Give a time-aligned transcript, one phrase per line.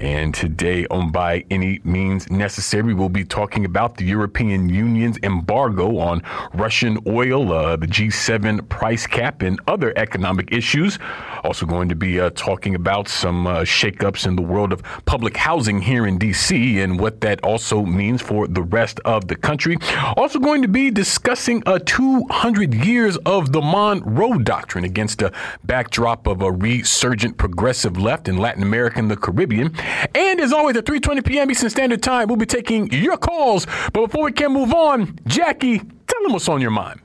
[0.00, 5.98] And today, on By Any Means Necessary, we'll be talking about the European Union's embargo
[5.98, 6.22] on
[6.54, 10.98] Russian oil, uh, the G7 price cap, and other economic issues.
[11.44, 15.36] Also, going to be uh, talking about some uh, shakeups in the world of public
[15.36, 16.80] housing here in D.C.
[16.80, 19.76] and what that also means for the rest of the country.
[20.16, 25.30] Also, going to be discussing uh, 200 years of the Monroe Doctrine against a
[25.64, 29.74] backdrop of a resurgent progressive left in Latin America and the Caribbean.
[30.14, 31.50] And as always, at 3:20 p.m.
[31.50, 33.66] Eastern Standard Time, we'll be taking your calls.
[33.92, 37.00] But before we can move on, Jacquie, tell them what's on your mind.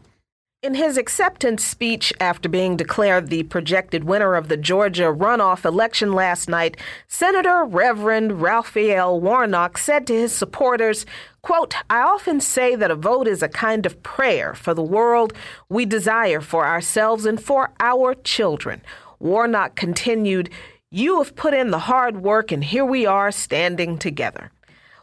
[0.65, 6.11] In his acceptance speech after being declared the projected winner of the Georgia runoff election
[6.11, 6.75] last night,
[7.07, 11.05] Senator Reverend Raphael Warnock said to his supporters,
[11.43, 15.33] quote, I often say that a vote is a kind of prayer for the world
[15.69, 18.81] we desire for ourselves and for our children.
[19.19, 20.49] Warnock continued,
[20.95, 24.49] you have put in the hard work, and here we are standing together.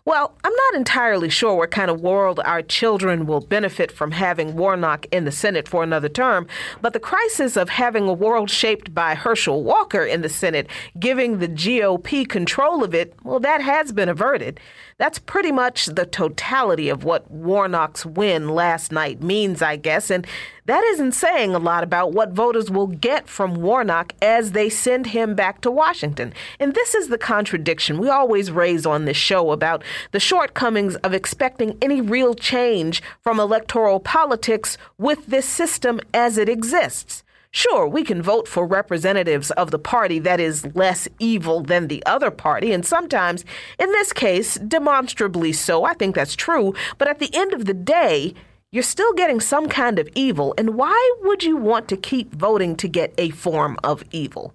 [0.06, 4.56] Well, I'm not entirely sure what kind of world our children will benefit from having
[4.56, 6.48] Warnock in the Senate for another term,
[6.80, 10.66] but the crisis of having a world shaped by Herschel Walker in the Senate,
[10.98, 14.58] giving the GOP control of it, well, that has been averted.
[14.98, 20.10] That's pretty much the totality of what Warnock's win last night means, I guess.
[20.10, 20.26] And
[20.66, 25.08] that isn't saying a lot about what voters will get from Warnock as they send
[25.08, 26.32] him back to Washington.
[26.60, 29.82] And this is the contradiction we always raise on this show about
[30.12, 36.48] the shortcomings of expecting any real change from electoral politics with this system as it
[36.48, 37.21] exists.
[37.54, 42.02] Sure, we can vote for representatives of the party that is less evil than the
[42.06, 43.44] other party, and sometimes,
[43.78, 45.84] in this case, demonstrably so.
[45.84, 46.74] I think that's true.
[46.96, 48.32] But at the end of the day,
[48.70, 52.74] you're still getting some kind of evil, and why would you want to keep voting
[52.76, 54.54] to get a form of evil?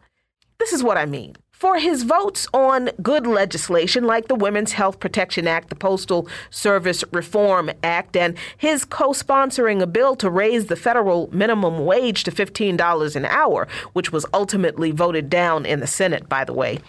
[0.57, 4.99] This is what I mean for his votes on good legislation like the Women's Health
[4.99, 10.67] Protection Act, the Postal Service Reform Act, and his co sponsoring a bill to raise
[10.67, 15.87] the federal minimum wage to $15 an hour, which was ultimately voted down in the
[15.87, 16.79] Senate, by the way.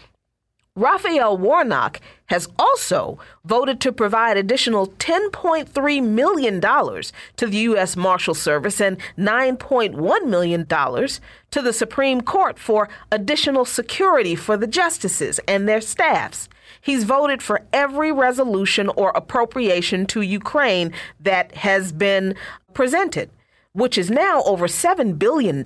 [0.79, 7.97] Raphael Warnock has also voted to provide additional $10.3 million to the U.S.
[7.97, 15.41] Marshal Service and $9.1 million to the Supreme Court for additional security for the justices
[15.49, 16.49] and their staffs.
[16.81, 22.37] He's voted for every resolution or appropriation to Ukraine that has been
[22.73, 23.31] presented
[23.79, 25.63] which is now over $7 billion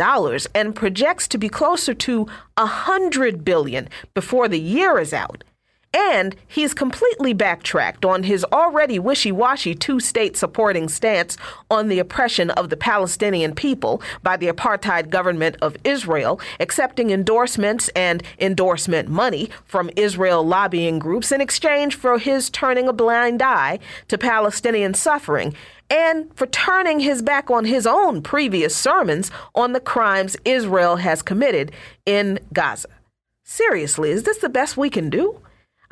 [0.54, 2.26] and projects to be closer to
[2.58, 5.44] 100 billion before the year is out.
[5.94, 11.36] And he's completely backtracked on his already wishy washy two state supporting stance
[11.70, 17.90] on the oppression of the Palestinian people by the apartheid government of Israel, accepting endorsements
[17.90, 23.78] and endorsement money from Israel lobbying groups in exchange for his turning a blind eye
[24.08, 25.54] to Palestinian suffering
[25.90, 31.20] and for turning his back on his own previous sermons on the crimes Israel has
[31.20, 31.70] committed
[32.06, 32.88] in Gaza.
[33.44, 35.38] Seriously, is this the best we can do?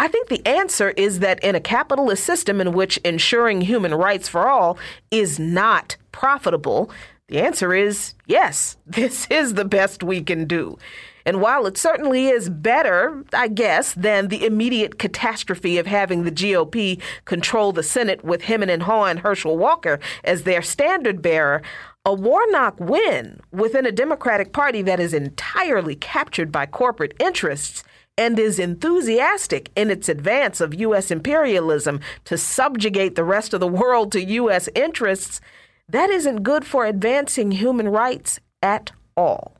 [0.00, 4.30] I think the answer is that in a capitalist system in which ensuring human rights
[4.30, 4.78] for all
[5.10, 6.90] is not profitable,
[7.28, 10.78] the answer is yes, this is the best we can do.
[11.26, 16.32] And while it certainly is better, I guess, than the immediate catastrophe of having the
[16.32, 21.60] GOP control the Senate with Hemin and Haw and Herschel Walker as their standard bearer,
[22.06, 27.84] a Warnock win within a Democratic Party that is entirely captured by corporate interests
[28.20, 31.10] and is enthusiastic in its advance of U.S.
[31.10, 34.68] imperialism to subjugate the rest of the world to U.S.
[34.74, 35.40] interests,
[35.88, 39.56] that isn't good for advancing human rights at all.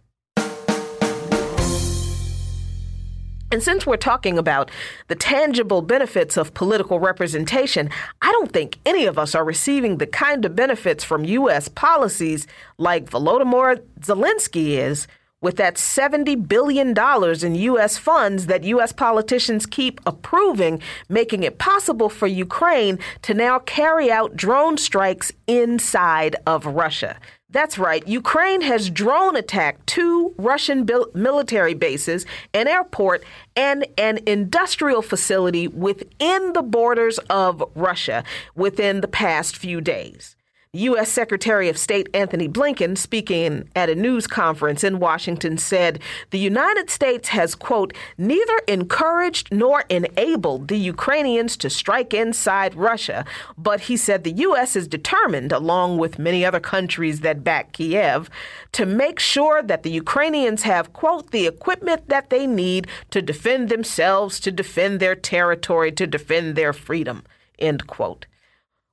[3.53, 4.71] And since we're talking about
[5.09, 7.89] the tangible benefits of political representation,
[8.21, 11.69] I don't think any of us are receiving the kind of benefits from U.S.
[11.69, 12.47] policies
[12.77, 15.09] like Volodymyr Zelensky is,
[15.41, 17.99] with that $70 billion in U.S.
[17.99, 18.93] funds that U.S.
[18.93, 26.37] politicians keep approving, making it possible for Ukraine to now carry out drone strikes inside
[26.47, 27.17] of Russia.
[27.53, 28.07] That's right.
[28.07, 33.25] Ukraine has drone attacked two Russian military bases, an airport,
[33.57, 38.23] and an industrial facility within the borders of Russia
[38.55, 40.37] within the past few days.
[40.73, 41.11] U.S.
[41.11, 45.99] Secretary of State Antony Blinken, speaking at a news conference in Washington, said
[46.31, 53.25] the United States has, quote, neither encouraged nor enabled the Ukrainians to strike inside Russia.
[53.59, 54.77] But he said the U.S.
[54.77, 58.31] is determined, along with many other countries that back Kiev,
[58.71, 63.71] to make sure that the Ukrainians have, quote, the equipment that they need to defend
[63.71, 67.25] themselves, to defend their territory, to defend their freedom,
[67.59, 68.27] end quote.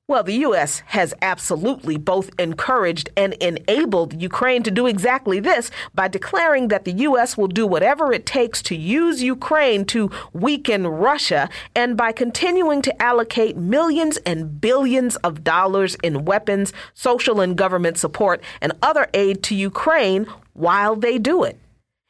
[0.10, 0.84] Well, the U.S.
[0.86, 6.94] has absolutely both encouraged and enabled Ukraine to do exactly this by declaring that the
[6.94, 7.36] U.S.
[7.36, 13.02] will do whatever it takes to use Ukraine to weaken Russia and by continuing to
[13.02, 19.44] allocate millions and billions of dollars in weapons, social and government support, and other aid
[19.44, 21.60] to Ukraine while they do it.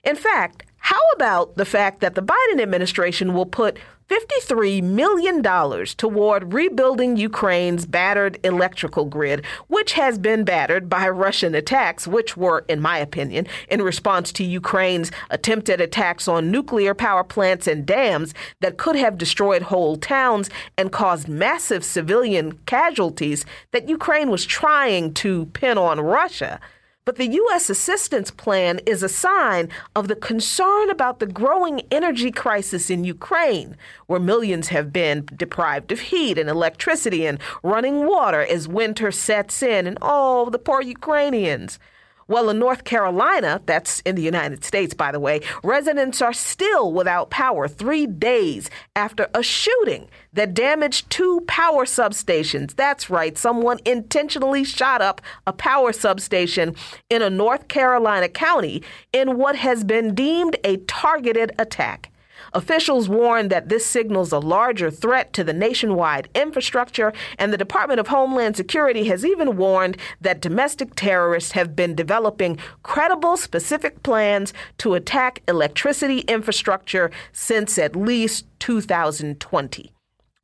[0.04, 5.44] In fact, how about the fact that the Biden administration will put $53 million
[5.98, 12.64] toward rebuilding Ukraine's battered electrical grid, which has been battered by Russian attacks, which were,
[12.70, 18.34] in my opinion, in response to Ukraine's attempted attacks on nuclear power plants and dams
[18.62, 25.14] that could have destroyed whole towns and caused massive civilian casualties that Ukraine was trying
[25.16, 26.62] to pin on Russia.
[27.08, 27.70] But the U.S.
[27.70, 33.78] assistance plan is a sign of the concern about the growing energy crisis in Ukraine,
[34.08, 39.64] where millions have been deprived of heat and electricity and running water as winter sets
[39.64, 41.80] in, and all the poor Ukrainians.
[42.30, 46.92] Well, in North Carolina, that's in the United States, by the way, residents are still
[46.92, 52.76] without power three days after a shooting that damaged two power substations.
[52.76, 56.76] That's right, someone intentionally shot up a power substation
[57.10, 58.84] in a North Carolina county
[59.14, 62.12] in what has been deemed a targeted attack.
[62.54, 68.00] Officials warn that this signals a larger threat to the nationwide infrastructure, and the Department
[68.00, 74.54] of Homeland Security has even warned that domestic terrorists have been developing credible, specific plans
[74.78, 79.97] to attack electricity infrastructure since at least 2020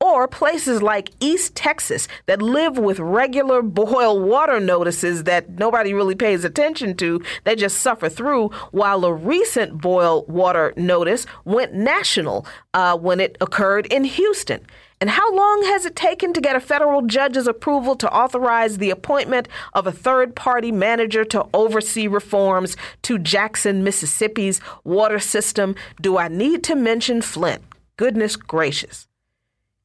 [0.03, 6.13] or places like East Texas that live with regular boil water notices that nobody really
[6.13, 7.21] pays attention to.
[7.45, 13.37] They just suffer through, while a recent boil water notice went national uh, when it
[13.39, 14.67] occurred in Houston.
[14.99, 18.89] And how long has it taken to get a federal judge's approval to authorize the
[18.89, 25.75] appointment of a third party manager to oversee reforms to Jackson, Mississippi's water system?
[26.01, 27.63] Do I need to mention Flint?
[27.95, 29.07] Goodness gracious.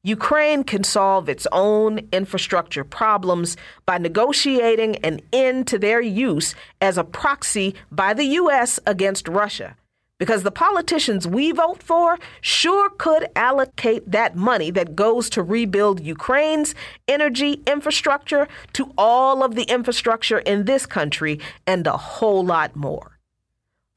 [0.03, 6.97] Ukraine can solve its own infrastructure problems by negotiating an end to their use as
[6.97, 8.79] a proxy by the U.S.
[8.87, 9.75] against Russia.
[10.17, 15.99] Because the politicians we vote for sure could allocate that money that goes to rebuild
[15.99, 16.75] Ukraine's
[17.09, 23.19] energy infrastructure to all of the infrastructure in this country and a whole lot more.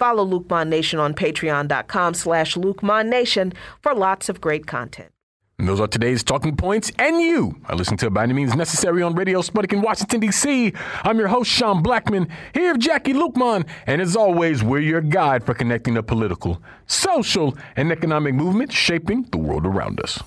[0.00, 5.11] Follow Luqman Mon Nation on patreon.com slash Nation for lots of great content.
[5.62, 6.90] And those are today's talking points.
[6.98, 10.72] And you are listening to By Any Means Necessary on Radio Sputnik in Washington, D.C.
[11.04, 13.64] I'm your host, Sean Blackmon, here with Jacquie Luqman.
[13.86, 19.22] And as always, we're your guide for connecting the political, social, and economic movements shaping
[19.30, 20.20] the world around us.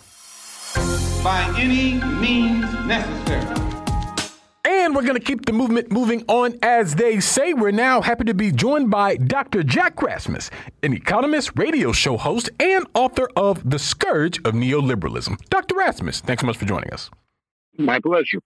[1.21, 3.74] By any means necessary.
[4.65, 7.53] And we're going to keep the movement moving on as they say.
[7.53, 9.61] We're now happy to be joined by Dr.
[9.61, 10.49] Jack Rasmus,
[10.81, 15.37] an economist, radio show host, and author of The Scourge of Neoliberalism.
[15.49, 15.75] Dr.
[15.75, 17.11] Rasmus, thanks so much for joining us.
[17.77, 18.39] My pleasure.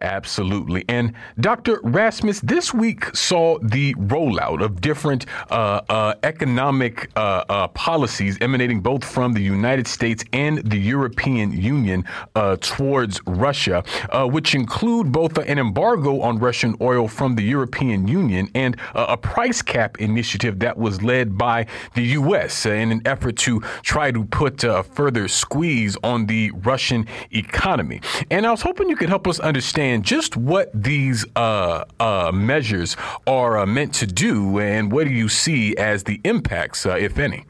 [0.00, 0.84] Absolutely.
[0.88, 1.80] And Dr.
[1.84, 8.80] Rasmus, this week saw the rollout of different uh, uh, economic uh, uh policies emanating
[8.80, 15.12] both from the United States and the European Union uh, towards Russia, uh, which include
[15.12, 20.58] both an embargo on Russian oil from the European Union and a price cap initiative
[20.58, 22.66] that was led by the U.S.
[22.66, 28.00] in an effort to try to put a further squeeze on the Russian economy.
[28.30, 32.30] And I was hoping you could help us understand understand just what these uh, uh,
[32.32, 36.96] measures are uh, meant to do, and what do you see as the impacts, uh,
[36.96, 37.44] if any?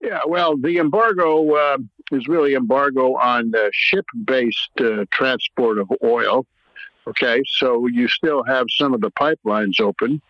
[0.00, 1.78] Yeah, well, the embargo uh,
[2.12, 6.46] is really embargo on ship-based uh, transport of oil.
[7.06, 10.20] Okay, so you still have some of the pipelines open,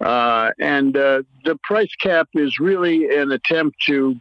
[0.00, 4.20] and the price cap is really an attempt to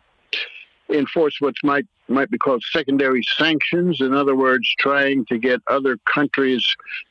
[0.90, 4.02] enforce what might might be called secondary sanctions.
[4.02, 6.66] In other words, trying to get other countries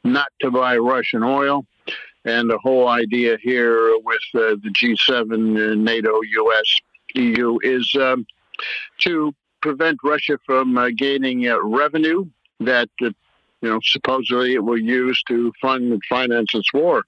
[0.05, 1.65] not to buy Russian oil.
[2.25, 6.81] And the whole idea here with uh, the G7, uh, NATO, US,
[7.15, 8.27] EU is um,
[8.99, 12.27] to prevent Russia from uh, gaining uh, revenue
[12.61, 17.05] that you know, supposedly it will use to fund and finance its war.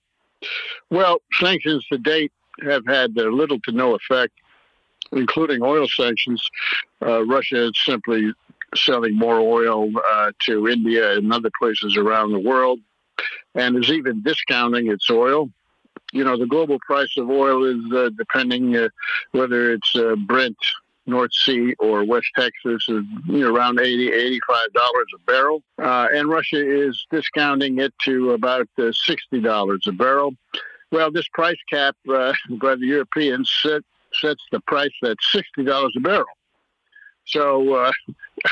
[0.91, 2.33] Well, sanctions to date
[2.63, 4.33] have had little to no effect,
[5.13, 6.43] including oil sanctions.
[7.05, 8.33] Uh, Russia is simply
[8.75, 12.81] selling more oil uh, to India and other places around the world,
[13.55, 15.51] and is even discounting its oil.
[16.13, 18.89] You know, the global price of oil is uh, depending uh,
[19.33, 20.57] whether it's uh, Brent
[21.07, 25.63] North Sea or West Texas is you know, around 80 $85 a barrel.
[25.79, 28.93] Uh, and Russia is discounting it to about uh,
[29.33, 30.35] $60 a barrel.
[30.91, 33.83] Well, this price cap uh, by the Europeans set,
[34.21, 36.25] sets the price at $60 a barrel.
[37.27, 37.93] So uh,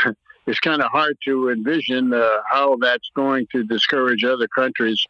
[0.46, 5.04] it's kind of hard to envision uh, how that's going to discourage other countries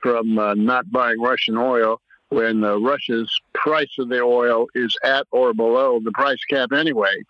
[0.00, 5.26] from uh, not buying Russian oil when uh, Russia's price of the oil is at
[5.30, 7.22] or below the price cap anyway.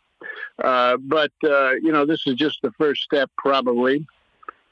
[0.63, 4.07] Uh, but, uh, you know, this is just the first step, probably,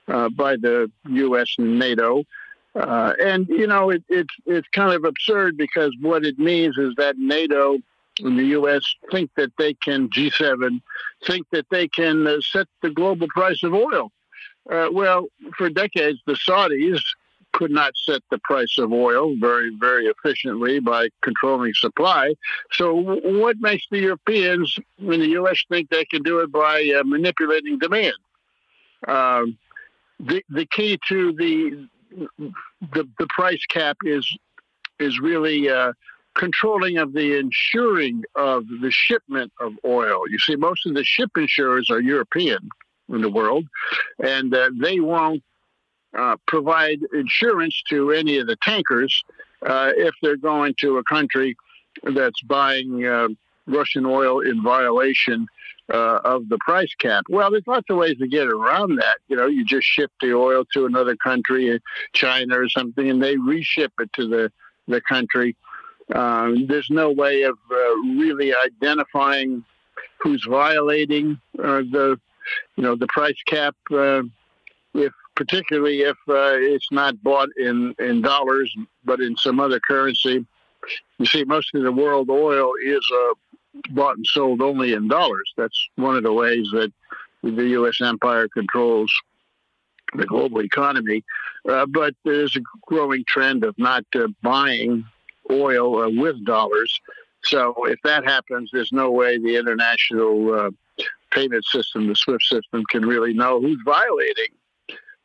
[0.06, 1.54] by the U.S.
[1.58, 2.24] and NATO.
[2.74, 6.94] Uh, and, you know, it, it's, it's kind of absurd because what it means is
[6.96, 7.78] that NATO
[8.20, 8.82] and the U.S.
[9.10, 10.80] think that they can, G7,
[11.26, 14.12] think that they can uh, set the global price of oil.
[14.66, 17.00] well, for decades, the Saudis
[17.52, 22.34] could not set the price of oil very, very efficiently by controlling supply.
[22.72, 25.58] So, what makes the Europeans and the U.S.
[25.68, 28.14] think they can do it by uh, manipulating demand?
[29.08, 29.58] Um,
[30.18, 34.26] the the key to the the, the price cap is
[34.98, 35.92] is really uh,
[36.34, 40.28] controlling of the insuring of the shipment of oil.
[40.28, 42.68] You see, most of the ship insurers are European
[43.08, 43.66] in the world,
[44.22, 45.42] and uh, they won't
[46.16, 49.22] uh, provide insurance to any of the tankers
[49.62, 51.56] uh, if they're going to a country
[52.14, 53.28] that's buying uh,
[53.66, 55.46] Russian oil in violation
[55.92, 57.24] uh, of the price cap.
[57.28, 59.18] Well, there's lots of ways to get around that.
[59.28, 61.80] You know, you just ship the oil to another country,
[62.12, 64.52] China or something, and they reship it to the
[64.88, 65.56] the country.
[66.14, 69.64] Um, there's no way of uh, really identifying
[70.18, 72.18] who's violating the,
[72.76, 73.76] you know, the price cap
[74.94, 80.44] if particularly if uh, it's not bought in, in dollars, but in some other currency.
[81.18, 83.34] You see, most of the world oil is uh,
[83.90, 85.52] bought and sold only in dollars.
[85.56, 86.92] That's one of the ways that
[87.42, 88.00] the U.S.
[88.00, 89.12] empire controls
[90.14, 91.24] the global economy.
[91.68, 95.04] Uh, but there's a growing trend of not uh, buying
[95.50, 97.00] oil uh, with dollars.
[97.44, 100.70] So if that happens, there's no way the international uh,
[101.30, 104.54] payment system, the SWIFT system, can really know who's violating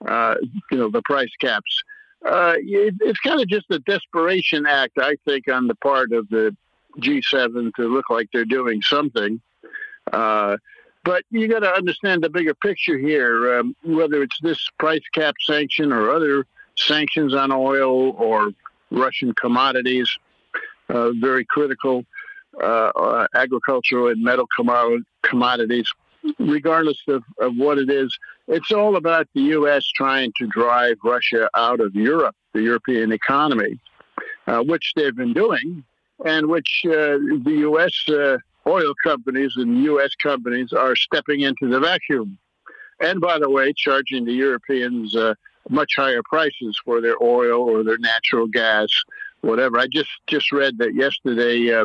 [0.08, 0.36] uh,
[0.72, 1.84] you know, the price caps.
[2.26, 6.28] Uh, it, it's kind of just a desperation act, I think, on the part of
[6.30, 6.56] the
[7.00, 9.42] G7 to look like they're doing something.
[10.12, 10.58] Uh,
[11.04, 13.60] but you got to understand the bigger picture here.
[13.60, 16.46] Um, whether it's this price cap sanction or other
[16.78, 18.52] sanctions on oil or
[18.92, 20.10] Russian commodities,
[20.90, 22.06] uh, very critical
[22.62, 24.48] uh, uh, agricultural and metal
[25.24, 25.88] commodities
[26.40, 29.86] regardless of, of what it is, it's all about the U.S.
[29.96, 33.80] trying to drive Russia out of Europe, the European economy,
[34.48, 35.84] uh, which they've been doing,
[36.24, 37.94] and which uh, the U.S.
[38.08, 40.12] Uh, oil companies and U.S.
[40.22, 42.38] companies are stepping into the vacuum.
[43.02, 45.34] And by the way, charging the Europeans uh,
[45.70, 48.88] much higher prices for their oil or their natural gas,
[49.42, 49.80] whatever.
[49.80, 51.84] I just just read that yesterday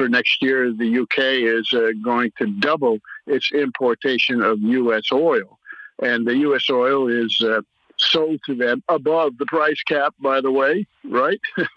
[0.00, 1.18] for next year, the UK
[1.58, 5.12] is uh, going to double its importation of U.S.
[5.12, 5.58] oil.
[6.02, 6.70] And the U.S.
[6.70, 7.60] oil is uh,
[7.98, 11.38] sold to them above the price cap, by the way, right?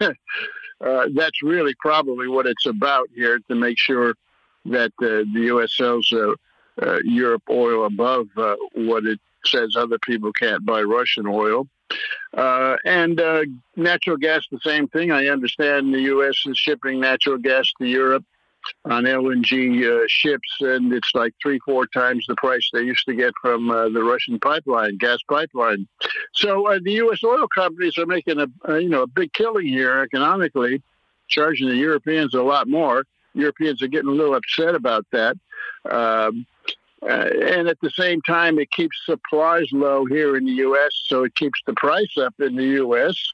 [0.80, 4.14] uh, that's really probably what it's about here to make sure
[4.66, 5.76] that uh, the U.S.
[5.76, 6.34] sells uh,
[6.82, 8.28] uh, Europe oil above
[8.74, 11.68] what it says other people can't buy Russian oil.
[12.32, 13.44] Uh, and uh,
[13.76, 15.12] natural gas, the same thing.
[15.12, 16.42] I understand the U.S.
[16.46, 18.24] is shipping natural gas to Europe
[18.84, 23.14] on LNG uh, ships, and it's like three, four times the price they used to
[23.14, 25.86] get from uh, the Russian pipeline, gas pipeline.
[26.34, 27.22] So uh, the U.S.
[27.24, 30.82] oil companies are making a, you know a big killing here economically,
[31.28, 33.04] charging the Europeans a lot more.
[33.34, 35.36] Europeans are getting a little upset about that.
[35.90, 36.46] Um,
[37.02, 41.24] uh, and at the same time, it keeps supplies low here in the U.S., so
[41.24, 43.32] it keeps the price up in the U.S.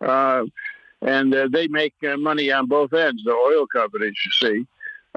[0.00, 0.44] Uh,
[1.02, 4.66] and uh, they make uh, money on both ends, the oil companies, you see.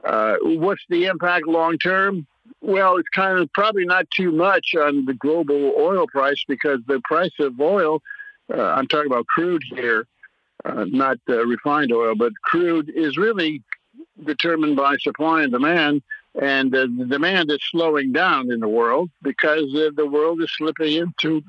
[0.03, 2.25] Uh, what's the impact long term?
[2.61, 7.01] Well, it's kind of probably not too much on the global oil price because the
[7.03, 8.01] price of oil,
[8.53, 10.05] uh, I'm talking about crude here,
[10.65, 13.63] not refined oil, but crude is really
[14.23, 16.03] determined by supply and demand
[16.39, 20.51] and uh, the demand is slowing down in the world because uh, the world is
[20.55, 21.43] slipping into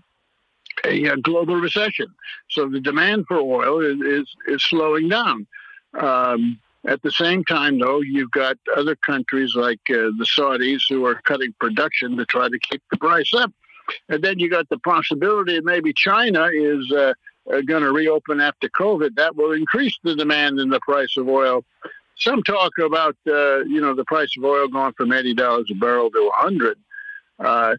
[0.85, 2.07] a, a, global recession.
[2.51, 5.47] So the demand for oil is is, is slowing down.
[5.99, 11.07] Um, at the same time, though, you've got other countries like uh, the Saudis who
[11.07, 13.53] are cutting production to try to keep the price up.
[14.09, 17.15] And then you got the possibility that maybe China is uh,
[17.53, 19.15] uh, going to reopen after COVID.
[19.17, 21.65] That will increase the demand and the price of oil.
[22.17, 25.75] Some talk about uh, you know the price of oil going from eighty dollars a
[25.75, 26.79] barrel to a hundred.
[27.39, 27.77] Uh,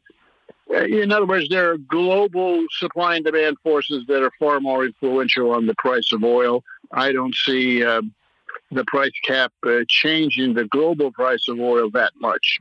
[0.69, 5.51] in other words, there are global supply and demand forces that are far more influential
[5.51, 6.63] on the price of oil.
[6.91, 8.01] I don't see uh,
[8.71, 12.59] the price cap uh, changing the global price of oil that much.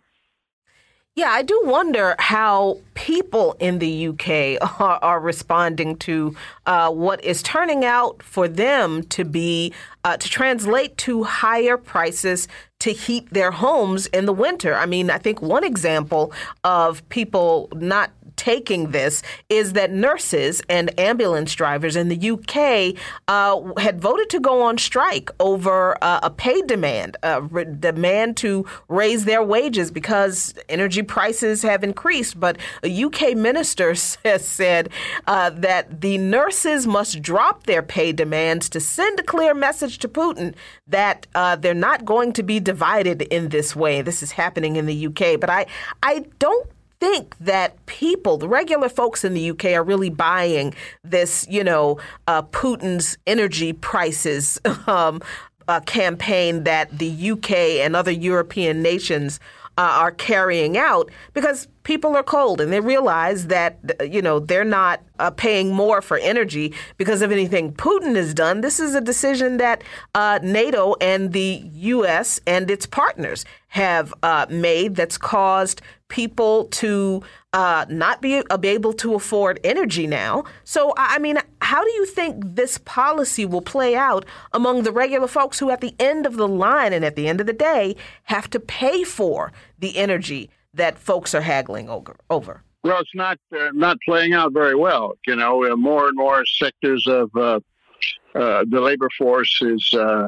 [1.15, 7.23] Yeah, I do wonder how people in the UK are, are responding to uh, what
[7.23, 12.49] is turning out for them to be uh, to translate to higher prices
[12.81, 14.75] to heat their homes in the winter.
[14.75, 16.33] I mean, I think one example
[16.65, 18.11] of people not
[18.43, 24.41] taking this is that nurses and ambulance drivers in the UK uh, had voted to
[24.41, 29.93] go on strike over uh, a pay demand, a re- demand to raise their wages
[29.93, 32.41] because energy prices have increased.
[32.41, 33.91] But a UK minister
[34.25, 34.89] has said
[35.29, 40.09] uh, that the nurses must drop their pay demands to send a clear message to
[40.09, 40.53] Putin
[40.89, 44.03] that uh, they're not going to be divided in this way.
[44.03, 45.67] This is happening in the UK, but I
[46.03, 46.69] I don't
[47.03, 51.99] think that people, the regular folks in the UK, are really buying this, you know,
[52.29, 55.21] uh, Putin's energy prices um,
[55.67, 57.51] uh, campaign that the UK
[57.83, 59.41] and other European nations
[59.79, 64.65] uh, are carrying out because people are cold and they realize that you know they're
[64.65, 68.61] not uh, paying more for energy because of anything Putin has done.
[68.61, 69.83] This is a decision that
[70.15, 72.41] uh, NATO and the U.S.
[72.47, 78.93] and its partners have uh, made that's caused people to uh, not be, be able
[78.95, 80.45] to afford energy now.
[80.65, 85.29] So, I mean, how do you think this policy will play out among the regular
[85.29, 87.97] folks who, at the end of the line and at the end of the day,
[88.25, 92.63] have to pay for the energy that folks are haggling over?
[92.85, 95.17] Well, it's not uh, not playing out very well.
[95.27, 97.61] You know, uh, more and more sectors of uh,
[98.35, 100.27] uh, the labor force is uh,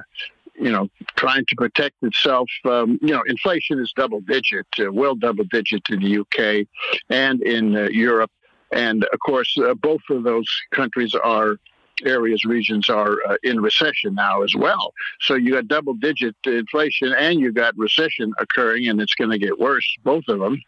[0.56, 2.48] you know, trying to protect itself.
[2.64, 6.66] Um, you know, inflation is double digit, uh, well double digit in the UK
[7.10, 8.30] and in uh, Europe.
[8.72, 11.56] And of course, uh, both of those countries are
[12.04, 14.92] areas, regions are uh, in recession now as well.
[15.20, 19.38] So you got double digit inflation and you got recession occurring, and it's going to
[19.38, 20.60] get worse, both of them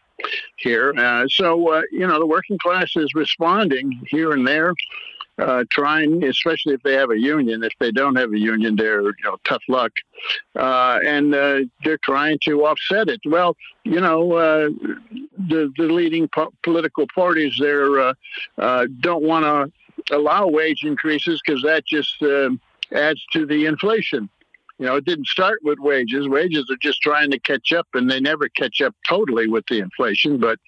[0.56, 0.94] here.
[0.96, 4.72] Uh, so, uh, you know, the working class is responding here and there
[5.38, 7.62] uh, trying, especially if they have a union.
[7.62, 9.92] If they don't have a union, they're you know tough luck,
[10.54, 13.20] uh, and uh, they're trying to offset it.
[13.24, 14.68] Well, you know, uh,
[15.48, 18.14] the the leading po- political parties there uh,
[18.58, 22.22] uh, don't want to allow wage increases because that just
[22.92, 24.28] adds to the inflation.
[24.78, 26.28] You know, it didn't start with wages.
[26.28, 29.78] Wages are just trying to catch up, and they never catch up totally with the
[29.78, 30.38] inflation.
[30.38, 30.58] But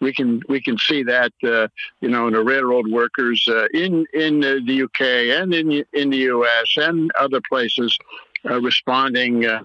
[0.00, 1.68] we can we can see that uh,
[2.00, 5.00] you know in the railroad workers uh, in in the UK
[5.40, 7.96] and in in the US and other places
[8.48, 9.46] uh, responding.
[9.46, 9.62] Uh,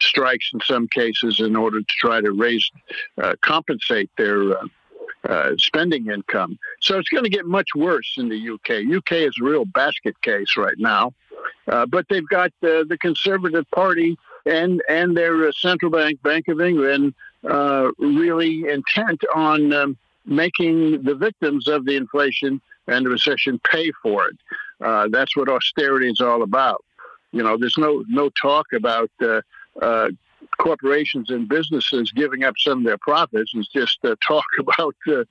[0.00, 2.70] strikes in some cases in order to try to raise,
[3.22, 4.66] uh, compensate their uh,
[5.28, 6.58] uh, spending income.
[6.80, 8.96] So it's going to get much worse in the UK.
[8.96, 11.14] UK is a real basket case right now.
[11.68, 16.48] Uh, but they've got uh, the Conservative Party and and their uh, central bank, Bank
[16.48, 17.14] of England,
[17.48, 23.90] uh, really intent on um, making the victims of the inflation and the recession pay
[24.02, 24.36] for it.
[24.80, 26.84] Uh, that's what austerity is all about.
[27.32, 29.10] You know, there's no no talk about
[30.58, 33.50] corporations and businesses giving up some of their profits.
[33.54, 35.26] It's just talk about the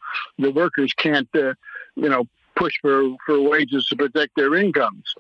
[0.52, 1.56] workers can't, you
[1.96, 5.14] know, push for, for wages to protect their incomes.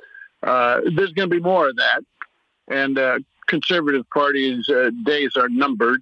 [0.45, 2.01] Uh, there's going to be more of that,
[2.67, 6.01] and uh, conservative party's uh, days are numbered.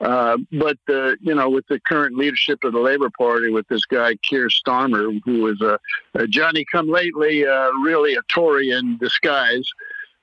[0.00, 3.84] Uh, but uh, you know, with the current leadership of the Labour Party, with this
[3.84, 5.78] guy Keir Starmer, who is a,
[6.14, 9.68] a Johnny Come Lately, uh, really a Tory in disguise,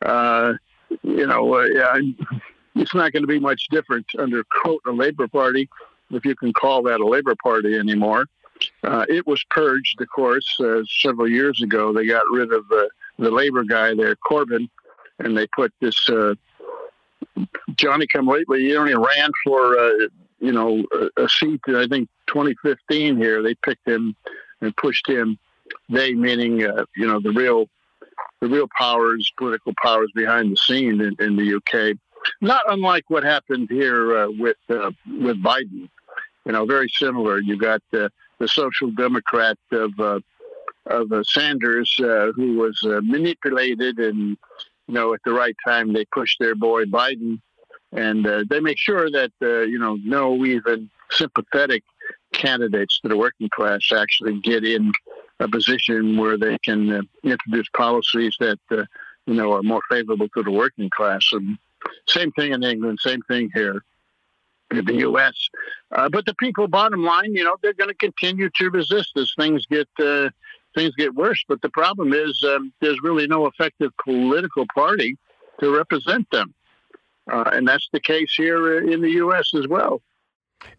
[0.02, 2.00] you know, yeah,
[2.76, 5.70] it's not going to be much different under quote a Labour Party,
[6.12, 8.26] if you can call that a Labour Party anymore.
[8.84, 10.58] it was purged, of course,
[11.02, 11.94] several years ago.
[11.94, 14.70] They got rid of the the labor guy there, Corbyn,
[15.20, 16.36] and they put this uh,
[17.76, 18.62] Johnny Come Lately.
[18.62, 20.08] He only ran for uh,
[20.40, 20.86] you know
[21.18, 21.62] a, seat.
[21.68, 23.42] I think 2015 here.
[23.42, 24.16] They picked him
[24.62, 25.38] and pushed him.
[25.90, 27.68] They meaning uh, you know the real
[28.42, 31.98] the real powers, political powers behind the scene in, in the UK.
[32.42, 35.90] not unlike what happened here uh, with uh, with Biden.
[36.46, 37.40] You know, very similar.
[37.40, 38.10] You got the
[38.48, 40.20] social democrat of uh,
[40.90, 44.38] of uh, Sanders uh, who was manipulated, and
[44.88, 47.40] you know, at the right time they pushed their boy Biden,
[47.92, 51.84] and they make sure that you know no even sympathetic
[52.34, 54.92] candidates to the working class actually get in
[55.40, 58.84] a position where they can uh, introduce policies that uh,
[59.26, 61.28] you know are more favorable to the working class.
[61.32, 61.58] And
[62.08, 63.84] same thing in England, same thing here
[64.72, 65.50] in the U.S.
[65.92, 69.32] Uh, but the people, bottom line, you know, they're going to continue to resist as
[69.38, 70.30] things get uh,
[70.78, 71.44] things get worse.
[71.48, 75.18] But the problem is um, there's really no effective political party
[75.60, 76.54] to represent them,
[77.32, 79.52] uh, and that's the case here in the U.S.
[79.56, 80.02] as well.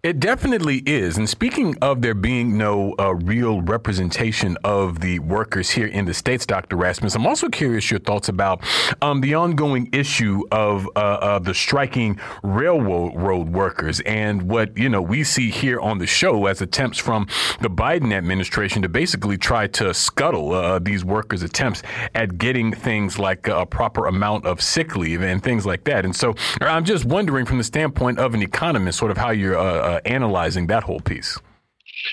[0.05, 1.19] It definitely is.
[1.19, 6.14] And speaking of there being no uh, real representation of the workers here in the
[6.14, 6.77] States, Dr.
[6.77, 8.62] Rasmus, I'm also curious your thoughts about
[9.03, 15.25] um, the ongoing issue of, uh, the striking railroad workers and what, you know, we
[15.25, 17.27] see here on the show as attempts from
[17.61, 21.83] the Biden administration to basically try to scuttle uh, these workers' attempts
[22.14, 26.05] at getting things like a proper amount of sick leave and things like that.
[26.05, 29.59] And so I'm just wondering from the standpoint of an economist, sort of how you're
[29.69, 31.39] uh, uh, analyzing that whole piece?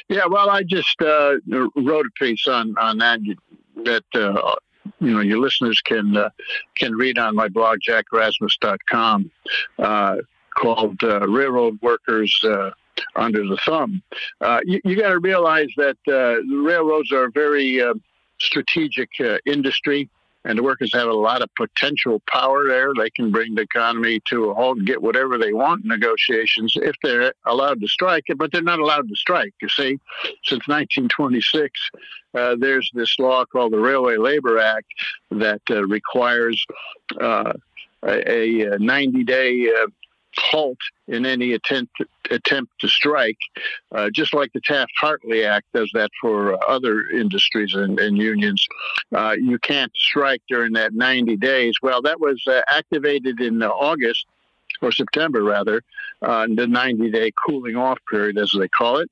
[0.10, 1.36] Yeah, well, I just uh,
[1.76, 3.20] wrote a piece on on that
[3.84, 4.56] that uh,
[5.00, 6.30] you know your listeners can uh,
[6.78, 9.32] can read on my blog jackrasmus.com
[9.80, 10.16] uh,
[10.58, 12.72] called uh, "Railroad Workers." Uh,
[13.18, 14.02] under the thumb,
[14.64, 17.84] you, you got to realize that railroads are a very
[18.40, 19.10] strategic
[19.46, 20.10] industry
[20.46, 22.94] and the workers have a lot of potential power there.
[22.96, 26.96] They can bring the economy to a halt get whatever they want in negotiations if
[27.04, 29.54] they're allowed to strike but they're not allowed to strike.
[29.62, 30.00] You see,
[30.44, 31.90] since 1926,
[32.34, 34.88] uh, there's this law called the Railway Labor Act
[35.32, 36.64] that uh, requires
[37.20, 37.54] uh,
[38.06, 39.88] a, 90 day uh,
[40.38, 41.92] halt in any attempt
[42.32, 43.38] attempt to strike,
[43.94, 48.66] uh, just like the Taft-Hartley Act does that for other industries and, and unions.
[49.14, 51.76] Uh, you can't strike during that 90 days.
[51.82, 54.26] Well, that was uh, activated in August
[54.82, 55.84] or September, rather,
[56.22, 59.10] uh, the 90-day cooling off period, as they call it,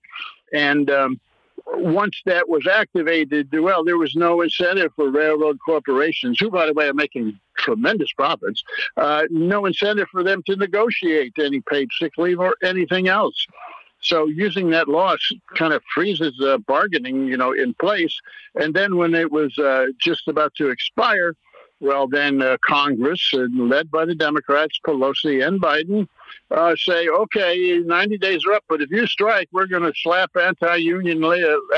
[0.54, 1.20] and um,
[1.68, 6.74] once that was activated, well, there was no incentive for railroad corporations, who, by the
[6.74, 8.64] way, are making tremendous profits,
[8.98, 13.48] uh, no incentive for them to negotiate any paid sick leave or anything else.
[14.02, 15.20] So using that loss
[15.56, 18.14] kind of freezes uh, bargaining, you know, in place.
[18.56, 21.36] And then when it was uh, just about to expire,
[21.84, 26.08] well, then uh, Congress, uh, led by the Democrats, Pelosi and Biden,
[26.50, 30.32] uh, say, okay, 90 days are up, but if you strike, we're going to slap
[30.36, 31.22] anti-union,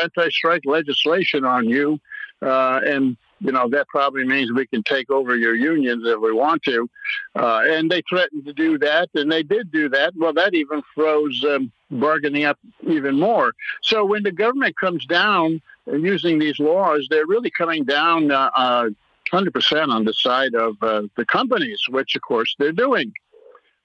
[0.01, 1.99] anti-strike legislation on you,
[2.41, 6.31] uh, and you know that probably means we can take over your unions if we
[6.31, 6.89] want to.
[7.35, 10.13] Uh, and they threatened to do that, and they did do that.
[10.15, 13.51] Well, that even froze um, bargaining up even more.
[13.81, 18.27] So when the government comes down using these laws, they're really coming down.
[18.29, 18.89] 100% uh,
[19.33, 23.11] on the side of uh, the companies, which of course they're doing.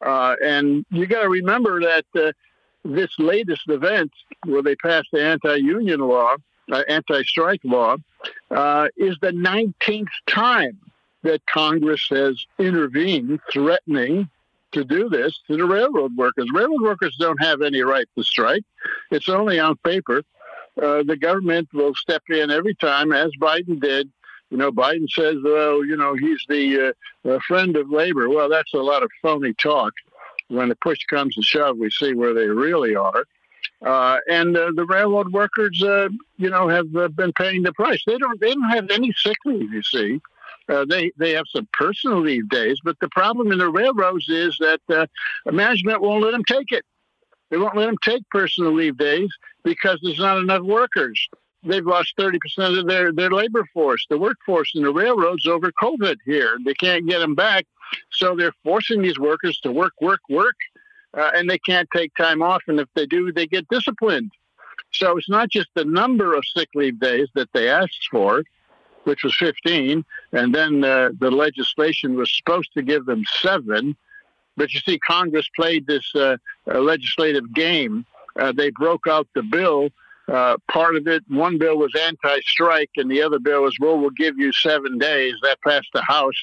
[0.05, 2.33] Uh, and you got to remember that uh,
[2.85, 4.11] this latest event
[4.47, 6.37] where they passed the anti-union law,
[6.73, 7.97] uh, anti-strike law,
[8.51, 10.79] uh, is the 19th time
[11.23, 14.29] that Congress has intervened, threatening
[14.73, 16.49] to do this to the railroad workers.
[16.55, 18.63] Railroad workers don't have any right to strike.
[19.11, 20.23] It's only on paper.
[20.81, 24.11] Uh, the government will step in every time, as Biden did,
[24.51, 28.29] you know, Biden says, well, you know, he's the uh, friend of labor.
[28.29, 29.93] Well, that's a lot of phony talk.
[30.49, 33.25] When the push comes to shove, we see where they really are.
[33.85, 38.03] Uh, and uh, the railroad workers, uh, you know, have uh, been paying the price.
[38.07, 38.39] They don't.
[38.41, 39.73] They don't have any sick leave.
[39.73, 40.21] You see,
[40.69, 44.59] uh, they they have some personal leave days, but the problem in the railroads is
[44.59, 45.07] that uh,
[45.51, 46.85] management won't let them take it.
[47.51, 49.31] They won't let them take personal leave days
[49.65, 51.19] because there's not enough workers
[51.63, 52.39] they've lost 30%
[52.79, 56.59] of their, their labor force, the workforce in the railroads over COVID here.
[56.65, 57.67] They can't get them back.
[58.11, 60.55] So they're forcing these workers to work, work, work,
[61.17, 62.63] uh, and they can't take time off.
[62.69, 64.31] And if they do, they get disciplined.
[64.93, 68.43] So it's not just the number of sick leave days that they asked for,
[69.05, 73.97] which was 15, and then uh, the legislation was supposed to give them seven.
[74.57, 78.05] But you see, Congress played this uh, legislative game.
[78.39, 79.91] Uh, they broke out the bill
[80.29, 84.11] uh, part of it, one bill was anti-strike, and the other bill was, well, we'll
[84.11, 85.35] give you seven days.
[85.43, 86.35] That passed the House,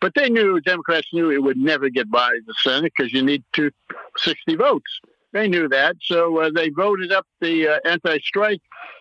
[0.00, 3.42] but they knew Democrats knew it would never get by the Senate because you need
[3.52, 5.00] 260 votes.
[5.32, 8.60] They knew that, so uh, they voted up the uh, anti-strike,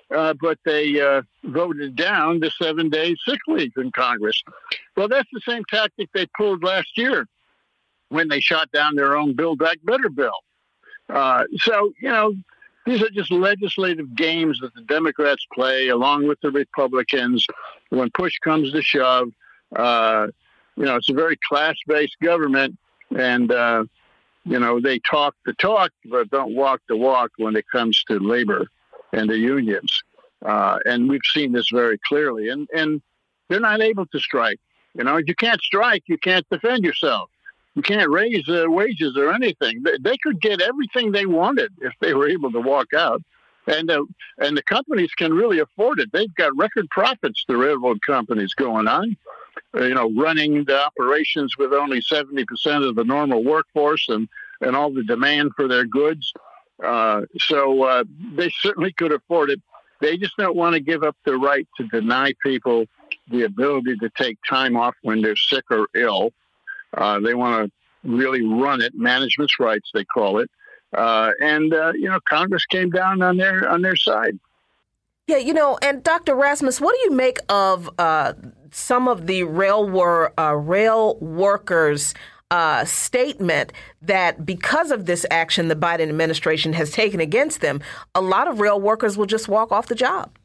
[0.09, 4.41] uh, but they uh, voted down the seven-day sick leave in Congress.
[4.97, 7.27] Well, that's the same tactic they pulled last year
[8.09, 10.31] when they shot down their own Build Back Better bill.
[11.09, 12.33] Uh, so, you know,
[12.85, 17.45] these are just legislative games that the Democrats play along with the Republicans.
[17.89, 19.29] When push comes to shove,
[19.75, 20.27] uh,
[20.75, 22.77] you know, it's a very class based government,
[23.15, 23.85] and, uh,
[24.45, 28.19] you know, they talk the talk, but don't walk the walk when it comes to
[28.19, 28.67] labor
[29.13, 30.03] and the unions.
[30.43, 32.49] Uh, and we've seen this very clearly.
[32.49, 33.01] And, and
[33.47, 34.59] they're not able to strike.
[34.95, 37.29] You know, you can't strike, you can't defend yourself.
[37.75, 39.83] You can't raise uh, wages or anything.
[40.01, 43.21] They, could get everything they wanted if they were able to walk out.
[43.65, 44.03] And uh,
[44.39, 46.11] and the companies can really afford it.
[46.11, 47.45] They've got record profits.
[47.47, 49.15] The railroad companies going on,
[49.73, 54.27] uh, you know, running the operations with only seventy percent of the normal workforce and
[54.59, 56.33] and all the demand for their goods.
[56.83, 58.03] Uh, so uh,
[58.35, 59.61] they certainly could afford it.
[60.01, 62.85] They just don't want to give up the right to deny people
[63.29, 66.33] the ability to take time off when they're sick or ill.
[66.93, 70.49] Uh, they want to really run it, management's rights, they call it.
[70.95, 74.39] Uh, and uh, you know, Congress came down on their on their side.
[75.27, 76.35] Yeah, you know, and Dr.
[76.35, 78.33] Rasmus, what do you make of uh,
[78.71, 82.13] some of the rail uh, rail workers?
[82.51, 87.81] Uh, statement that because of this action the Biden administration has taken against them,
[88.13, 90.37] a lot of rail workers will just walk off the job.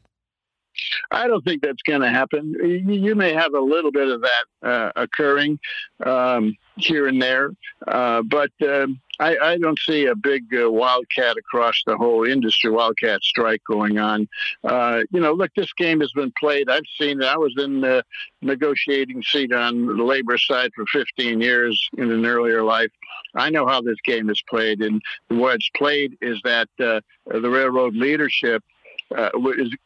[1.11, 2.53] I don't think that's going to happen.
[2.87, 5.59] You may have a little bit of that uh, occurring
[6.05, 7.51] um, here and there,
[7.87, 8.87] uh, but uh,
[9.19, 13.97] I, I, don't see a big uh, wildcat across the whole industry, wildcat strike going
[13.97, 14.27] on.
[14.63, 16.69] Uh, you know, look, this game has been played.
[16.69, 17.25] I've seen it.
[17.25, 18.03] I was in the
[18.41, 22.91] negotiating seat on the labor side for 15 years in an earlier life.
[23.35, 27.49] I know how this game is played, and what it's played is that uh, the
[27.49, 28.63] railroad leadership–
[29.15, 29.29] uh,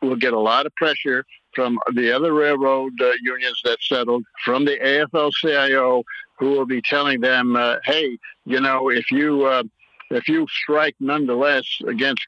[0.01, 4.65] will get a lot of pressure from the other railroad uh, unions that settled, from
[4.65, 6.03] the AFL-CIO,
[6.38, 9.63] who will be telling them, uh, "Hey, you know, if you uh,
[10.09, 12.25] if you strike nonetheless against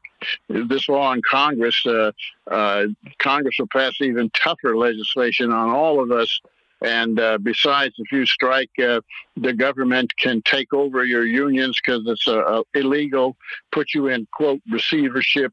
[0.48, 2.12] this law in Congress, uh,
[2.50, 2.86] uh,
[3.20, 6.40] Congress will pass even tougher legislation on all of us."
[6.82, 12.28] And besides, if you strike, the government can take over your unions because it's
[12.76, 13.38] illegal,
[13.72, 15.52] put you in, quote, receivership,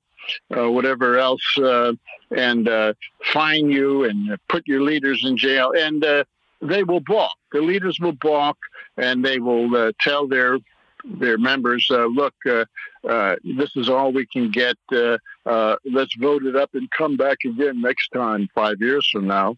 [0.56, 1.92] uh, whatever else, uh,
[2.36, 2.94] and uh,
[3.32, 5.72] fine you and put your leaders in jail.
[5.76, 6.24] And uh,
[6.60, 7.34] they will balk.
[7.52, 8.56] The leaders will balk,
[8.96, 10.58] and they will uh, tell their
[11.04, 14.76] their members, uh, look, this is all we can get.
[14.92, 19.56] let's vote it up and come back again next time, five years from now.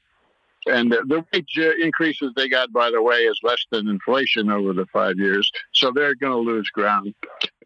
[0.67, 4.87] And the wage increases they got, by the way, is less than inflation over the
[4.87, 5.53] five years.
[5.73, 7.15] So they're going to lose ground.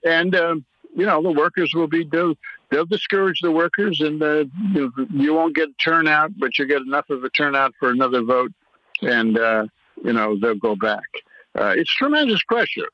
[0.05, 2.37] And um, you know the workers will be do
[2.71, 6.83] they'll discourage the workers and uh, you, you won't get a turnout but you get
[6.83, 8.53] enough of a turnout for another vote
[9.03, 9.67] and uh,
[10.05, 11.09] you know they'll go back.
[11.59, 12.89] Uh, it's tremendous pressure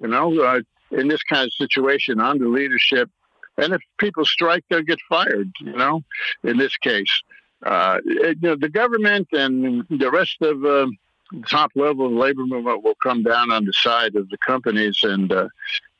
[0.00, 3.10] you know uh, in this kind of situation on the leadership.
[3.56, 6.02] And if people strike they'll get fired you know
[6.44, 7.22] in this case.
[7.64, 10.86] Uh, it, you know, the government and the rest of uh,
[11.30, 14.38] the top level of the labor movement will come down on the side of the
[14.38, 15.30] companies and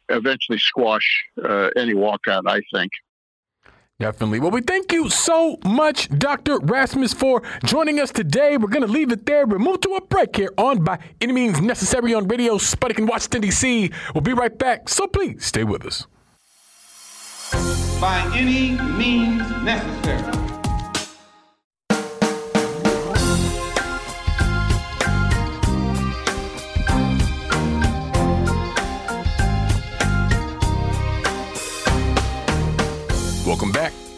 [0.09, 1.23] eventually squash
[1.77, 2.91] any walkout, I think.
[4.01, 4.41] Definitely.
[4.41, 6.59] Well, we thank you so much, Dr.
[6.59, 8.57] Rasmus, for joining us today.
[8.57, 9.45] We're going to leave it there.
[9.47, 13.05] We'll move to a break here on By Any Means Necessary on Radio Sputnik in
[13.05, 13.93] Washington, D.C.
[14.15, 16.07] We'll be right back, so please stay with us.
[18.01, 20.50] By any means necessary.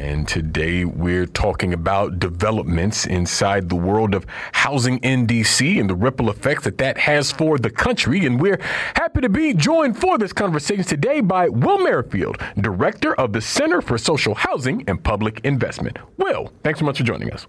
[0.00, 5.94] And today we're talking about developments inside the world of housing in DC and the
[5.94, 8.24] ripple effects that that has for the country.
[8.24, 8.58] And we're
[8.96, 13.82] happy to be joined for this conversation today by Will Merrifield, Director of the Center
[13.82, 15.98] for Social Housing and Public Investment.
[16.16, 17.46] Will, thanks so much for joining us.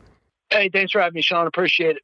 [0.50, 1.48] Hey, thanks for having me, Sean.
[1.48, 2.04] Appreciate it.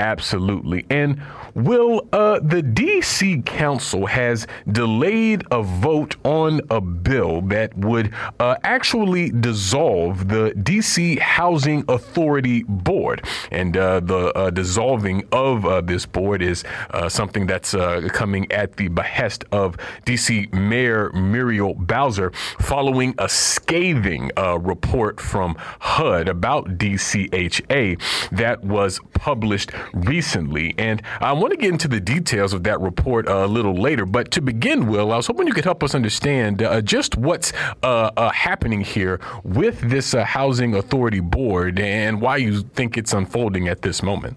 [0.00, 0.86] Absolutely.
[0.90, 1.20] And
[1.56, 3.42] will uh, the D.C.
[3.42, 11.16] Council has delayed a vote on a bill that would uh, actually dissolve the D.C.
[11.16, 13.24] Housing Authority Board.
[13.50, 17.72] And uh, the uh, dissolving of uh, this board is uh, something that's
[18.12, 20.46] coming at the behest of D.C.
[20.52, 22.30] Mayor Muriel Bowser
[22.60, 24.30] following a scathing
[24.60, 30.74] report from HUD about DCHA that was published recently.
[30.78, 34.06] And I want to get into the details of that report a little later.
[34.06, 37.52] But to begin, Will, I was hoping you could help us understand uh, just what's
[37.82, 43.12] uh, uh, happening here with this uh, Housing Authority Board and why you think it's
[43.12, 44.36] unfolding at this moment.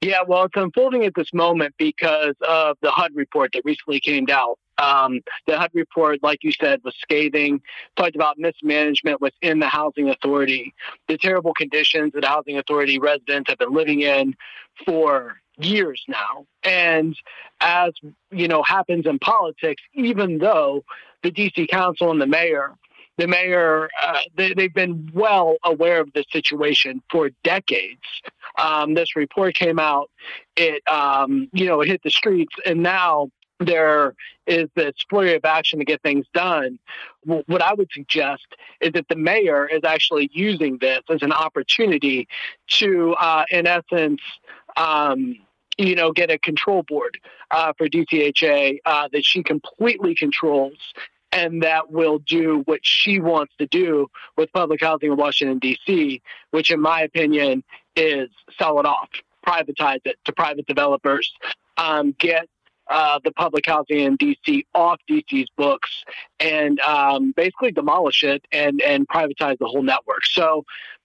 [0.00, 4.26] Yeah, well, it's unfolding at this moment because of the HUD report that recently came
[4.30, 4.58] out.
[4.76, 7.62] Um, the HUD report, like you said, was scathing,
[7.96, 10.74] talked about mismanagement within the housing authority,
[11.08, 14.34] the terrible conditions that housing authority residents have been living in
[14.84, 16.46] for years now.
[16.62, 17.16] And
[17.60, 17.92] as,
[18.30, 20.84] you know, happens in politics, even though
[21.22, 22.74] the DC council and the mayor
[23.16, 28.02] the mayor, uh, they, have been well aware of the situation for decades.
[28.58, 30.10] Um, this report came out,
[30.56, 34.14] it, um, you know, it hit the streets, and now there
[34.46, 36.78] is this flurry of action to get things done.
[37.24, 38.46] What I would suggest
[38.80, 42.28] is that the mayor is actually using this as an opportunity
[42.68, 44.20] to, uh, in essence,
[44.76, 45.36] um,
[45.76, 47.18] you know, get a control board
[47.50, 50.78] uh, for DCHA uh, that she completely controls
[51.34, 54.06] and that will do what she wants to do
[54.36, 57.64] with public housing in Washington, D.C., which, in my opinion,
[57.96, 59.08] is sell it off,
[59.44, 61.32] privatize it to private developers,
[61.76, 62.48] um, get
[62.88, 66.04] uh, the public housing in DC off DC's books
[66.38, 70.26] and um, basically demolish it and and privatize the whole network.
[70.26, 70.64] So,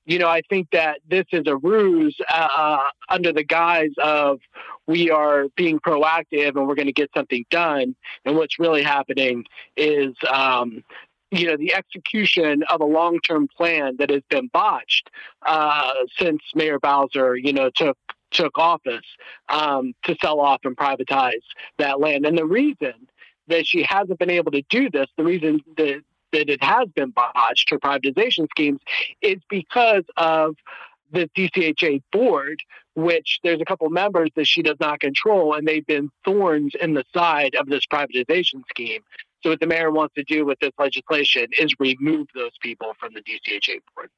[0.09, 4.39] you know, I think that this is a ruse uh, under the guise of
[4.87, 7.95] we are being proactive and we're going to get something done.
[8.25, 9.45] And what's really happening
[9.77, 10.13] is.
[10.29, 10.83] Um,
[11.31, 15.11] you know the execution of a long-term plan that has been botched
[15.45, 17.99] uh, since Mayor Bowser, you know, took
[18.31, 19.05] took office
[19.49, 21.43] um, to sell off and privatize
[21.77, 22.25] that land.
[22.25, 22.93] And the reason
[23.47, 27.11] that she hasn't been able to do this, the reason that, that it has been
[27.11, 28.79] botched, her privatization schemes,
[29.21, 30.55] is because of
[31.11, 32.61] the DCHA board,
[32.95, 36.93] which there's a couple members that she does not control, and they've been thorns in
[36.93, 39.01] the side of this privatization scheme.
[39.41, 43.13] So, what the mayor wants to do with this legislation is remove those people from
[43.13, 44.09] the DCHA board.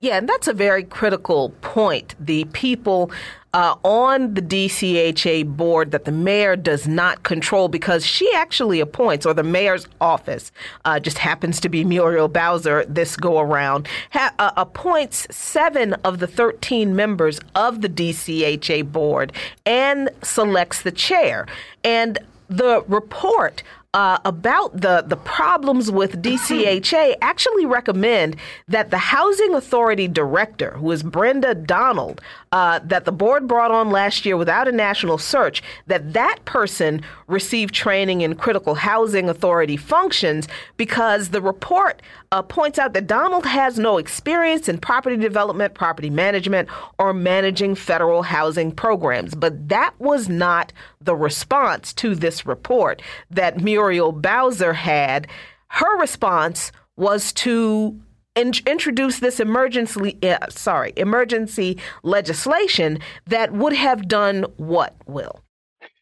[0.00, 2.14] Yeah, and that's a very critical point.
[2.20, 3.10] The people
[3.52, 9.26] uh, on the DCHA board that the mayor does not control because she actually appoints,
[9.26, 10.52] or the mayor's office
[10.84, 16.20] uh, just happens to be Muriel Bowser this go around, ha- uh, appoints seven of
[16.20, 19.32] the 13 members of the DCHA board
[19.66, 21.44] and selects the chair.
[21.82, 28.36] And the report uh, about the, the problems with DCHA actually recommend
[28.68, 32.20] that the Housing Authority Director, who is Brenda Donald,
[32.52, 37.02] uh, that the board brought on last year without a national search, that that person
[37.26, 43.46] receive training in critical housing authority functions because the report uh, points out that Donald
[43.46, 49.34] has no experience in property development, property management, or managing federal housing programs.
[49.34, 55.28] But that was not the response to this report that Muriel Bowser had.
[55.68, 58.00] Her response was to
[58.34, 65.44] in- introduce this emergency uh, sorry emergency legislation that would have done what will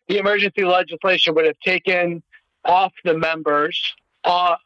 [0.08, 2.22] the emergency legislation would have taken
[2.64, 3.78] off the members
[4.24, 4.56] uh,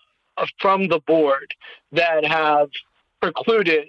[0.60, 1.52] from the board
[1.90, 2.68] that have
[3.20, 3.88] precluded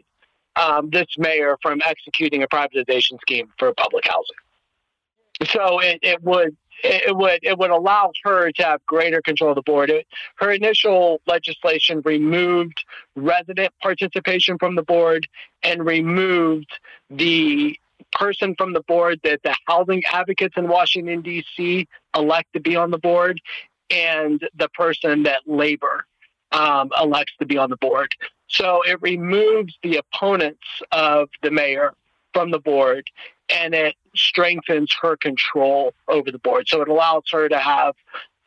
[0.56, 5.50] um, this mayor from executing a privatization scheme for public housing.
[5.54, 9.56] So it, it would it would it would allow her to have greater control of
[9.56, 9.90] the board.
[9.90, 12.84] It, her initial legislation removed
[13.16, 15.28] resident participation from the board
[15.64, 16.72] and removed
[17.10, 17.78] the
[18.12, 21.88] person from the board that the housing advocates in Washington D.C.
[22.16, 23.40] elect to be on the board,
[23.90, 26.06] and the person that labor
[26.52, 28.14] um, elects to be on the board.
[28.48, 31.94] So it removes the opponents of the mayor
[32.34, 33.06] from the board
[33.52, 36.68] and it strengthens her control over the board.
[36.68, 37.96] So it allows her to have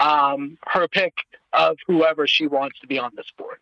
[0.01, 1.15] um, her pick
[1.53, 3.59] of whoever she wants to be on this board.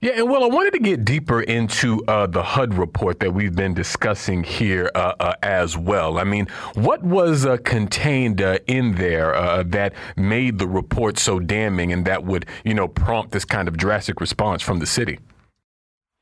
[0.00, 3.54] Yeah, and well, I wanted to get deeper into uh, the HUD report that we've
[3.54, 6.18] been discussing here uh, uh, as well.
[6.18, 11.38] I mean, what was uh, contained uh, in there uh, that made the report so
[11.38, 15.18] damning and that would, you know, prompt this kind of drastic response from the city?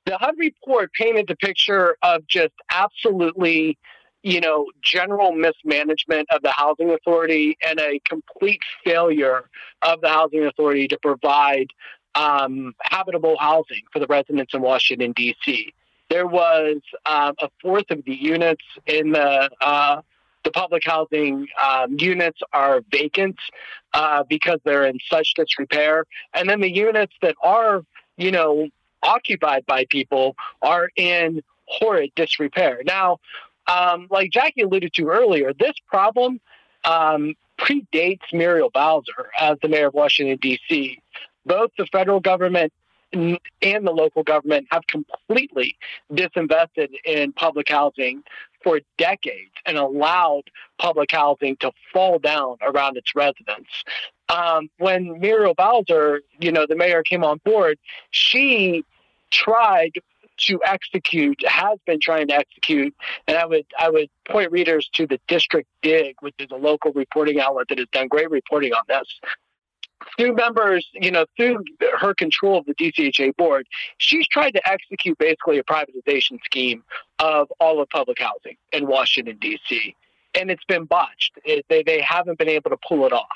[0.06, 3.78] The HUD report painted the picture of just absolutely
[4.22, 9.48] you know, general mismanagement of the housing authority and a complete failure
[9.82, 11.68] of the housing authority to provide
[12.14, 15.72] um, habitable housing for the residents in Washington, D.C.
[16.08, 20.02] There was um, a fourth of the units in the uh,
[20.42, 23.36] the public housing um, units are vacant
[23.92, 27.82] uh, because they're in such disrepair, and then the units that are,
[28.16, 28.68] you know,
[29.02, 32.80] occupied by people are in horrid disrepair.
[32.84, 33.18] Now,
[33.70, 36.40] um, like Jacquie alluded to earlier, this problem
[36.84, 41.00] um, predates Muriel Bowser as the mayor of Washington, D.C.
[41.46, 42.72] Both the federal government
[43.12, 45.76] and the local government have completely
[46.12, 48.22] disinvested in public housing
[48.62, 50.42] for decades and allowed
[50.78, 53.70] public housing to fall down around its residents.
[54.28, 57.78] Um, when Muriel Bowser, you know, the mayor came on board,
[58.10, 58.84] she
[59.30, 59.92] tried
[60.46, 62.94] to execute, has been trying to execute,
[63.26, 66.92] and I would I would point readers to the District Dig, which is a local
[66.92, 69.20] reporting outlet that has done great reporting on this.
[70.16, 71.62] Through members, you know, through
[71.98, 73.66] her control of the DCHA board,
[73.98, 76.82] she's tried to execute basically a privatization scheme
[77.18, 79.94] of all of public housing in Washington D.C.
[80.34, 81.32] And it's been botched.
[81.44, 83.26] It, they they haven't been able to pull it off.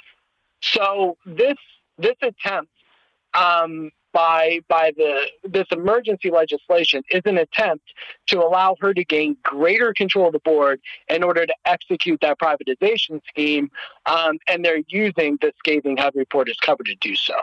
[0.63, 1.57] So this
[1.99, 2.71] this attempt
[3.35, 7.85] um, by by the this emergency legislation is an attempt
[8.29, 12.39] to allow her to gain greater control of the board in order to execute that
[12.39, 13.71] privatization scheme,
[14.07, 17.35] um, and they're using the scathing HUD report as cover to do so.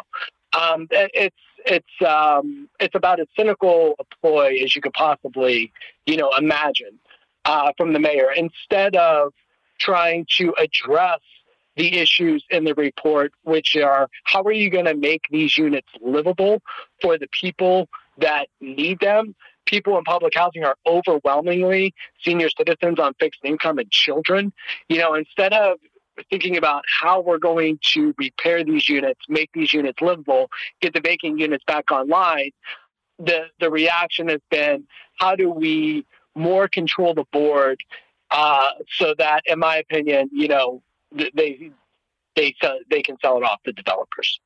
[0.57, 5.71] Um, it's it's um, it's about as cynical a ploy as you could possibly
[6.07, 6.97] you know imagine
[7.45, 8.31] uh, from the mayor.
[8.31, 9.33] Instead of
[9.79, 11.19] trying to address
[11.75, 15.87] the issues in the report, which are how are you going to make these units
[16.01, 16.61] livable
[17.01, 19.35] for the people that need them?
[19.65, 24.51] People in public housing are overwhelmingly senior citizens on fixed income and children.
[24.89, 25.77] You know, instead of
[26.29, 30.49] thinking about how we're going to repair these units, make these units livable,
[30.81, 32.51] get the vacant units back online,
[33.17, 34.83] the the reaction has been
[35.19, 36.05] how do we
[36.35, 37.79] more control the board
[38.31, 40.81] uh, so that, in my opinion, you know,
[41.11, 41.71] they
[42.35, 42.55] they
[42.89, 44.39] they can sell it off to developers.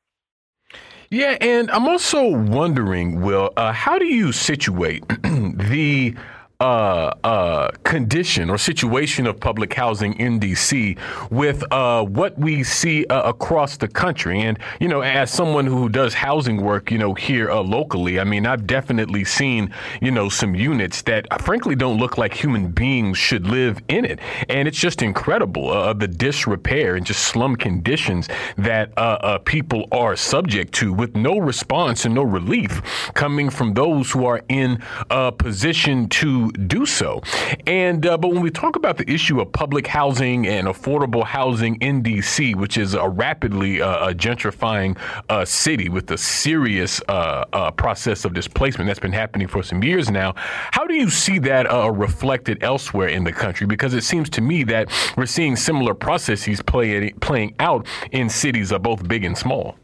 [1.11, 6.15] Yeah, and I'm also wondering, Will, uh, how do you situate the
[6.59, 10.97] uh, uh, condition or situation of public housing in DC
[11.29, 14.41] with uh, what we see uh, across the country.
[14.41, 18.23] And, you know, as someone who does housing work, you know, here uh, locally, I
[18.23, 23.17] mean, I've definitely seen, you know, some units that frankly don't look like human beings
[23.17, 24.19] should live in it.
[24.47, 28.95] And it's just incredible uh, the disrepair and just slum conditions that
[29.43, 32.81] people are subject to with no response and no relief
[33.13, 37.21] coming from those who are in a position to do so.
[37.67, 41.75] And uh, but when we talk about the issue of public housing and affordable housing
[41.75, 44.97] in D.C., which is a rapidly uh, gentrifying
[45.29, 49.83] uh, city with a serious uh, uh, process of displacement that's been happening for some
[49.83, 50.33] years now,
[50.71, 53.67] how do you see that uh, reflected elsewhere in the country?
[53.67, 58.71] Because it seems to me that we're seeing similar processes play, playing out in cities
[58.71, 59.75] of both big and small.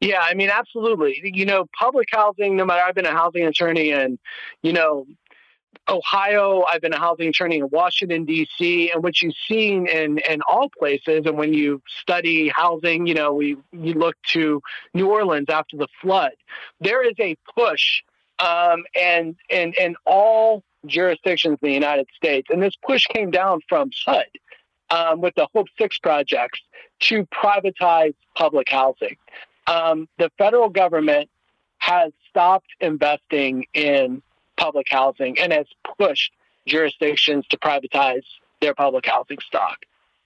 [0.00, 1.20] Yeah, I mean, absolutely.
[1.24, 4.18] You know, public housing, no matter, I've been a housing attorney and,
[4.62, 5.06] you know,
[5.88, 10.40] Ohio, I've been a housing attorney in Washington, D.C., and what you've seen in, in
[10.48, 14.62] all places, and when you study housing, you know, we you look to
[14.94, 16.32] New Orleans after the flood,
[16.80, 18.02] there is a push
[18.38, 23.60] um, and, and, and all jurisdictions in the United States, and this push came down
[23.68, 24.26] from HUD
[24.90, 26.60] um, with the Hope 6 projects
[27.00, 29.16] to privatize public housing.
[29.66, 31.28] Um, the federal government
[31.78, 34.22] has stopped investing in
[34.56, 35.66] public housing and has
[35.98, 36.32] pushed
[36.66, 38.24] jurisdictions to privatize
[38.60, 39.78] their public housing stock.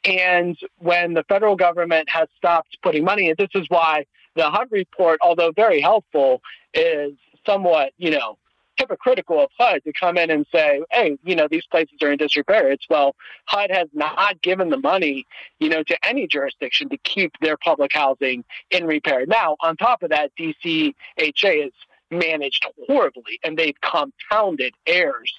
[0.05, 4.07] And when the federal government has stopped putting money in, this is why
[4.37, 6.41] the HUD report, although very helpful,
[6.73, 7.13] is
[7.45, 8.39] somewhat, you know,
[8.77, 12.19] hypocritical of HUD to come in and say, hey, you know, these places are in
[12.19, 12.71] disrepair.
[12.71, 13.17] It's well,
[13.47, 15.27] HUD has not given the money,
[15.59, 19.27] you know, to any jurisdiction to keep their public housing in repair.
[19.27, 21.73] Now, on top of that, DCHA is
[22.11, 25.33] managed horribly and they've compounded errors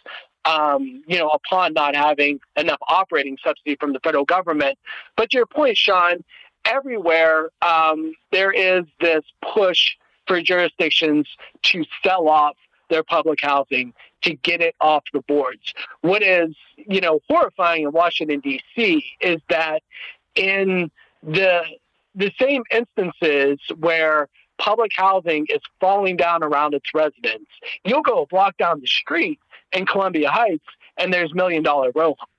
[0.45, 4.77] um, you know, upon not having enough operating subsidy from the federal government.
[5.15, 6.23] But to your point, Sean,
[6.65, 9.95] everywhere um, there is this push
[10.27, 11.27] for jurisdictions
[11.63, 12.55] to sell off
[12.89, 15.73] their public housing to get it off the boards.
[16.01, 19.05] What is, you know, horrifying in Washington D.C.
[19.21, 19.83] is that
[20.35, 20.91] in
[21.23, 21.63] the
[22.15, 24.27] the same instances where
[24.59, 27.49] public housing is falling down around its residents.
[27.83, 29.39] You'll go a block down the street
[29.71, 30.65] in Columbia Heights
[30.97, 32.29] and there's million dollar row homes.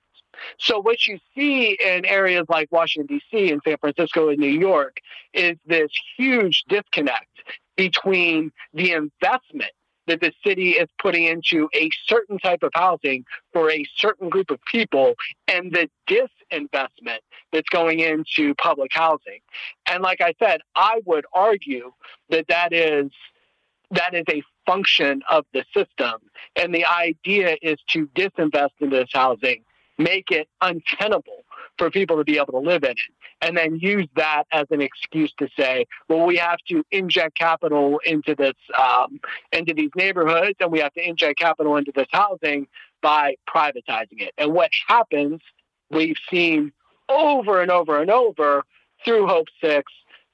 [0.57, 3.51] So what you see in areas like Washington D.C.
[3.51, 4.97] and San Francisco and New York
[5.33, 7.27] is this huge disconnect
[7.75, 9.71] between the investment
[10.07, 14.49] that the city is putting into a certain type of housing for a certain group
[14.49, 15.13] of people
[15.47, 15.89] and the
[16.51, 17.19] disinvestment
[17.51, 19.39] that's going into public housing.
[19.87, 21.91] And like I said, I would argue
[22.29, 23.11] that that is
[23.91, 26.21] that is a function of the system.
[26.55, 29.63] And the idea is to disinvest in this housing,
[29.97, 31.43] make it untenable
[31.77, 32.99] for people to be able to live in it,
[33.41, 37.99] and then use that as an excuse to say, well, we have to inject capital
[38.05, 39.19] into this, um,
[39.51, 42.67] into these neighborhoods, and we have to inject capital into this housing
[43.01, 44.31] by privatizing it.
[44.37, 45.41] And what happens,
[45.91, 46.71] we've seen
[47.09, 48.63] over and over and over
[49.03, 49.91] through Hope Six,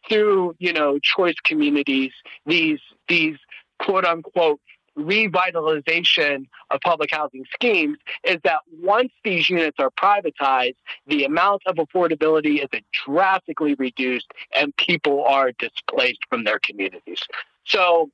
[0.07, 2.11] through you know choice communities,
[2.45, 3.37] these these
[3.79, 4.59] quote unquote
[4.97, 11.75] revitalization of public housing schemes is that once these units are privatized, the amount of
[11.75, 17.21] affordability is drastically reduced and people are displaced from their communities.
[17.65, 18.09] So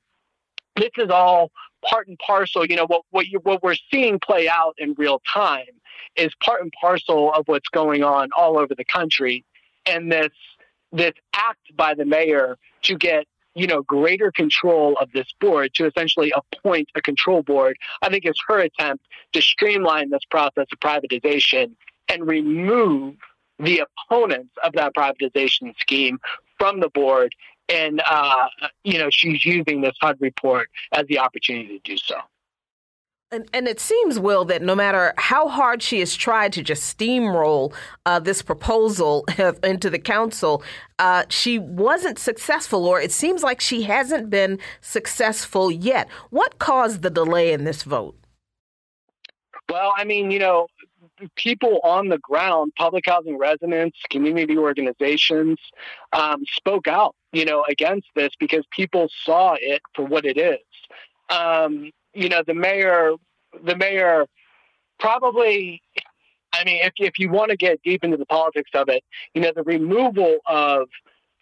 [0.76, 1.52] this is all
[1.90, 2.66] part and parcel.
[2.66, 5.66] You know what what you what we're seeing play out in real time
[6.16, 9.46] is part and parcel of what's going on all over the country,
[9.86, 10.32] and this
[10.92, 13.26] this act by the mayor to get
[13.56, 18.26] you know greater control of this board to essentially appoint a control board i think
[18.26, 21.72] is her attempt to streamline this process of privatization
[22.10, 23.16] and remove
[23.60, 26.20] the opponents of that privatization scheme
[26.58, 27.34] from the board
[27.70, 28.48] and uh,
[28.84, 32.16] you know she's using this HUD report as the opportunity to do so.
[33.34, 36.96] And, and it seems, Will, that no matter how hard she has tried to just
[36.96, 37.74] steamroll
[38.06, 39.26] uh, this proposal
[39.64, 40.64] into the council,
[41.00, 46.08] uh, she wasn't successful, or it seems like she hasn't been successful yet.
[46.30, 48.16] What caused the delay in this vote?
[49.68, 50.68] Well, I mean, you know,
[51.36, 55.58] people on the ground, public housing residents, community organizations,
[56.12, 60.60] um, spoke out, you know, against this because people saw it for what it is.
[61.30, 63.14] Um, you know, the mayor,
[63.64, 64.28] the mayor
[65.00, 65.82] probably,
[66.54, 69.04] I mean, if, if you want to get deep into the politics of it,
[69.34, 70.88] you know, the removal of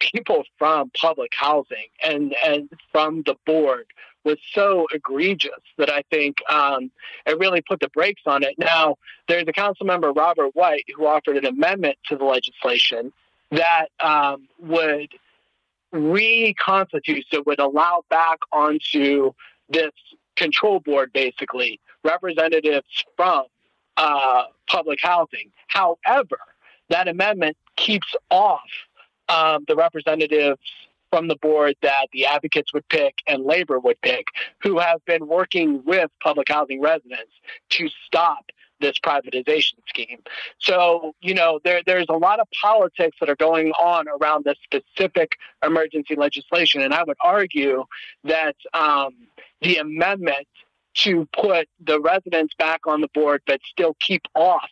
[0.00, 3.86] people from public housing and, and from the board
[4.24, 6.90] was so egregious that I think um,
[7.26, 8.54] it really put the brakes on it.
[8.56, 8.96] Now,
[9.28, 13.12] there's a council member, Robert White, who offered an amendment to the legislation
[13.50, 15.10] that um, would
[15.92, 19.32] reconstitute, it would allow back onto
[19.68, 19.92] this
[20.36, 22.86] control board, basically, representatives
[23.16, 23.44] from
[23.96, 25.50] uh, public housing.
[25.68, 26.38] However,
[26.88, 28.60] that amendment keeps off
[29.28, 30.60] um, the representatives
[31.10, 34.26] from the board that the advocates would pick and labor would pick,
[34.62, 37.32] who have been working with public housing residents
[37.68, 38.46] to stop
[38.82, 40.18] this privatization scheme.
[40.58, 44.58] So, you know, there, there's a lot of politics that are going on around this
[44.64, 45.32] specific
[45.64, 46.82] emergency legislation.
[46.82, 47.84] And I would argue
[48.24, 49.12] that um,
[49.62, 50.46] the amendment
[50.94, 54.68] to put the residents back on the board but still keep off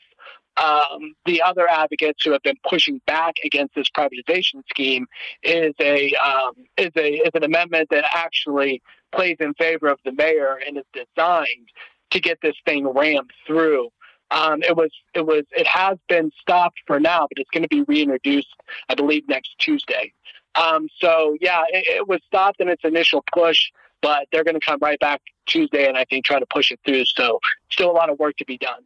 [0.57, 5.07] um, the other advocates who have been pushing back against this privatization scheme
[5.43, 8.83] is a um, is a is an amendment that actually
[9.13, 11.69] plays in favor of the mayor and is designed
[12.11, 13.89] to get this thing rammed through.
[14.31, 17.69] Um, it was it was it has been stopped for now, but it's going to
[17.69, 18.55] be reintroduced,
[18.89, 20.13] I believe, next Tuesday.
[20.55, 23.71] Um, so yeah, it, it was stopped in its initial push,
[24.03, 26.81] but they're going to come right back Tuesday and I think try to push it
[26.85, 27.05] through.
[27.07, 28.83] So still a lot of work to be done.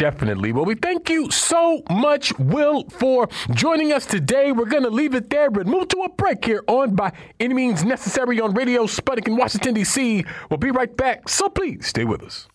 [0.00, 0.52] Definitely.
[0.52, 4.50] Well, we thank you so much, Will, for joining us today.
[4.50, 7.52] We're going to leave it there, but move to a break here on By Any
[7.52, 10.24] Means Necessary on Radio Sputnik in Washington, D.C.
[10.48, 12.48] We'll be right back, so please stay with us.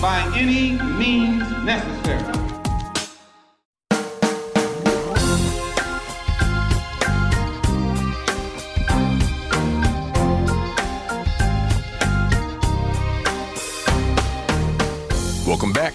[0.00, 2.22] By any means necessary.
[15.46, 15.94] Welcome back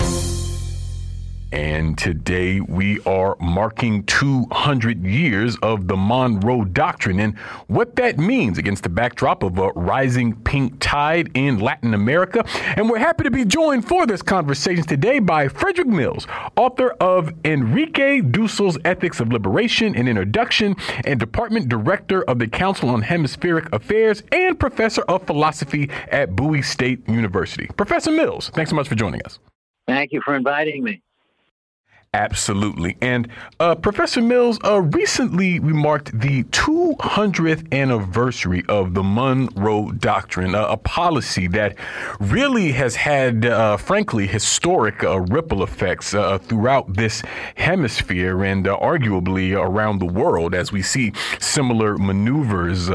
[1.51, 7.37] And today we are marking 200 years of the Monroe Doctrine and
[7.67, 12.45] what that means against the backdrop of a rising pink tide in Latin America.
[12.77, 16.25] And we're happy to be joined for this conversation today by Frederick Mills,
[16.55, 22.87] author of Enrique Dussel's Ethics of Liberation and Introduction, and Department Director of the Council
[22.89, 27.67] on Hemispheric Affairs and Professor of Philosophy at Bowie State University.
[27.75, 29.39] Professor Mills, thanks so much for joining us.
[29.85, 31.01] Thank you for inviting me.
[32.13, 32.97] Absolutely.
[32.99, 33.29] And
[33.61, 40.75] uh, Professor Mills, uh, recently remarked the 200th anniversary of the Monroe Doctrine, uh, a
[40.75, 41.77] policy that
[42.19, 47.23] really has had, uh, frankly, historic uh, ripple effects uh, throughout this
[47.55, 52.89] hemisphere and arguably around the world as we see similar maneuvers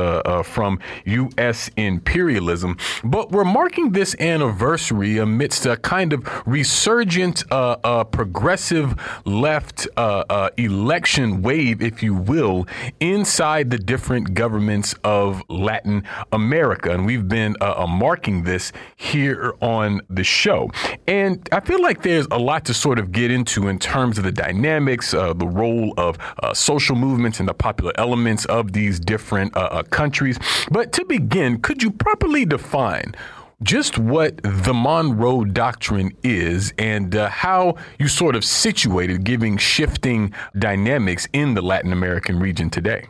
[0.45, 1.71] from U.S.
[1.79, 2.77] imperialism.
[3.03, 8.95] But we're marking this anniversary amidst a kind of resurgent, progressive
[9.25, 12.67] left uh, uh, election wave, if you will,
[13.01, 16.93] inside the different governments of Latin America.
[16.93, 20.71] And we've been uh, uh, marking this here on the show.
[21.07, 24.25] And I feel like there's a lot to sort of get into in terms of
[24.25, 28.99] the dynamics, uh, the role of uh, social movements and the popular elements of these
[28.99, 29.55] different
[29.91, 30.39] countries.
[30.71, 33.15] But to begin, could you properly define
[33.63, 40.35] just what the Monroe Doctrine is and uh, how you sort of situated, giving shifting
[40.59, 43.07] dynamics in the Latin American region today.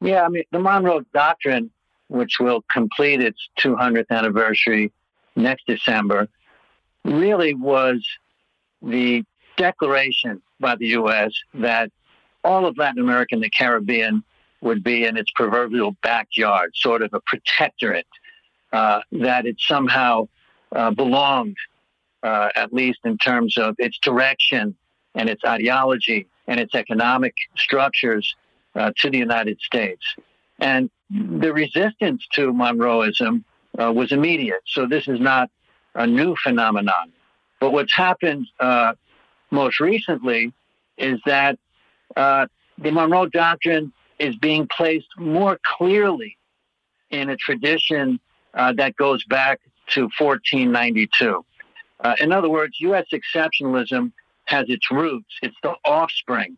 [0.00, 1.70] Yeah, I mean, the Monroe Doctrine,
[2.08, 4.92] which will complete its 200th anniversary
[5.36, 6.28] next December,
[7.04, 8.06] really was
[8.82, 9.24] the
[9.56, 11.32] declaration by the U.S.
[11.54, 11.90] that
[12.44, 14.22] all of Latin America and the Caribbean
[14.60, 18.06] would be in its proverbial backyard, sort of a protectorate
[18.72, 20.26] that it somehow
[20.74, 21.56] uh, belonged,
[22.22, 24.74] uh, at least in terms of its direction
[25.14, 28.34] and its ideology and its economic structures,
[28.74, 30.02] uh, to the United States.
[30.58, 33.44] And the resistance to Monroeism
[33.78, 34.62] uh, was immediate.
[34.66, 35.50] So this is not
[35.94, 37.12] a new phenomenon.
[37.60, 38.46] But what's happened
[39.50, 40.52] most recently
[40.96, 41.58] is that
[42.16, 42.48] the
[42.78, 46.38] Monroe Doctrine is being placed more clearly
[47.10, 48.18] in a tradition
[48.54, 51.44] uh, that goes back to 1492.
[52.00, 53.06] Uh, in other words, U.S.
[53.12, 54.12] exceptionalism
[54.44, 56.56] has its roots, it's the offspring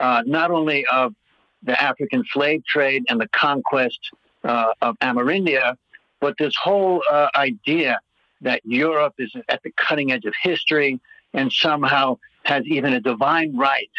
[0.00, 1.14] uh, not only of
[1.62, 3.98] the African slave trade and the conquest
[4.44, 5.76] uh, of Amerindia,
[6.20, 7.98] but this whole uh, idea
[8.40, 11.00] that Europe is at the cutting edge of history
[11.32, 13.90] and somehow has even a divine right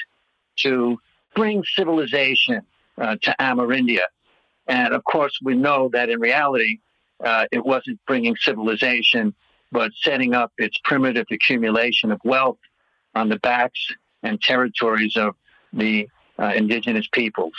[0.57, 0.97] to
[1.35, 2.61] bring civilization
[2.97, 4.05] to Amerindia.
[4.67, 6.79] And of course, we know that in reality,
[7.23, 9.33] uh, it wasn't bringing civilization,
[9.71, 12.59] but setting up its primitive accumulation of wealth
[13.13, 13.91] on the backs
[14.23, 15.35] and territories of
[15.73, 16.07] the
[16.39, 17.53] uh, indigenous peoples.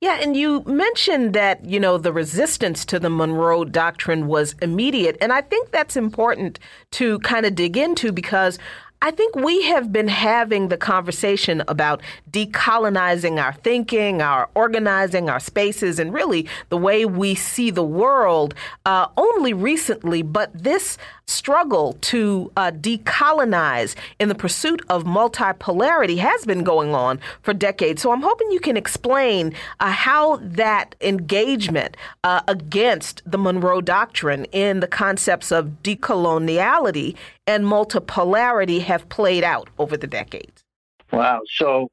[0.00, 5.16] Yeah, and you mentioned that, you know, the resistance to the Monroe Doctrine was immediate.
[5.20, 6.58] And I think that's important
[6.92, 8.58] to kind of dig into because
[9.04, 12.00] I think we have been having the conversation about
[12.30, 18.54] decolonizing our thinking, our organizing, our spaces, and really the way we see the world
[18.86, 20.22] uh, only recently.
[20.22, 27.18] But this struggle to uh, decolonize in the pursuit of multipolarity has been going on
[27.42, 28.02] for decades.
[28.02, 34.44] So I'm hoping you can explain uh, how that engagement uh, against the Monroe Doctrine
[34.46, 40.64] in the concepts of decoloniality and multipolarity have played out over the decades.
[41.10, 41.40] Wow.
[41.46, 41.90] So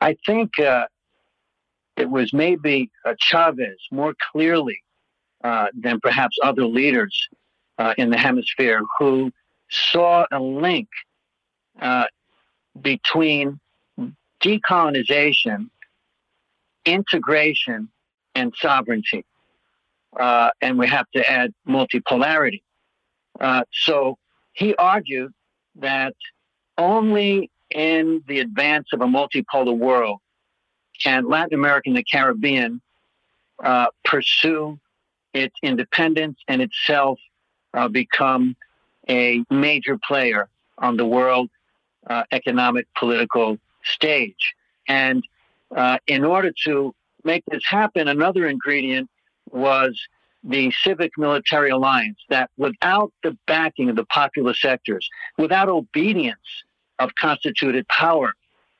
[0.00, 0.86] I think uh,
[1.96, 4.82] it was maybe uh, Chavez more clearly
[5.44, 7.28] uh, than perhaps other leaders
[7.78, 9.30] uh, in the hemisphere who
[9.70, 10.88] saw a link
[11.80, 12.04] uh,
[12.80, 13.60] between
[14.42, 15.68] decolonization,
[16.84, 17.88] integration,
[18.34, 19.24] and sovereignty.
[20.18, 22.62] Uh, and we have to add multipolarity.
[23.72, 24.18] So
[24.56, 25.32] he argued
[25.76, 26.14] that
[26.78, 30.20] only in the advance of a multipolar world
[30.98, 32.80] can Latin America and the Caribbean
[33.62, 34.78] uh, pursue
[35.34, 37.18] its independence and itself
[37.74, 38.56] uh, become
[39.08, 40.48] a major player
[40.78, 41.50] on the world
[42.06, 44.54] uh, economic political stage.
[44.88, 45.22] And
[45.74, 46.94] uh, in order to
[47.24, 49.10] make this happen, another ingredient
[49.50, 50.00] was
[50.46, 56.64] the civic military alliance that without the backing of the popular sectors, without obedience
[56.98, 58.32] of constituted power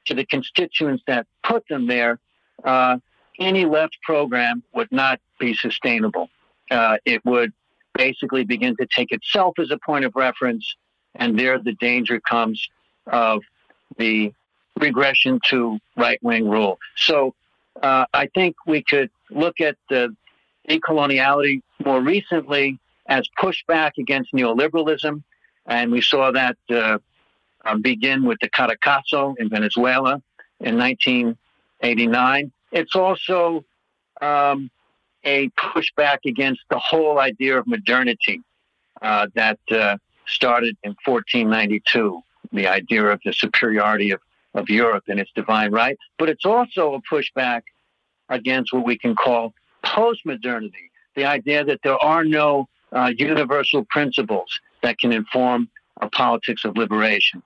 [0.06, 2.20] to the constituents that put them there,
[2.64, 2.96] uh,
[3.40, 6.30] any left program would not be sustainable.
[6.70, 7.52] Uh, it would
[7.94, 10.76] basically begin to take itself as a point of reference,
[11.16, 12.68] and there the danger comes
[13.08, 13.42] of
[13.98, 14.32] the
[14.78, 16.78] regression to right wing rule.
[16.96, 17.34] So
[17.82, 20.14] uh, I think we could look at the
[20.68, 25.22] decoloniality more recently as pushback against neoliberalism,
[25.66, 26.98] and we saw that uh,
[27.64, 30.22] uh, begin with the Caracazo in Venezuela
[30.60, 32.52] in 1989.
[32.72, 33.64] It's also
[34.20, 34.70] um,
[35.24, 38.40] a pushback against the whole idea of modernity
[39.02, 39.96] uh, that uh,
[40.26, 44.20] started in 1492 the idea of the superiority of,
[44.54, 47.62] of Europe and its divine right, but it's also a pushback
[48.28, 49.52] against what we can call
[49.96, 55.68] postmodernity, the idea that there are no uh, universal principles that can inform
[56.00, 57.42] a politics of liberation.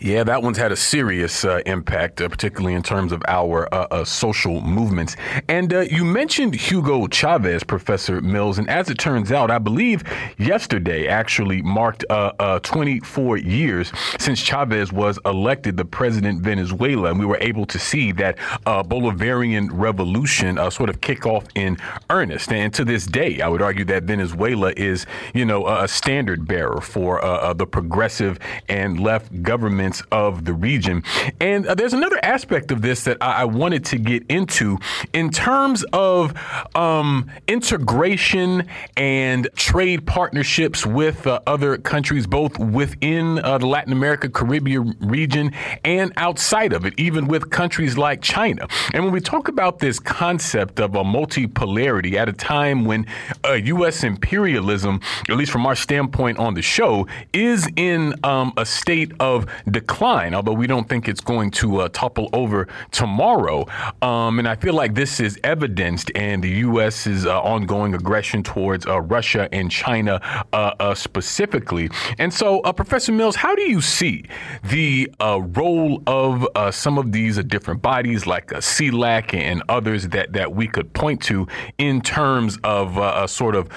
[0.00, 3.88] Yeah, that one's had a serious uh, impact, uh, particularly in terms of our uh,
[3.90, 5.16] uh social movements.
[5.48, 10.04] And uh, you mentioned Hugo Chavez, Professor Mills, and as it turns out, I believe
[10.38, 17.18] yesterday actually marked uh, 24 years since Chavez was elected the president of Venezuela, and
[17.18, 18.36] we were able to see that
[18.66, 21.76] Bolivarian revolution sort of kick off in
[22.10, 22.52] earnest.
[22.52, 26.80] And to this day, I would argue that Venezuela is, you know, a standard bearer
[26.80, 27.20] for
[27.54, 31.02] the progressive and left government governments of the region.
[31.40, 34.78] And uh, there's another aspect of this that I, I, wanted to get into
[35.12, 36.34] in terms of
[36.74, 38.66] um, integration
[38.96, 45.52] and trade partnerships with uh, other countries, both within uh, the Latin America, Caribbean region
[45.84, 48.66] and outside of it, even with countries like China.
[48.92, 53.06] And when we talk about this concept of a multipolarity at a time when
[53.44, 54.02] U.S.
[54.02, 59.12] Uh, imperialism, at least from our standpoint on the show, is in um, a state
[59.20, 63.66] of decline, although we don't think it's going to uh, topple over tomorrow.
[64.02, 68.86] Um, and I feel like this is evidenced in the U.S.'s uh, ongoing aggression towards
[68.86, 70.20] uh, Russia and China
[70.52, 71.90] uh, uh, specifically.
[72.18, 74.24] And so, uh, Professor Mills, how do you see
[74.64, 80.66] the role of some of these different bodies like CELAC and others that, that we
[80.66, 81.46] could point to
[81.78, 83.68] in terms of sort of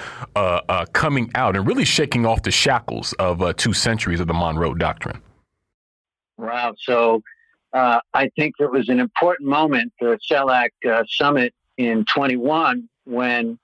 [0.94, 5.22] coming out and really shaking off the shackles of two centuries of the Monroe Doctrine?
[6.42, 6.74] Wow.
[6.80, 7.22] So
[7.72, 13.60] uh, I think it was an important moment, the CELAC uh, summit in 21, when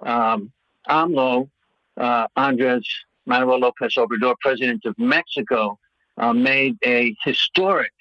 [0.00, 0.52] um,
[0.88, 1.50] AMLO,
[1.96, 2.88] uh, Andres
[3.26, 5.76] Manuel Lopez Obrador, president of Mexico,
[6.16, 7.92] uh, made a historic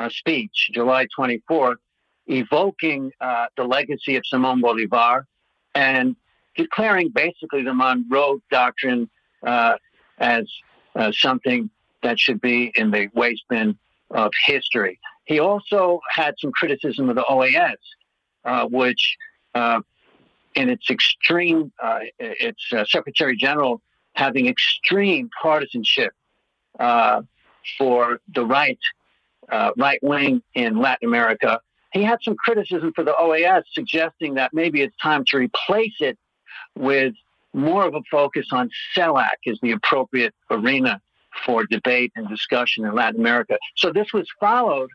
[0.00, 1.76] uh, speech, July 24th,
[2.26, 5.26] evoking uh, the legacy of Simon Bolivar
[5.74, 6.16] and
[6.56, 9.10] declaring basically the Monroe Doctrine
[9.44, 10.46] as
[11.10, 11.68] something
[12.02, 13.78] that should be in the waste bin
[14.10, 14.98] of history.
[15.24, 17.76] He also had some criticism of the OAS,
[18.44, 19.16] uh, which,
[19.54, 19.80] uh,
[20.54, 23.80] in its extreme, uh, its uh, Secretary General
[24.14, 26.12] having extreme partisanship
[26.78, 27.22] uh,
[27.78, 28.78] for the right,
[29.50, 31.60] uh, right wing in Latin America.
[31.92, 36.18] He had some criticism for the OAS, suggesting that maybe it's time to replace it
[36.76, 37.14] with
[37.54, 41.00] more of a focus on CELAC as the appropriate arena
[41.44, 43.58] for debate and discussion in Latin America.
[43.76, 44.90] So this was followed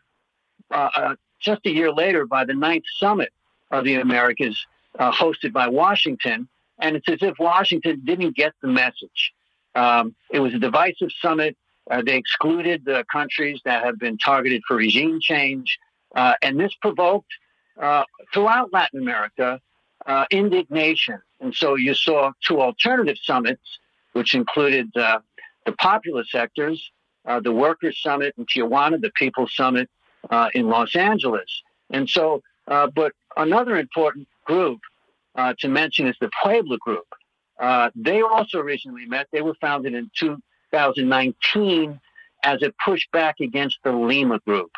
[0.70, 3.32] uh, uh, just a year later by the Ninth Summit
[3.70, 4.58] of the Americas,
[4.98, 6.48] uh, hosted by Washington.
[6.80, 9.32] And it's as if Washington didn't get the message.
[9.74, 11.56] Um, it was a divisive summit.
[11.90, 15.78] Uh, they excluded the countries that have been targeted for regime change.
[16.14, 17.32] Uh, and this provoked
[17.80, 19.60] uh, throughout Latin America
[20.30, 21.20] indignation.
[21.40, 23.78] And so you saw two alternative summits,
[24.12, 24.90] which included
[25.68, 26.82] the popular sectors,
[27.26, 29.90] uh, the Workers' Summit in Tijuana, the People's Summit
[30.30, 31.62] uh, in Los Angeles.
[31.90, 34.80] And so, uh, but another important group
[35.34, 37.04] uh, to mention is the Puebla Group.
[37.60, 39.26] Uh, they also recently met.
[39.30, 42.00] They were founded in 2019
[42.44, 44.70] as a pushback against the Lima Group,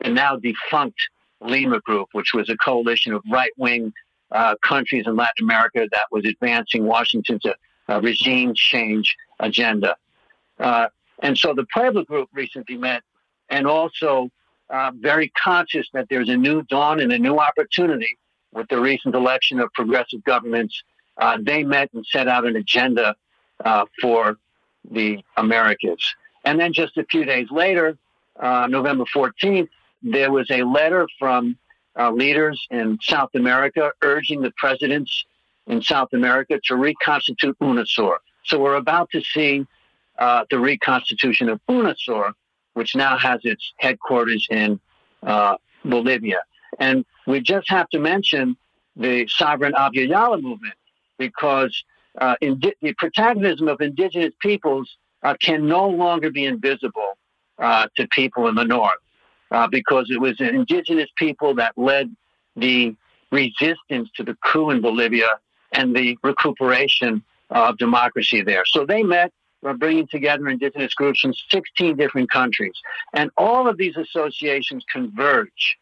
[0.00, 1.00] the now defunct
[1.40, 3.92] Lima Group, which was a coalition of right wing
[4.30, 7.42] uh, countries in Latin America that was advancing Washington's
[7.88, 9.96] regime change agenda.
[10.58, 10.88] Uh,
[11.22, 13.02] and so the Puebla group recently met
[13.50, 14.30] and also
[14.70, 18.18] uh, very conscious that there's a new dawn and a new opportunity
[18.52, 20.82] with the recent election of progressive governments.
[21.16, 23.14] Uh, they met and set out an agenda
[23.64, 24.36] uh, for
[24.90, 26.02] the Americas.
[26.44, 27.96] And then just a few days later,
[28.38, 29.68] uh, November 14th,
[30.02, 31.56] there was a letter from
[32.12, 35.24] leaders in South America urging the presidents
[35.66, 38.16] in South America to reconstitute UNASUR.
[38.44, 39.66] So we're about to see
[40.18, 42.32] uh, the reconstitution of UNASUR,
[42.74, 44.80] which now has its headquarters in
[45.22, 46.42] uh, Bolivia.
[46.78, 48.56] And we just have to mention
[48.96, 50.74] the sovereign Abya movement
[51.18, 51.84] because
[52.20, 57.18] uh, the protagonism of indigenous peoples uh, can no longer be invisible
[57.58, 59.00] uh, to people in the north
[59.50, 62.14] uh, because it was indigenous people that led
[62.56, 62.94] the
[63.30, 65.28] resistance to the coup in Bolivia
[65.72, 68.64] and the recuperation of democracy there.
[68.66, 69.32] So they met
[69.62, 72.74] we're bringing together indigenous groups from 16 different countries.
[73.12, 75.78] And all of these associations converge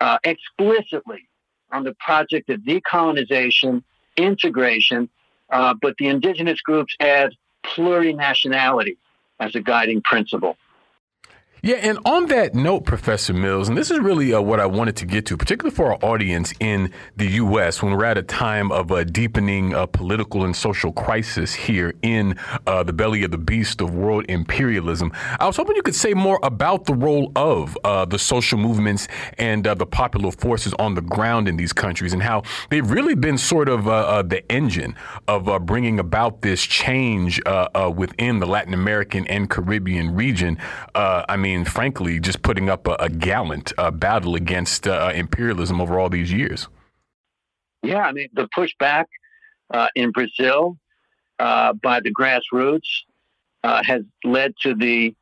[0.00, 1.28] uh, explicitly
[1.72, 3.82] on the project of decolonization,
[4.16, 5.08] integration,
[5.50, 7.32] uh, but the indigenous groups add
[7.64, 8.96] plurinationality
[9.40, 10.56] as a guiding principle.
[11.66, 14.94] Yeah, and on that note, Professor Mills, and this is really uh, what I wanted
[14.98, 18.70] to get to, particularly for our audience in the U.S., when we're at a time
[18.70, 22.38] of a deepening uh, political and social crisis here in
[22.68, 25.10] uh, the belly of the beast of world imperialism.
[25.40, 29.08] I was hoping you could say more about the role of uh, the social movements
[29.36, 33.16] and uh, the popular forces on the ground in these countries and how they've really
[33.16, 34.94] been sort of uh, the engine
[35.26, 37.40] of bringing about this change
[37.96, 40.58] within the Latin American and Caribbean region.
[40.94, 45.80] I mean, mean, frankly, just putting up a, a gallant uh, battle against uh, imperialism
[45.80, 46.68] over all these years.
[47.82, 49.06] Yeah, I mean, the pushback
[49.72, 50.76] uh, in Brazil
[51.38, 53.04] uh, by the grassroots
[53.64, 55.14] uh, has led to the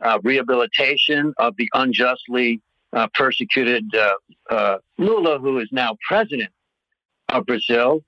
[0.00, 2.60] uh, rehabilitation of the unjustly
[3.14, 3.84] persecuted
[4.98, 6.50] Lula, who is now president
[7.28, 8.02] of Brazil.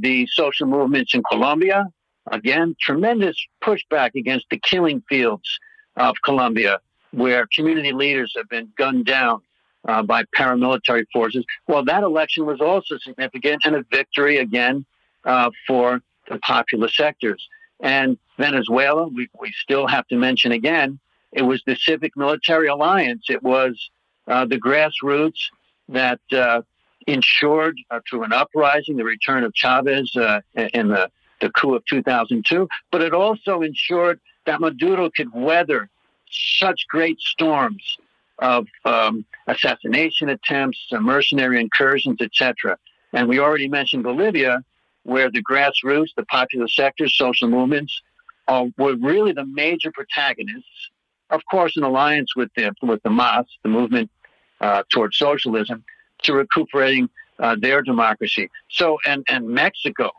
[0.00, 1.86] the social movements in Colombia,
[2.30, 5.58] again, tremendous pushback against the killing fields
[5.96, 6.80] of Colombia
[7.16, 9.40] where community leaders have been gunned down
[9.88, 11.44] uh, by paramilitary forces.
[11.66, 14.84] Well, that election was also significant and a victory again
[15.24, 17.48] uh, for the popular sectors.
[17.80, 20.98] And Venezuela, we, we still have to mention again,
[21.32, 23.24] it was the civic military alliance.
[23.30, 23.90] It was
[24.28, 25.40] uh, the grassroots
[25.88, 26.62] that uh,
[27.06, 31.10] ensured uh, through an uprising the return of Chavez uh, in the,
[31.40, 35.88] the coup of 2002, but it also ensured that Maduro could weather
[36.58, 37.98] such great storms
[38.38, 42.76] of um, assassination attempts, mercenary incursions, etc.
[43.12, 44.62] And we already mentioned Bolivia,
[45.04, 48.02] where the grassroots, the popular sectors, social movements,
[48.48, 50.90] uh, were really the major protagonists.
[51.30, 54.10] Of course, in alliance with the with the MAS, the movement
[54.60, 55.84] uh, towards socialism,
[56.22, 57.08] to recuperating
[57.38, 58.50] uh, their democracy.
[58.68, 60.10] So, and and Mexico,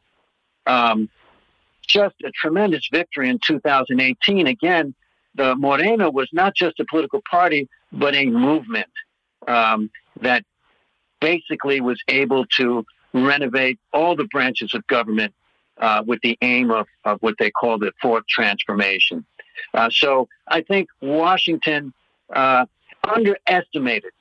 [0.65, 1.09] um,
[1.87, 4.47] just a tremendous victory in 2018.
[4.47, 4.93] Again,
[5.37, 8.89] the Morena was not just a political party, but a movement
[9.47, 9.89] um,
[10.21, 10.43] that
[11.21, 15.33] basically was able to renovate all the branches of government
[15.77, 19.25] uh, with the aim of, of what they call the fourth transformation.
[19.73, 21.93] Uh, so I think Washington
[22.33, 22.65] uh,
[23.03, 24.11] underestimated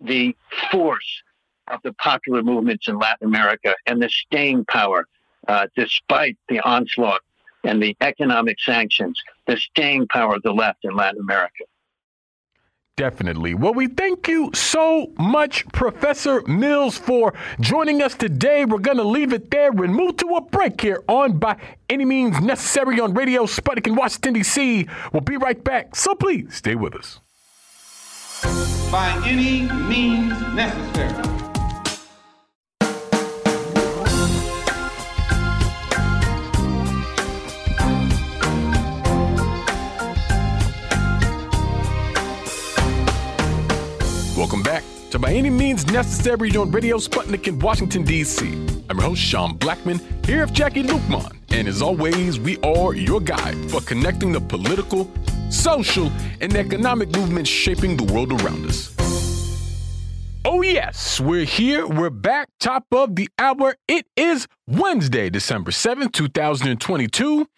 [0.00, 0.36] the
[0.70, 1.22] force
[1.68, 5.06] of the popular movements in Latin America and the staying power,
[5.48, 7.22] uh, despite the onslaught
[7.64, 11.64] and the economic sanctions, the staying power of the left in Latin America.
[12.96, 13.52] Definitely.
[13.52, 18.64] Well, we thank you so much, Professor Mills, for joining us today.
[18.64, 21.58] We're going to leave it there and move to a break here on By
[21.90, 24.88] Any Means Necessary on Radio Sputnik in Washington, D.C.
[25.12, 27.20] We'll be right back, so please stay with us.
[28.90, 31.45] By any means necessary.
[45.20, 48.46] By Any Means Necessary on Radio Sputnik in Washington, D.C.
[48.90, 51.34] I'm your host, Sean Blackmon, here with Jacquie Luqman.
[51.50, 55.10] And as always, we are your guide for connecting the political,
[55.50, 58.94] social, and economic movements shaping the world around us.
[60.44, 61.86] Oh, yes, we're here.
[61.86, 63.76] We're back, top of the hour.
[63.88, 67.48] It is Wednesday, December 7th, 2022.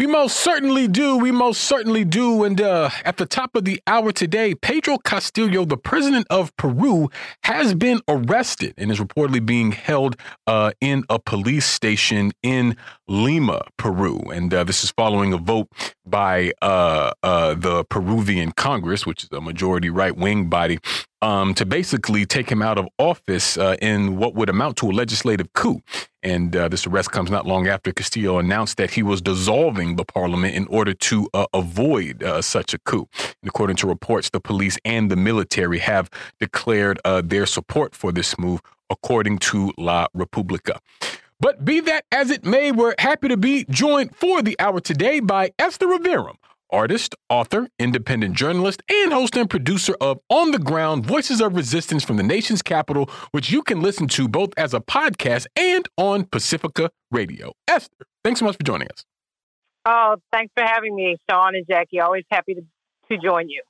[0.00, 1.18] We most certainly do.
[1.18, 2.44] We most certainly do.
[2.44, 7.10] And uh, at the top of the hour today, Pedro Castillo, the president of Peru,
[7.44, 12.78] has been arrested and is reportedly being held uh, in a police station in
[13.10, 14.20] Lima, Peru.
[14.32, 15.66] And uh, this is following a vote
[16.06, 20.78] by uh, uh, the Peruvian Congress, which is a majority right wing body,
[21.20, 24.92] um, to basically take him out of office uh, in what would amount to a
[24.92, 25.82] legislative coup.
[26.22, 30.04] And uh, this arrest comes not long after Castillo announced that he was dissolving the
[30.04, 33.08] parliament in order to uh, avoid such a coup.
[33.42, 38.38] And according to reports, the police and the military have declared their support for this
[38.38, 40.78] move, according to La República.
[41.40, 45.20] But be that as it may, we're happy to be joined for the hour today
[45.20, 46.34] by Esther Rivera
[46.72, 52.04] artist, author, independent journalist, and host and producer of On the Ground Voices of Resistance
[52.04, 56.24] from the Nation's Capital, which you can listen to both as a podcast and on
[56.24, 57.52] Pacifica Radio.
[57.68, 59.04] Esther, thanks so much for joining us.
[59.86, 62.02] Oh, thanks for having me, Sean and Jacquie.
[62.02, 62.62] Always happy to,
[63.10, 63.62] to join you.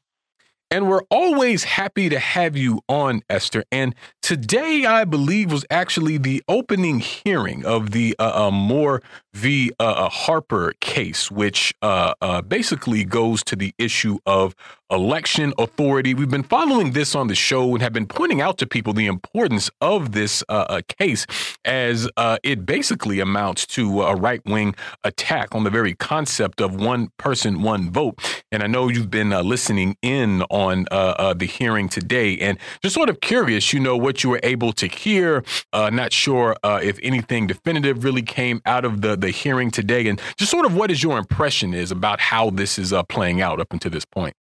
[0.72, 3.64] And we're always happy to have you on, Esther.
[3.72, 3.92] And
[4.22, 9.02] today, I believe, was actually the opening hearing of the uh, uh, Moore
[9.34, 9.72] v.
[9.80, 14.54] Uh, uh, Harper case, which uh, uh, basically goes to the issue of
[14.90, 16.14] election authority.
[16.14, 19.06] We've been following this on the show and have been pointing out to people the
[19.06, 21.26] importance of this uh, uh case
[21.64, 24.74] as uh, it basically amounts to a right wing
[25.04, 28.18] attack on the very concept of one person, one vote.
[28.50, 32.58] And I know you've been uh, listening in on uh, uh, the hearing today and
[32.82, 35.44] just sort of curious, you know, what you were able to hear.
[35.72, 40.50] not sure if anything definitive really came out of the, the hearing today and just
[40.50, 43.90] sort of what is your impression is about how this is playing out up until
[43.90, 44.34] this point.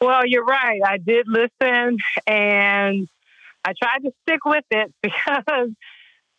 [0.00, 0.80] Well, you're right.
[0.84, 3.08] I did listen and
[3.64, 5.70] I tried to stick with it because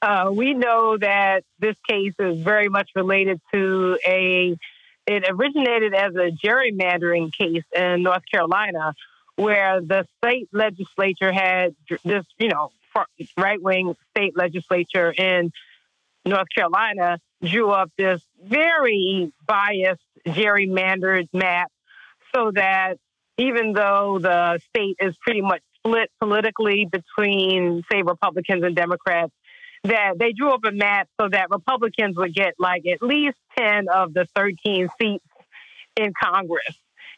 [0.02, 4.56] uh, we know that this case is very much related to a,
[5.08, 8.94] it originated as a gerrymandering case in North Carolina
[9.36, 12.72] where the state legislature had this, you know,
[13.38, 15.52] right wing state legislature in
[16.26, 21.72] North Carolina drew up this very biased gerrymandered map
[22.34, 22.98] so that
[23.38, 29.32] even though the state is pretty much split politically between, say, Republicans and Democrats,
[29.84, 33.88] that they drew up a map so that Republicans would get like at least 10
[33.90, 35.26] of the 13 seats
[35.96, 36.78] in Congress.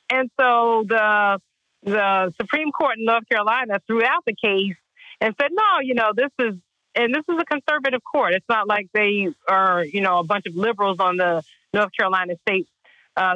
[0.09, 1.39] And so the
[1.83, 4.75] the Supreme Court in North Carolina threw out the case
[5.21, 6.55] and said, no, you know, this is
[6.95, 8.33] and this is a conservative court.
[8.33, 11.43] It's not like they are, you know, a bunch of liberals on the
[11.73, 12.67] North Carolina State
[13.15, 13.35] uh,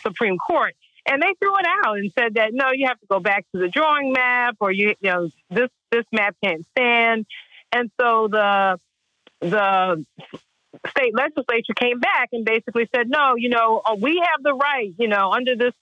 [0.00, 0.74] Supreme Court.
[1.08, 3.60] And they threw it out and said that no, you have to go back to
[3.60, 7.26] the drawing map, or you you know this this map can't stand.
[7.72, 8.80] And so the
[9.40, 10.04] the
[10.88, 14.92] state legislature came back and basically said, no, you know, uh, we have the right,
[14.98, 15.74] you know, under this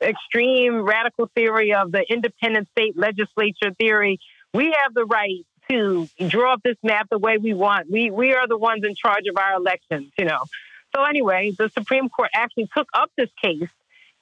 [0.00, 4.18] extreme radical theory of the independent state legislature theory,
[4.54, 7.90] we have the right to draw up this map the way we want.
[7.90, 10.44] We we are the ones in charge of our elections, you know.
[10.96, 13.68] So anyway, the Supreme Court actually took up this case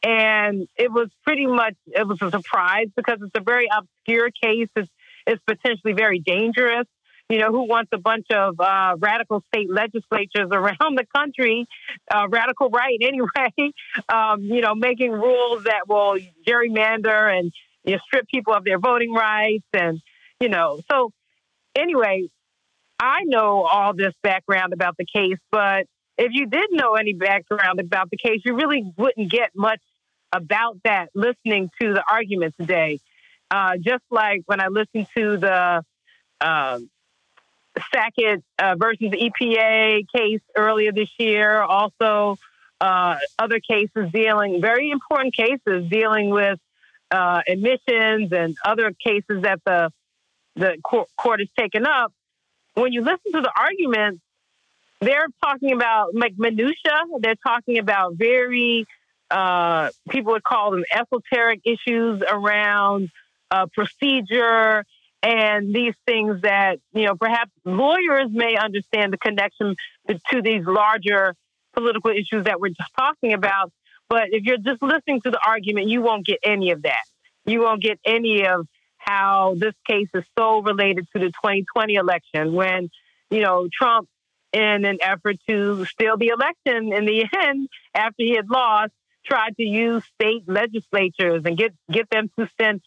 [0.06, 4.68] and it was pretty much it was a surprise because it's a very obscure case.
[4.76, 4.88] It's,
[5.26, 6.86] it's potentially very dangerous.
[7.28, 11.66] You know, who wants a bunch of uh, radical state legislatures around the country,
[12.08, 13.72] uh, radical right anyway,
[14.08, 17.52] um, you know, making rules that will gerrymander and
[17.82, 19.66] you know, strip people of their voting rights.
[19.72, 20.00] And,
[20.38, 21.10] you know, so
[21.74, 22.28] anyway,
[23.00, 25.86] I know all this background about the case, but
[26.18, 29.80] if you did know any background about the case, you really wouldn't get much
[30.36, 33.00] about that listening to the argument today.
[33.50, 35.84] Uh, just like when I listened to the
[36.40, 36.78] uh,
[37.92, 42.38] Sackett uh, versus EPA case earlier this year, also
[42.80, 46.58] uh, other cases dealing, very important cases dealing with
[47.10, 49.92] uh, emissions and other cases that the
[50.56, 52.12] the court, court has taken up.
[52.74, 54.22] When you listen to the arguments,
[55.00, 57.02] they're talking about like minutia.
[57.20, 58.86] They're talking about very
[59.30, 63.10] uh, people would call them esoteric issues around
[63.50, 64.84] uh, procedure
[65.22, 69.74] and these things that you know perhaps lawyers may understand the connection
[70.08, 71.34] to, these larger
[71.74, 73.72] political issues that we're just talking about.
[74.08, 77.04] But if you're just listening to the argument, you won't get any of that.
[77.44, 78.66] You won't get any of
[78.98, 82.88] how this case is so related to the 2020 election when,
[83.30, 84.08] you know, Trump,
[84.52, 88.92] in an effort to steal the election in the end after he had lost,
[89.26, 92.80] tried to use state legislatures and get, get them to send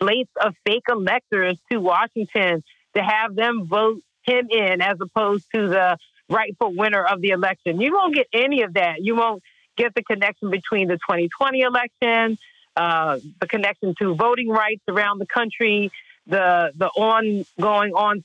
[0.00, 2.62] slates of fake electors to Washington
[2.94, 5.96] to have them vote him in as opposed to the
[6.28, 7.80] rightful winner of the election.
[7.80, 8.96] You won't get any of that.
[9.00, 9.42] You won't
[9.76, 12.38] get the connection between the 2020 election,
[12.76, 15.90] uh, the connection to voting rights around the country,
[16.26, 18.24] the the ongoing on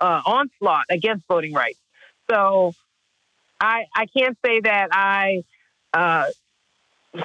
[0.00, 1.78] uh, onslaught against voting rights.
[2.30, 2.74] So
[3.60, 5.44] I I can't say that I
[5.92, 6.26] uh,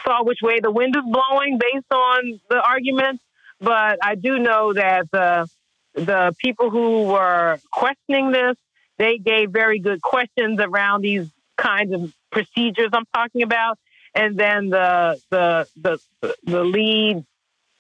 [0.04, 3.24] saw which way the wind is blowing based on the arguments,
[3.60, 5.48] but I do know that the
[5.96, 8.56] the people who were questioning this
[9.00, 11.28] they gave very good questions around these
[11.58, 13.80] kinds of procedures I'm talking about,
[14.14, 16.00] and then the the the
[16.44, 17.26] the lead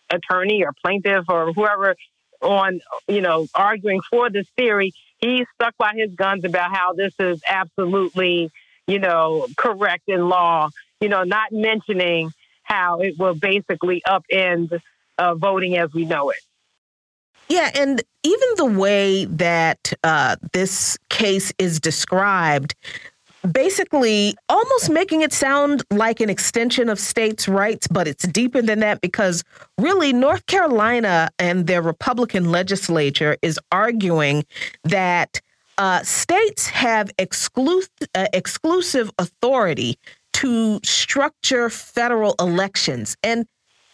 [0.09, 1.95] attorney or plaintiff or whoever
[2.41, 7.13] on you know arguing for this theory, he stuck by his guns about how this
[7.19, 8.49] is absolutely
[8.87, 10.69] you know correct in law.
[11.01, 12.31] You know, not mentioning
[12.63, 14.79] how it will basically upend
[15.17, 16.39] uh, voting as we know it.
[17.49, 22.75] Yeah, and even the way that uh, this case is described,
[23.51, 28.79] basically almost making it sound like an extension of states' rights, but it's deeper than
[28.79, 29.43] that because
[29.79, 34.45] really North Carolina and their Republican legislature is arguing
[34.83, 35.41] that
[35.79, 39.97] uh, states have exclusive uh, exclusive authority
[40.41, 43.45] to structure federal elections and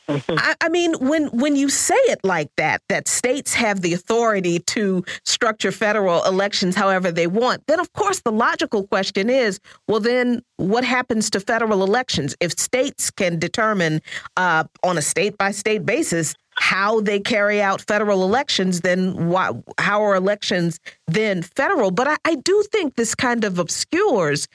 [0.29, 4.59] I, I, mean, when when you say it like that, that states have the authority
[4.59, 9.99] to structure federal elections however they want, then of course the logical question is, well,
[9.99, 14.01] then what happens to federal elections if states can determine
[14.37, 18.81] uh, on a state by state basis how they carry out federal elections?
[18.81, 21.91] Then why, how are elections then federal?
[21.91, 24.47] But I, I do think this kind of obscures.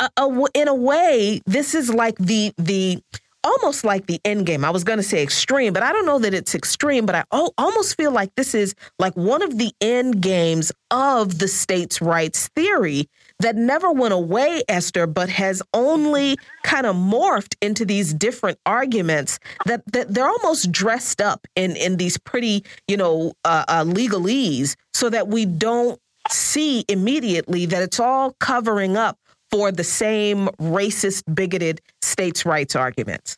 [0.00, 3.02] Uh, in a way, this is like the the
[3.44, 4.64] almost like the end game.
[4.64, 7.24] I was going to say extreme, but I don't know that it's extreme, but I
[7.58, 12.48] almost feel like this is like one of the end games of the states' rights
[12.54, 18.58] theory that never went away, Esther, but has only kind of morphed into these different
[18.66, 23.84] arguments that, that they're almost dressed up in, in these pretty, you know, uh, uh,
[23.84, 25.98] legalese so that we don't
[26.28, 29.18] see immediately that it's all covering up
[29.50, 33.36] for the same racist, bigoted states' rights arguments.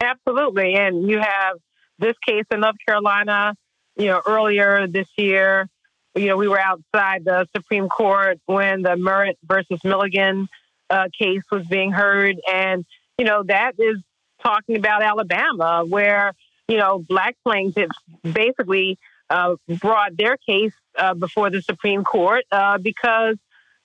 [0.00, 0.74] Absolutely.
[0.74, 1.56] And you have
[1.98, 3.54] this case in North Carolina,
[3.96, 5.68] you know, earlier this year.
[6.14, 10.48] You know, we were outside the Supreme Court when the Merrill versus Milligan
[10.90, 12.36] uh, case was being heard.
[12.50, 12.84] And,
[13.18, 13.98] you know, that is
[14.42, 16.32] talking about Alabama, where,
[16.68, 18.98] you know, black plaintiffs basically
[19.30, 23.36] uh, brought their case uh, before the Supreme Court uh, because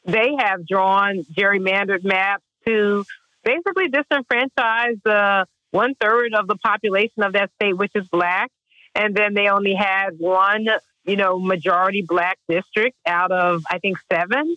[0.06, 3.06] they have drawn gerrymandered maps to
[3.43, 8.52] basically disenfranchise the one third of the population of that state, which is black.
[8.95, 10.68] And then they only had one,
[11.06, 14.56] you know, majority black district out of, I think, seven.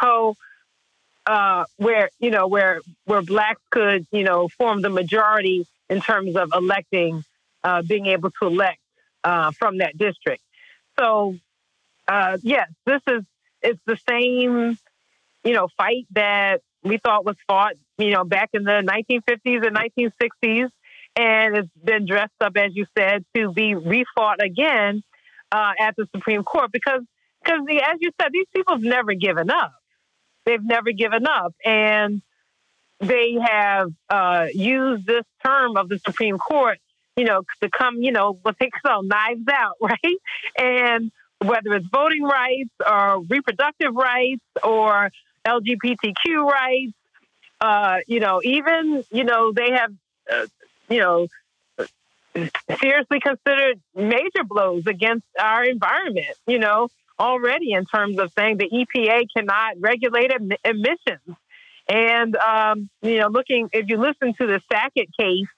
[0.00, 0.34] So,
[1.26, 6.36] uh, where, you know, where, where blacks could, you know, form the majority in terms
[6.36, 7.24] of electing,
[7.62, 8.80] uh, being able to elect
[9.24, 10.42] uh, from that district.
[10.98, 11.36] So,
[12.08, 13.22] uh, yes, this is
[13.62, 14.78] it's the same,
[15.44, 19.76] you know, fight that we thought was fought, you know, back in the 1950s and
[19.76, 20.70] 1960s,
[21.16, 25.02] and it's been dressed up, as you said, to be refought again
[25.52, 27.02] uh, at the Supreme Court because,
[27.42, 29.72] because as you said, these people have never given up.
[30.46, 32.22] They've never given up, and
[33.00, 36.78] they have uh, used this term of the Supreme Court,
[37.16, 40.18] you know, to come, you know, what they call knives out, right?
[40.58, 41.10] And
[41.40, 45.10] whether it's voting rights or reproductive rights or
[45.46, 46.92] LGBTQ rights,
[47.60, 49.92] uh, you know, even, you know, they have,
[50.32, 50.46] uh,
[50.88, 51.26] you know,
[52.80, 56.88] seriously considered major blows against our environment, you know,
[57.18, 61.36] already in terms of saying the EPA cannot regulate em- emissions.
[61.88, 65.48] And, um, you know, looking, if you listen to the Sackett case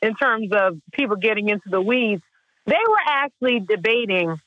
[0.00, 2.22] in terms of people getting into the weeds,
[2.64, 4.40] they were actually debating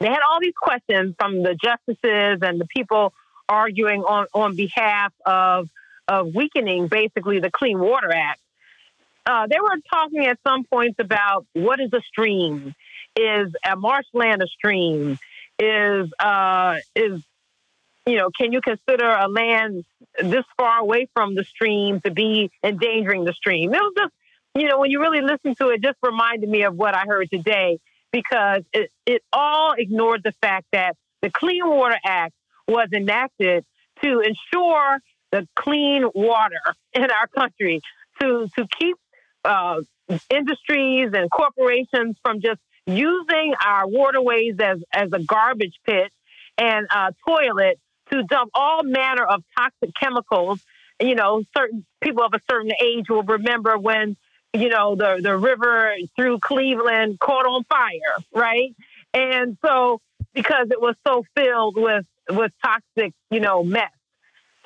[0.00, 3.12] they had all these questions from the justices and the people
[3.48, 5.68] arguing on, on behalf of,
[6.06, 8.40] of weakening basically the Clean Water Act.
[9.26, 12.74] Uh, they were talking at some points about what is a stream?
[13.16, 15.18] Is a marshland a stream?
[15.58, 17.20] Is uh, is
[18.08, 19.84] you know, can you consider a land
[20.18, 23.74] this far away from the stream to be endangering the stream?
[23.74, 24.12] It was just,
[24.54, 27.28] you know, when you really listen to it, just reminded me of what I heard
[27.30, 27.78] today
[28.12, 32.34] because it, it all ignored the fact that the Clean Water Act
[32.66, 33.64] was enacted
[34.02, 34.98] to ensure
[35.30, 36.60] the clean water
[36.92, 37.80] in our country,
[38.20, 38.96] to, to keep
[39.44, 39.80] uh,
[40.30, 46.10] industries and corporations from just using our waterways as, as a garbage pit
[46.56, 47.78] and uh, toilet
[48.10, 50.60] to dump all manner of toxic chemicals.
[51.00, 54.16] You know, certain people of a certain age will remember when,
[54.52, 58.74] you know, the, the river through Cleveland caught on fire, right?
[59.12, 60.00] And so,
[60.34, 63.90] because it was so filled with, with toxic, you know, mess.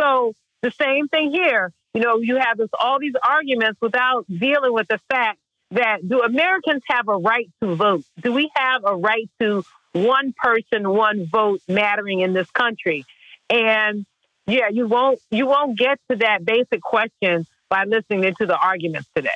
[0.00, 1.72] So, the same thing here.
[1.94, 5.38] You know, you have this all these arguments without dealing with the fact
[5.72, 8.04] that do Americans have a right to vote?
[8.20, 13.04] Do we have a right to one person, one vote mattering in this country?
[13.50, 14.06] And
[14.46, 19.08] yeah, you won't you won't get to that basic question by listening to the arguments
[19.14, 19.30] today.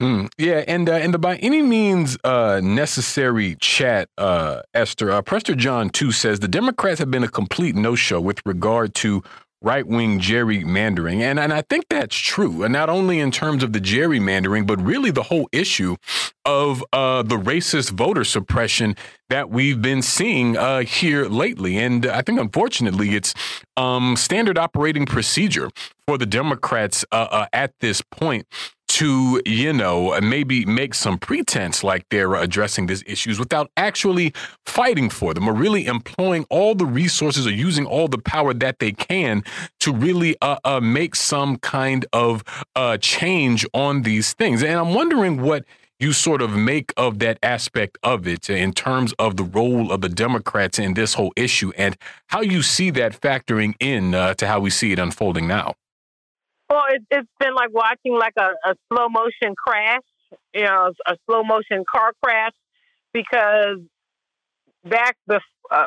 [0.00, 5.10] Mm, yeah, and uh, and the by any means uh, necessary chat, uh, Esther.
[5.10, 8.94] Uh, Prester John too says the Democrats have been a complete no show with regard
[8.96, 9.22] to
[9.62, 11.20] right wing gerrymandering.
[11.20, 12.62] And, and I think that's true.
[12.62, 15.96] And not only in terms of the gerrymandering, but really the whole issue
[16.46, 18.96] of uh, the racist voter suppression
[19.28, 21.76] that we've been seeing uh, here lately.
[21.76, 23.34] And I think, unfortunately, it's
[23.76, 25.70] um, standard operating procedure
[26.06, 28.46] for the Democrats at this point
[29.00, 34.30] to, you know, maybe make some pretense like they're addressing these issues without actually
[34.66, 38.78] fighting for them or really employing all the resources or using all the power that
[38.78, 39.42] they can
[39.78, 42.44] to really uh, uh, make some kind of
[42.76, 44.62] uh, change on these things.
[44.62, 45.64] And I'm wondering what
[45.98, 50.02] you sort of make of that aspect of it in terms of the role of
[50.02, 51.96] the Democrats in this whole issue and
[52.26, 55.72] how you see that factoring in uh, to how we see it unfolding now.
[56.70, 60.02] Well, it, has been like watching like a, a slow motion crash,
[60.54, 62.52] you know, a slow motion car crash,
[63.12, 63.78] because
[64.84, 65.40] back the
[65.70, 65.86] uh,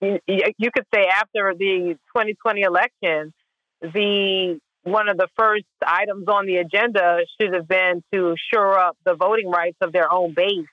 [0.00, 3.32] you, you could say after the 2020 election,
[3.80, 8.96] the one of the first items on the agenda should have been to shore up
[9.04, 10.66] the voting rights of their own base.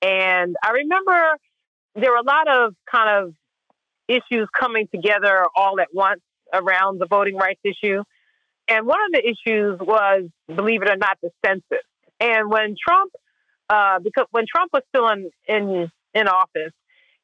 [0.00, 1.36] And I remember
[1.94, 3.34] there were a lot of kind of
[4.08, 6.20] issues coming together all at once
[6.52, 8.02] around the voting rights issue.
[8.72, 11.84] And one of the issues was, believe it or not, the census.
[12.18, 13.12] And when Trump,
[13.68, 16.72] uh, because when Trump was still in, in, in office,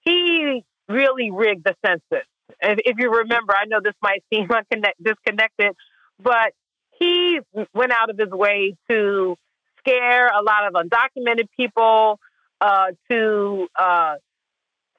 [0.00, 2.26] he really rigged the census.
[2.60, 4.46] If, if you remember, I know this might seem
[5.02, 5.74] disconnected,
[6.22, 6.52] but
[6.98, 7.40] he
[7.72, 9.36] went out of his way to
[9.78, 12.20] scare a lot of undocumented people,
[12.60, 14.14] uh, to uh,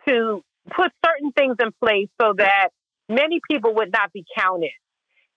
[0.07, 0.41] to
[0.75, 2.69] put certain things in place so that
[3.07, 4.71] many people would not be counted.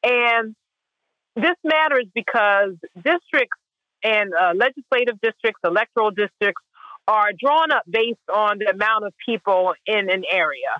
[0.04, 0.54] And
[1.36, 3.58] this matters because districts
[4.02, 6.62] and uh, legislative districts, electoral districts
[7.08, 10.70] are drawn up based on the amount of people in an area.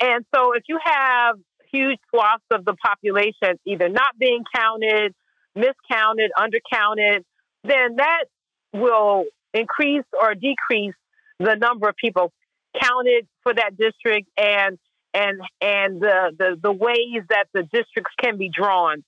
[0.00, 1.36] And so if you have
[1.72, 5.14] huge swaths of the population either not being counted,
[5.54, 7.24] miscounted, undercounted,
[7.64, 8.24] then that
[8.72, 9.24] will
[9.54, 10.94] increase or decrease
[11.38, 12.32] the number of people
[12.80, 14.78] counted for that district and
[15.14, 19.04] and and the, the, the ways that the districts can be drawn.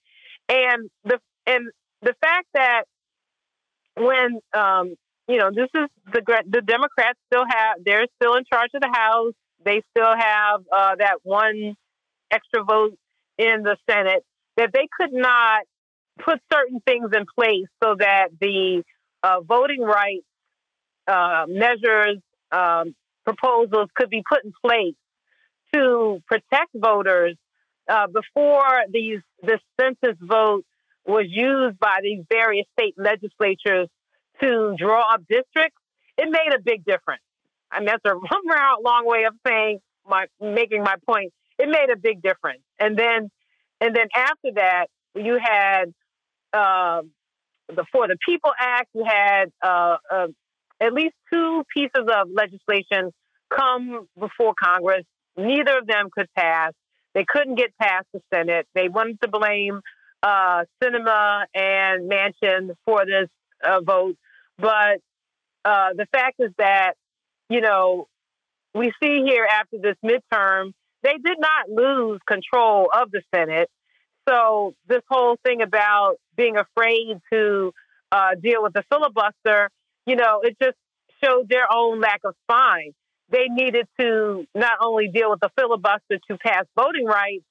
[0.48, 1.70] And the and
[2.02, 2.84] the fact that
[3.96, 4.94] when um,
[5.28, 8.92] you know this is the the Democrats still have they're still in charge of the
[8.92, 9.34] House.
[9.64, 11.74] They still have uh, that one
[12.30, 12.98] extra vote
[13.38, 14.24] in the Senate.
[14.56, 15.62] That they could not
[16.22, 18.82] put certain things in place so that the
[19.22, 20.26] uh, voting rights
[21.06, 22.18] uh, measures
[22.52, 22.94] um,
[23.24, 24.94] proposals could be put in place
[25.74, 27.36] to protect voters
[27.88, 30.64] uh, before these the census vote
[31.06, 33.88] was used by these various state legislatures
[34.40, 35.80] to draw up districts,
[36.16, 37.22] it made a big difference.
[37.70, 38.14] I mean, that's a
[38.50, 41.32] round, long way of saying my making my point.
[41.58, 43.30] It made a big difference, and then
[43.80, 45.92] and then after that, you had
[46.52, 47.02] uh,
[47.68, 48.88] the For the People Act.
[48.94, 50.26] You had uh, uh,
[50.80, 53.12] at least two pieces of legislation
[53.50, 55.04] come before Congress.
[55.36, 56.72] Neither of them could pass.
[57.14, 58.66] They couldn't get past the Senate.
[58.74, 59.80] They wanted to blame
[60.22, 63.28] uh, Sinema and Manchin for this
[63.62, 64.16] uh, vote.
[64.58, 65.00] But
[65.64, 66.94] uh, the fact is that,
[67.48, 68.08] you know,
[68.74, 70.72] we see here after this midterm,
[71.02, 73.68] they did not lose control of the Senate.
[74.28, 77.72] So this whole thing about being afraid to
[78.10, 79.70] uh, deal with the filibuster,
[80.06, 80.76] you know, it just
[81.22, 82.92] showed their own lack of spine
[83.34, 87.44] they needed to not only deal with the filibuster to pass voting rights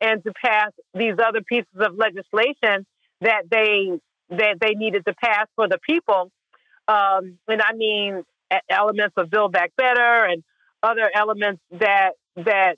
[0.00, 2.84] and to pass these other pieces of legislation
[3.20, 4.00] that they
[4.30, 6.30] that they needed to pass for the people.
[6.88, 8.24] Um, and I mean
[8.68, 10.42] elements of Build Back Better and
[10.82, 12.76] other elements that that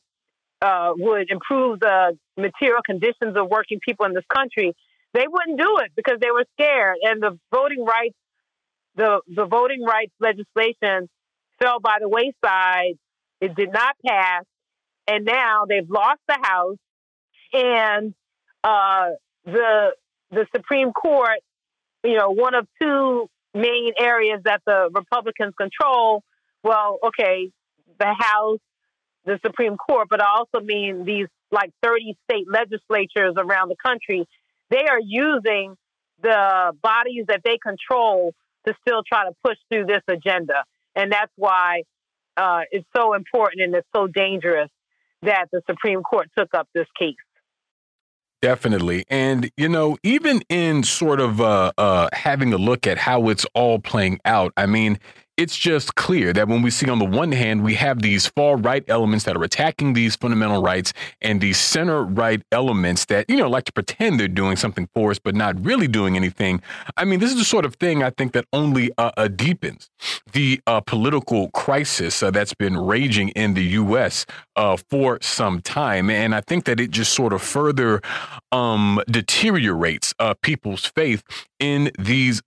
[0.60, 4.74] uh, would improve the material conditions of working people in this country.
[5.14, 6.96] They wouldn't do it because they were scared.
[7.02, 8.16] And the voting rights,
[8.96, 11.08] the the voting rights legislation
[11.62, 12.98] fell by the wayside.
[13.40, 14.44] It did not pass.
[15.06, 16.78] and now they've lost the House,
[17.52, 18.14] and
[18.64, 19.10] uh,
[19.44, 19.92] the
[20.30, 21.40] the Supreme Court,
[22.04, 26.22] you know, one of two main areas that the Republicans control.
[26.62, 27.50] Well, okay,
[27.98, 28.60] the House,
[29.24, 34.26] the Supreme Court, but I also mean these like 30 state legislatures around the country.
[34.70, 35.74] They are using
[36.22, 38.34] the bodies that they control
[38.66, 40.64] to still try to push through this agenda.
[41.00, 41.84] And that's why
[42.36, 44.68] uh, it's so important and it's so dangerous
[45.22, 47.14] that the Supreme Court took up this case.
[48.42, 49.04] Definitely.
[49.08, 53.46] And, you know, even in sort of uh, uh, having a look at how it's
[53.54, 54.98] all playing out, I mean,
[55.40, 58.58] it's just clear that when we see on the one hand, we have these far
[58.58, 60.92] right elements that are attacking these fundamental rights
[61.22, 65.10] and these center right elements that, you know, like to pretend they're doing something for
[65.10, 66.60] us, but not really doing anything.
[66.98, 69.88] I mean, this is the sort of thing I think that only uh, uh, deepens
[70.34, 74.26] the uh, political crisis uh, that's been raging in the U.S.
[74.60, 76.10] Uh, for some time.
[76.10, 78.02] And I think that it just sort of further
[78.52, 81.22] um, deteriorates uh, people's faith
[81.58, 82.42] in these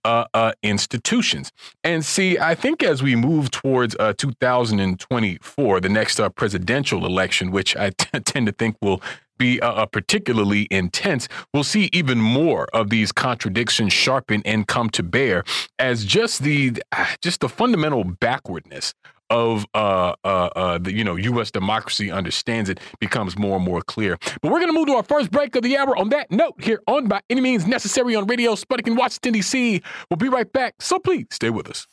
[0.62, 1.50] institutions.
[1.82, 7.50] And see, I think as we move towards uh, 2024, the next uh, presidential election,
[7.50, 7.90] which I
[8.24, 9.02] tend to think will
[9.36, 14.88] be uh, uh, particularly intense, we'll see even more of these contradictions sharpen and come
[14.90, 15.42] to bear
[15.80, 16.80] as just the
[17.20, 18.94] just the fundamental backwardness
[19.34, 21.50] of uh, uh, uh, the you know U.S.
[21.50, 24.16] democracy understands it becomes more and more clear.
[24.40, 25.96] But we're going to move to our first break of the hour.
[25.96, 29.82] On that note, here on by any means necessary on Radio Sputnik in Washington D.C.
[30.08, 30.80] We'll be right back.
[30.80, 31.86] So please stay with us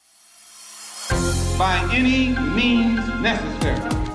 [1.57, 4.10] by any means necessary.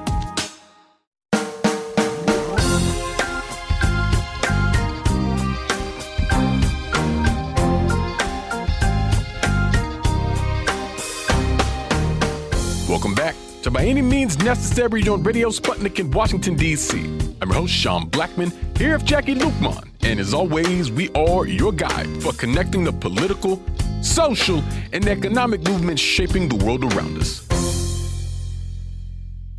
[12.96, 16.98] Welcome back to By Any Means Necessary on Radio Sputnik in Washington, D.C.
[17.42, 19.86] I'm your host, Sean Blackmon, here with Jacquie Luqman.
[20.00, 23.62] And as always, we are your guide for connecting the political,
[24.00, 24.64] social,
[24.94, 27.46] and economic movements shaping the world around us.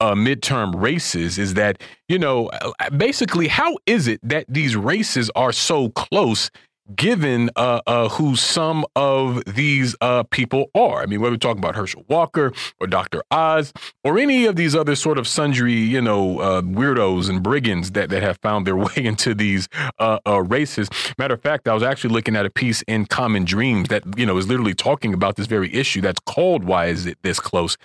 [0.00, 2.50] uh, midterm races is that, you know,
[2.96, 6.50] basically, how is it that these races are so close
[6.94, 11.02] given uh, uh, who some of these uh, people are.
[11.02, 13.22] I mean, whether we're talking about Herschel Walker or Dr.
[13.30, 17.92] Oz or any of these other sort of sundry, you know, uh, weirdos and brigands
[17.92, 20.88] that, that have found their way into these uh, uh, races.
[21.18, 24.26] Matter of fact, I was actually looking at a piece in Common Dreams that, you
[24.26, 27.76] know, is literally talking about this very issue that's called Why Is It This Close?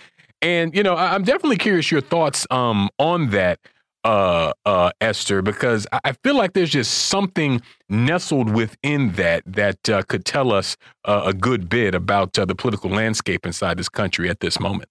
[0.41, 3.59] And, you know, I'm definitely curious your thoughts um, on that
[4.03, 10.03] uh, uh, Esther, because I feel like there's just something nestled within that that uh,
[10.03, 14.29] could tell us uh, a good bit about uh, the political landscape inside this country
[14.29, 14.89] at this moment.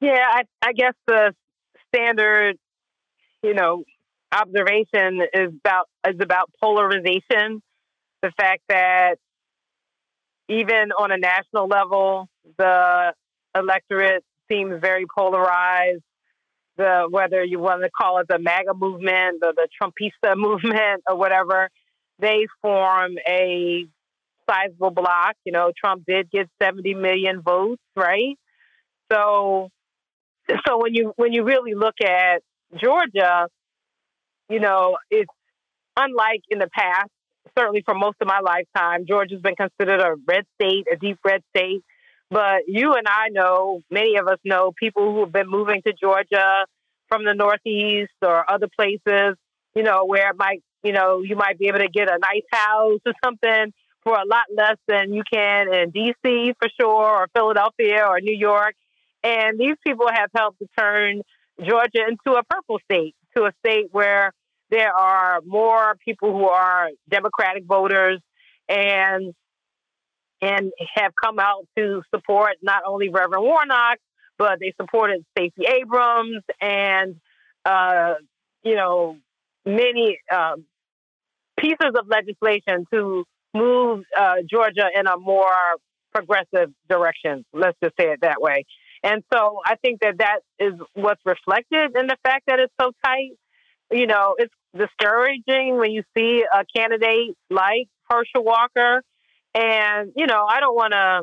[0.00, 1.34] Yeah, I, I guess the
[1.94, 2.56] standard,
[3.42, 3.84] you know,
[4.32, 7.62] observation is about is about polarization.
[8.22, 9.16] The fact that
[10.48, 12.28] even on a national level,
[12.58, 13.14] the
[13.54, 16.02] electorate seems very polarized
[16.80, 21.16] the whether you want to call it the MAGA movement or the Trumpista movement or
[21.16, 21.68] whatever,
[22.18, 23.86] they form a
[24.48, 25.36] sizable block.
[25.44, 28.36] You know, Trump did get 70 million votes, right?
[29.12, 29.68] So,
[30.66, 32.42] so when you when you really look at
[32.82, 33.48] Georgia,
[34.48, 35.30] you know, it's
[35.96, 37.10] unlike in the past.
[37.58, 41.42] Certainly, for most of my lifetime, Georgia's been considered a red state, a deep red
[41.54, 41.82] state.
[42.30, 45.92] But you and I know, many of us know people who have been moving to
[45.92, 46.64] Georgia
[47.08, 49.36] from the Northeast or other places,
[49.74, 52.44] you know, where it might, you know, you might be able to get a nice
[52.52, 53.72] house or something
[54.04, 58.36] for a lot less than you can in DC for sure, or Philadelphia or New
[58.36, 58.74] York.
[59.22, 61.22] And these people have helped to turn
[61.62, 64.32] Georgia into a purple state, to a state where
[64.70, 68.20] there are more people who are Democratic voters
[68.68, 69.34] and
[70.42, 73.98] and have come out to support not only Reverend Warnock,
[74.38, 77.16] but they supported Stacey Abrams and,
[77.64, 78.14] uh,
[78.62, 79.18] you know,
[79.66, 80.64] many um,
[81.58, 85.52] pieces of legislation to move uh, Georgia in a more
[86.14, 87.44] progressive direction.
[87.52, 88.64] Let's just say it that way.
[89.02, 92.92] And so I think that that is what's reflected in the fact that it's so
[93.04, 93.32] tight.
[93.90, 99.02] You know, it's discouraging when you see a candidate like Herschel Walker.
[99.54, 101.22] And, you know, I don't want to,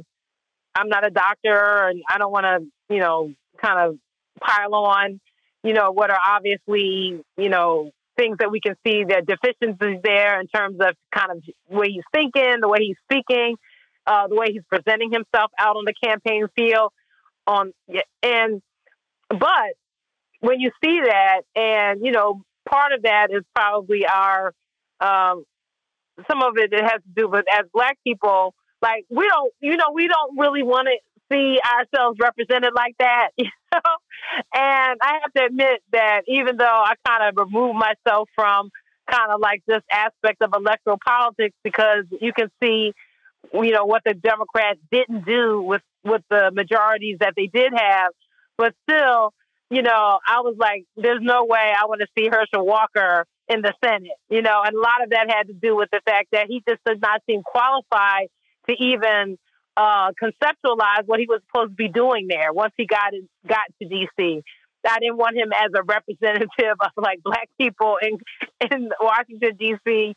[0.76, 3.32] I'm not a doctor and I don't want to, you know,
[3.62, 3.98] kind of
[4.40, 5.20] pile on,
[5.64, 10.40] you know, what are obviously, you know, things that we can see that deficiencies there
[10.40, 13.56] in terms of kind of the way he's thinking, the way he's speaking,
[14.06, 16.92] uh, the way he's presenting himself out on the campaign field.
[17.46, 17.72] On
[18.24, 18.62] and
[19.30, 19.74] but
[20.42, 24.54] when you see that, and you know, part of that is probably our
[25.00, 25.44] um,
[26.30, 29.78] some of it, it has to do with as black people, like we don't, you
[29.78, 30.98] know, we don't really want to
[31.32, 33.80] see ourselves represented like that, you know.
[34.54, 38.70] And I have to admit that even though I kind of remove myself from
[39.10, 42.94] kind of like this aspect of electoral politics, because you can see,
[43.54, 48.12] you know, what the Democrats didn't do with with the majorities that they did have,
[48.58, 49.34] but still,
[49.70, 53.62] you know, I was like, there's no way I want to see Herschel Walker in
[53.62, 56.30] the Senate, you know, and a lot of that had to do with the fact
[56.32, 58.28] that he just did not seem qualified
[58.68, 59.38] to even
[59.78, 63.66] uh, conceptualize what he was supposed to be doing there once he got in, got
[63.82, 64.44] to D.C.
[64.88, 66.50] I didn't want him as a representative
[66.80, 68.18] of like black people in
[68.72, 70.14] in Washington D.C.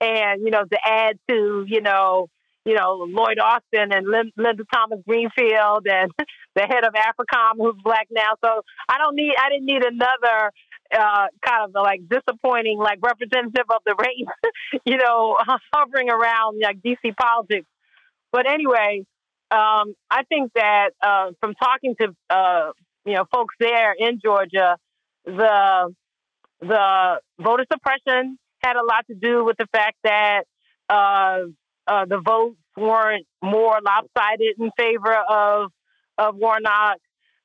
[0.00, 2.28] and you know to add to you know
[2.64, 6.10] you know Lloyd Austin and Linda Thomas Greenfield and
[6.54, 8.34] the head of AFRICOM who's black now.
[8.44, 10.50] So I don't need I didn't need another
[10.92, 15.36] uh, kind of like disappointing like representative of the race, you know,
[15.72, 17.66] hovering around like DC politics.
[18.32, 19.04] But anyway,
[19.50, 22.72] um, I think that uh, from talking to uh,
[23.04, 24.76] you know folks there in Georgia,
[25.24, 25.94] the
[26.60, 30.44] the voter suppression had a lot to do with the fact that
[30.88, 31.40] uh,
[31.86, 35.70] uh the votes weren't more lopsided in favor of
[36.18, 36.98] of Warnock.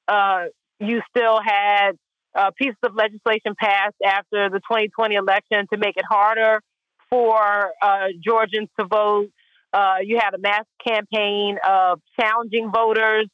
[0.07, 0.45] Uh,
[0.79, 1.91] you still had
[2.35, 6.61] uh, pieces of legislation passed after the 2020 election to make it harder
[7.09, 7.71] for
[8.23, 9.29] Georgians to vote.
[9.71, 13.27] Uh, you had a mass campaign of challenging voters.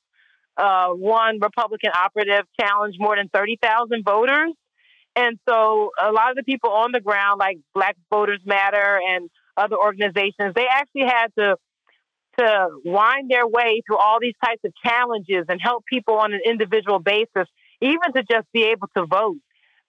[0.57, 4.51] Uh, one Republican operative challenged more than 30,000 voters.
[5.15, 9.30] And so a lot of the people on the ground, like Black Voters Matter and
[9.55, 11.57] other organizations, they actually had to
[12.38, 16.41] to wind their way through all these types of challenges and help people on an
[16.45, 17.47] individual basis,
[17.81, 19.38] even to just be able to vote,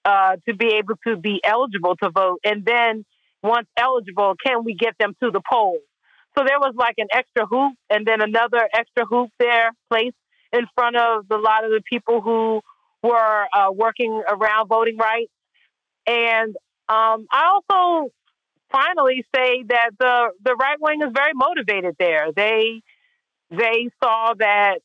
[0.05, 2.41] uh, to be able to be eligible to vote.
[2.45, 3.05] And then
[3.43, 5.81] once eligible, can we get them to the polls?
[6.37, 10.17] So there was like an extra hoop and then another extra hoop there placed
[10.53, 12.61] in front of a lot of the people who
[13.03, 15.33] were uh, working around voting rights.
[16.07, 16.55] And
[16.89, 18.11] um, I also
[18.71, 22.33] finally say that the the right wing is very motivated there.
[22.35, 22.83] They
[23.51, 24.79] they saw that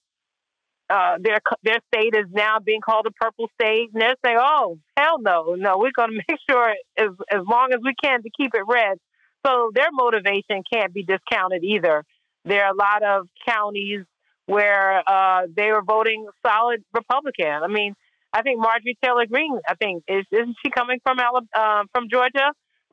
[0.91, 4.77] uh, their their state is now being called a purple state, and they're saying, "Oh,
[4.97, 8.29] hell no, no, we're going to make sure as as long as we can to
[8.35, 8.97] keep it red."
[9.45, 12.03] So their motivation can't be discounted either.
[12.45, 14.05] There are a lot of counties
[14.45, 17.63] where uh, they were voting solid Republican.
[17.63, 17.95] I mean,
[18.33, 22.51] I think Marjorie Taylor Greene, I think, is, isn't she coming from uh, from Georgia?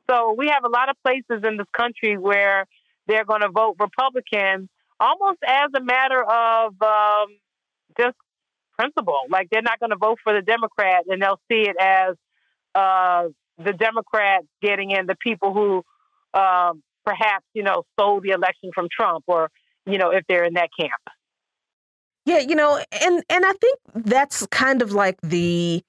[0.09, 2.65] So we have a lot of places in this country where
[3.07, 4.69] they're going to vote Republican
[4.99, 7.27] almost as a matter of um,
[7.97, 8.15] just
[8.77, 9.21] principle.
[9.29, 12.15] Like they're not going to vote for the Democrat and they'll see it as
[12.75, 15.83] uh, the Democrats getting in the people who
[16.39, 19.49] um, perhaps, you know, stole the election from Trump or,
[19.85, 20.91] you know, if they're in that camp.
[22.25, 25.81] Yeah, you know, and and I think that's kind of like the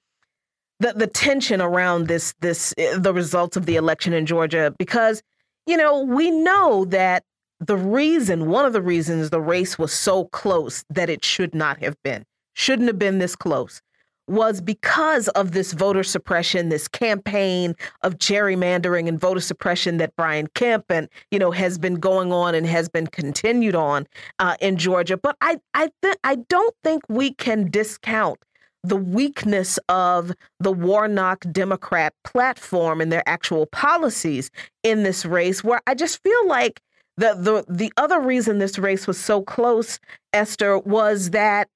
[0.79, 5.21] the the tension around this this eh, the results of the election in Georgia because
[5.67, 7.23] you know, we know that
[7.61, 11.81] the reason, one of the reasons the race was so close that it should not
[11.83, 13.81] have been, shouldn't have been this close,
[14.27, 20.47] was because of this voter suppression, this campaign of gerrymandering and voter suppression that Brian
[20.55, 24.07] Kemp and you know has been going on and has been continued on
[24.39, 25.17] uh, in Georgia.
[25.17, 25.89] But I I
[26.23, 28.39] I don't think we can discount
[28.83, 34.49] the weakness of the Warnock Democrat platform and their actual policies
[34.81, 36.81] in this race, where I just feel like
[37.17, 39.99] the the the other reason this race was so close,
[40.33, 41.67] Esther, was that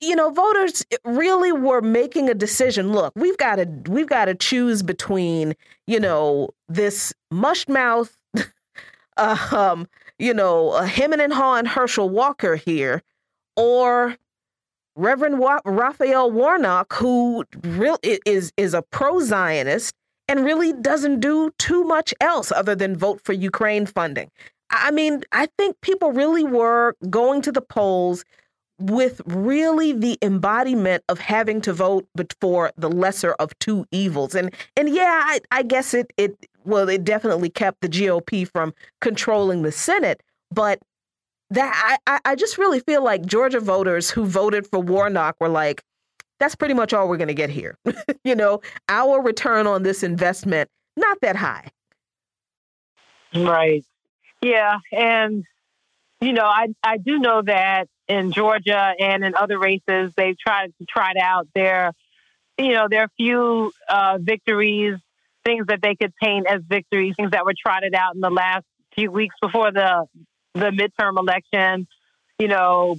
[0.00, 2.92] you know, voters really were making a decision.
[2.92, 5.54] Look, we've got to we've got to choose between,
[5.86, 8.16] you know, this mush mouth,
[9.16, 9.88] um,
[10.18, 13.02] you know, uh, him and Han Herschel Walker here,
[13.56, 14.16] or
[14.96, 19.94] Reverend Wa- Raphael Warnock, who real is is a pro-Zionist
[20.30, 24.30] and really doesn't do too much else other than vote for Ukraine funding.
[24.70, 28.24] I mean, I think people really were going to the polls
[28.78, 32.06] with really the embodiment of having to vote
[32.40, 34.36] for the lesser of two evils.
[34.36, 38.72] And and yeah, I, I guess it it well, it definitely kept the GOP from
[39.00, 40.78] controlling the Senate, but
[41.50, 45.82] that I, I just really feel like Georgia voters who voted for Warnock were like,
[46.40, 47.76] that's pretty much all we're going to get here.
[48.24, 51.68] you know, our return on this investment not that high.
[53.34, 53.84] Right.
[54.42, 55.44] Yeah, and
[56.20, 60.72] you know, I I do know that in Georgia and in other races, they've tried
[60.78, 61.92] to tried out their,
[62.58, 64.98] you know, their few uh, victories,
[65.44, 68.64] things that they could paint as victories, things that were trotted out in the last
[68.94, 70.06] few weeks before the
[70.54, 71.86] the midterm election.
[72.38, 72.96] You know,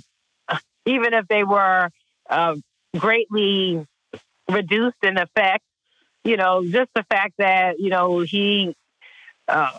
[0.86, 1.90] even if they were
[2.30, 2.56] uh,
[2.98, 3.86] greatly
[4.50, 5.64] reduced in effect,
[6.24, 8.76] you know, just the fact that you know he,
[9.48, 9.78] uh,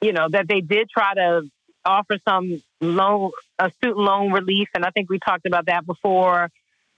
[0.00, 1.48] you know, that they did try to
[1.84, 6.50] offer some loan, a student loan relief, and I think we talked about that before.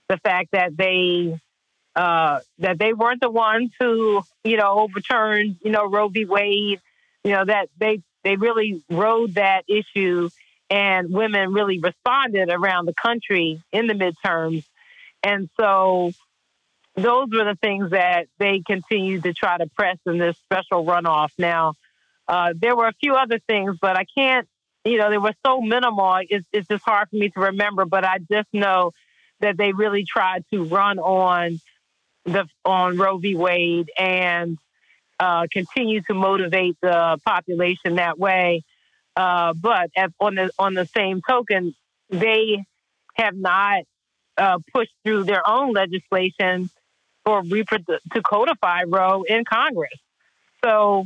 [0.07, 1.39] The fact that they
[1.95, 6.25] uh, that they weren't the ones who you know overturned you know Roe v.
[6.25, 6.81] Wade,
[7.23, 10.29] you know that they they really rode that issue,
[10.69, 14.65] and women really responded around the country in the midterms,
[15.25, 16.11] and so
[16.95, 21.31] those were the things that they continued to try to press in this special runoff.
[21.37, 21.73] Now,
[22.27, 24.47] uh, there were a few other things, but I can't
[24.85, 26.19] you know, they were so minimal.
[26.29, 28.91] It's, it's just hard for me to remember, but I just know
[29.39, 31.59] that they really tried to run on
[32.23, 33.35] the on Roe v.
[33.35, 34.57] Wade and
[35.19, 38.63] uh, continue to motivate the population that way.
[39.15, 41.75] Uh, but at, on the on the same token,
[42.09, 42.65] they
[43.15, 43.83] have not
[44.37, 46.69] uh, pushed through their own legislation
[47.23, 49.99] for to codify Roe in Congress.
[50.63, 51.05] So,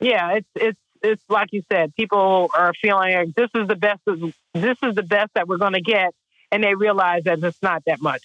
[0.00, 4.00] yeah, it's it's it's like you said, people are feeling like this is the best.
[4.54, 6.14] This is the best that we're going to get,
[6.52, 8.22] and they realize that it's not that much.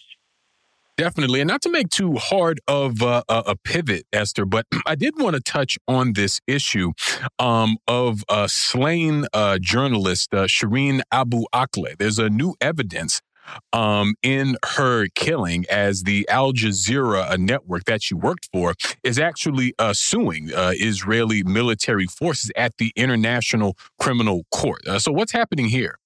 [0.98, 1.42] Definitely.
[1.42, 5.36] And not to make too hard of uh, a pivot, Esther, but I did want
[5.36, 6.94] to touch on this issue
[7.38, 11.98] um, of uh, slain uh, journalist uh, Shireen Abu Akleh.
[11.98, 13.22] There's a new evidence
[13.74, 18.74] um, in her killing as the Al Jazeera network that she worked for
[19.04, 24.86] is actually uh, suing uh, Israeli military forces at the International Criminal Court.
[24.88, 25.98] Uh, so, what's happening here?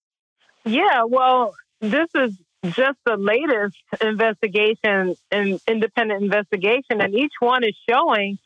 [0.66, 7.76] Yeah, well, this is just the latest investigation and independent investigation, and each one is
[7.90, 8.38] showing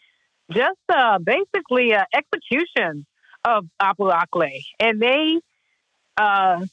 [0.52, 3.06] just uh, basically an execution
[3.44, 4.64] of Abu Akleh.
[4.80, 5.40] And they
[6.18, 6.65] uh,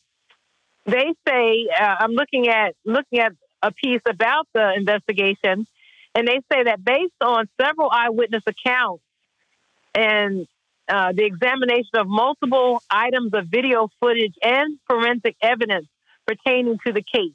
[0.91, 5.67] they say uh, I'm looking at looking at a piece about the investigation,
[6.15, 9.03] and they say that based on several eyewitness accounts
[9.95, 10.47] and
[10.89, 15.87] uh, the examination of multiple items of video footage and forensic evidence
[16.27, 17.33] pertaining to the case,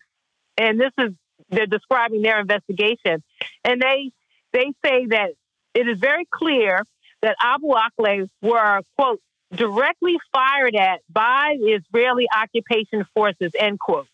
[0.58, 1.14] and this is
[1.50, 3.24] they're describing their investigation,
[3.64, 4.12] and they
[4.52, 5.32] they say that
[5.74, 6.84] it is very clear
[7.22, 9.22] that Abu Akleh were quote
[9.54, 14.08] directly fired at by Israeli occupation forces, end quote.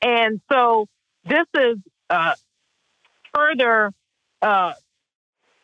[0.00, 0.86] And so
[1.24, 1.78] this is
[2.10, 2.34] uh,
[3.34, 3.92] further,
[4.40, 4.72] uh,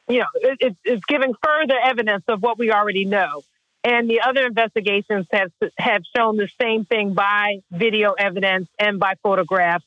[0.08, 3.42] you know, it, it's giving further evidence of what we already know.
[3.84, 9.14] And the other investigations have have shown the same thing by video evidence and by
[9.22, 9.84] photographs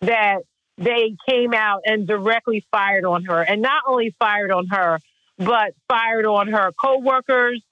[0.00, 0.42] that
[0.78, 5.00] they came out and directly fired on her, and not only fired on her,
[5.38, 7.62] but fired on her coworkers,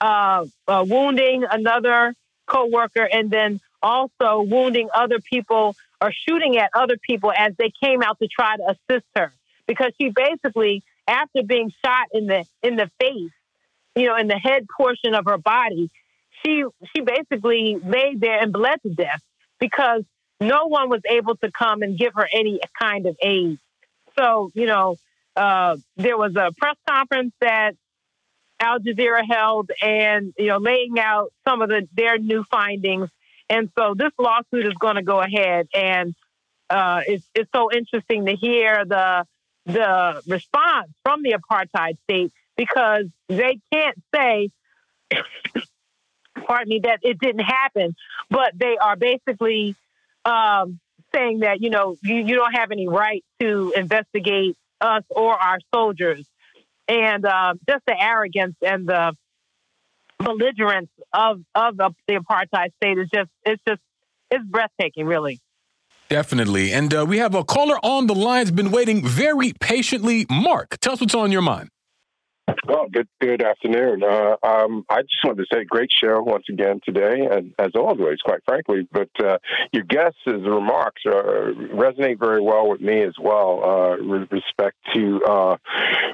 [0.00, 2.14] uh, uh, wounding another
[2.46, 8.02] coworker and then also wounding other people or shooting at other people as they came
[8.02, 9.32] out to try to assist her.
[9.66, 13.30] Because she basically after being shot in the in the face
[13.94, 15.90] you know in the head portion of her body
[16.44, 16.64] she
[16.94, 19.22] she basically laid there and bled to death
[19.58, 20.02] because
[20.40, 23.58] no one was able to come and give her any kind of aid.
[24.18, 24.96] So you know
[25.36, 27.76] uh, there was a press conference that
[28.64, 33.10] Al Jazeera held and, you know, laying out some of the, their new findings.
[33.50, 35.68] And so this lawsuit is going to go ahead.
[35.74, 36.14] And
[36.70, 39.26] uh, it's, it's so interesting to hear the,
[39.66, 44.50] the response from the apartheid state because they can't say,
[46.46, 47.94] pardon me, that it didn't happen,
[48.30, 49.76] but they are basically
[50.24, 50.80] um,
[51.14, 55.58] saying that, you know, you, you don't have any right to investigate us or our
[55.72, 56.26] soldiers
[56.88, 59.12] and uh, just the arrogance and the
[60.18, 63.80] belligerence of of the, the apartheid state is just it's just
[64.30, 65.40] it's breathtaking, really.
[66.08, 66.72] Definitely.
[66.72, 70.26] And uh, we have a caller on the line, has been waiting very patiently.
[70.30, 71.70] Mark, tell us what's on your mind.
[72.66, 74.02] Well, good good afternoon.
[74.02, 78.18] Uh, um, I just wanted to say, great show once again today, and as always,
[78.24, 78.86] quite frankly.
[78.92, 79.38] But uh,
[79.72, 81.12] your guests' remarks uh,
[81.72, 85.56] resonate very well with me as well, uh, with respect to uh,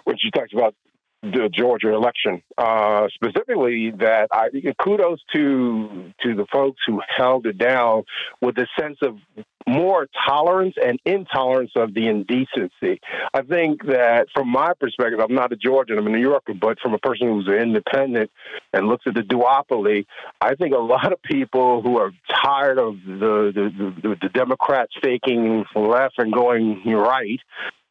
[0.05, 0.75] what you talked about
[1.23, 2.43] the Georgia election.
[2.57, 4.49] Uh, specifically, that I
[4.83, 8.05] kudos to to the folks who held it down
[8.41, 9.19] with a sense of
[9.67, 13.01] more tolerance and intolerance of the indecency.
[13.33, 16.79] I think that from my perspective, I'm not a Georgian, I'm a New Yorker, but
[16.81, 18.31] from a person who's an independent
[18.73, 20.07] and looks at the duopoly,
[20.41, 22.11] I think a lot of people who are
[22.43, 27.41] tired of the the, the, the Democrats faking left and going right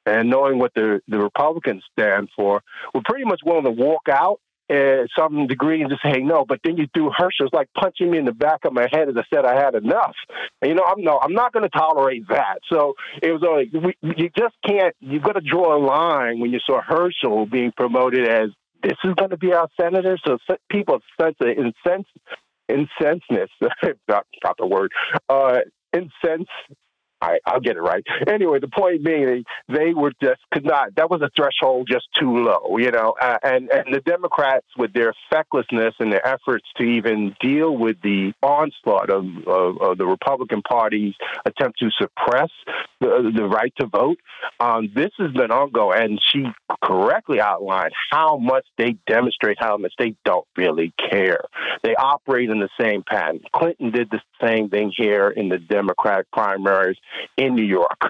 [0.09, 2.61] and knowing what the, the Republicans stand for,
[2.93, 6.45] were pretty much willing to walk out at some degree and just say, no.
[6.47, 7.47] But then you do Herschel.
[7.47, 9.75] It's like punching me in the back of my head as I said I had
[9.75, 10.15] enough.
[10.61, 12.59] And, you know, I'm no, I'm not going to tolerate that.
[12.71, 14.95] So it was like we, you just can't.
[14.99, 18.49] You've got to draw a line when you saw Herschel being promoted as
[18.83, 20.17] this is going to be our senator.
[20.25, 20.37] So
[20.69, 22.07] people sense an incense,
[22.69, 23.49] incenseness,
[24.07, 24.25] not,
[24.57, 24.91] the word,
[25.27, 25.59] uh,
[25.93, 26.47] incense
[27.21, 28.03] I, I'll get it right.
[28.27, 30.95] Anyway, the point being, they, were just could not.
[30.95, 33.15] That was a threshold just too low, you know.
[33.19, 37.97] Uh, and and the Democrats, with their fecklessness and their efforts to even deal with
[38.01, 41.15] the onslaught of, of, of the Republican Party's
[41.45, 42.49] attempt to suppress
[43.01, 44.19] the, the right to vote,
[44.59, 46.01] um, this has been ongoing.
[46.01, 46.45] And she
[46.83, 51.43] correctly outlined how much they demonstrate how much they don't really care.
[51.83, 53.41] They operate in the same pattern.
[53.53, 56.97] Clinton did the same thing here in the Democratic primaries
[57.37, 58.01] in New York.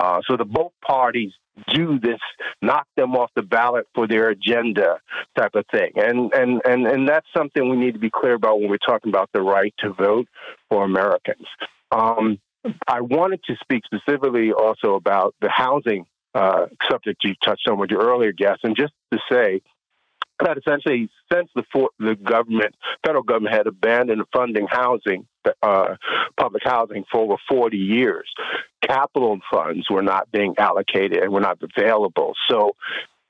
[0.00, 1.32] Uh, so the both parties
[1.72, 2.20] do this,
[2.62, 5.00] knock them off the ballot for their agenda
[5.36, 5.90] type of thing.
[5.96, 9.10] And, and, and, and that's something we need to be clear about when we're talking
[9.10, 10.28] about the right to vote
[10.68, 11.46] for Americans.
[11.90, 12.38] Um,
[12.86, 17.90] I wanted to speak specifically also about the housing uh, subject you touched on with
[17.90, 19.62] your earlier guest, and just to say
[20.44, 25.26] that essentially, since the for, the government, federal government had abandoned funding housing,
[25.62, 25.96] uh,
[26.38, 28.28] public housing for over 40 years,
[28.82, 32.34] capital funds were not being allocated and were not available.
[32.48, 32.72] So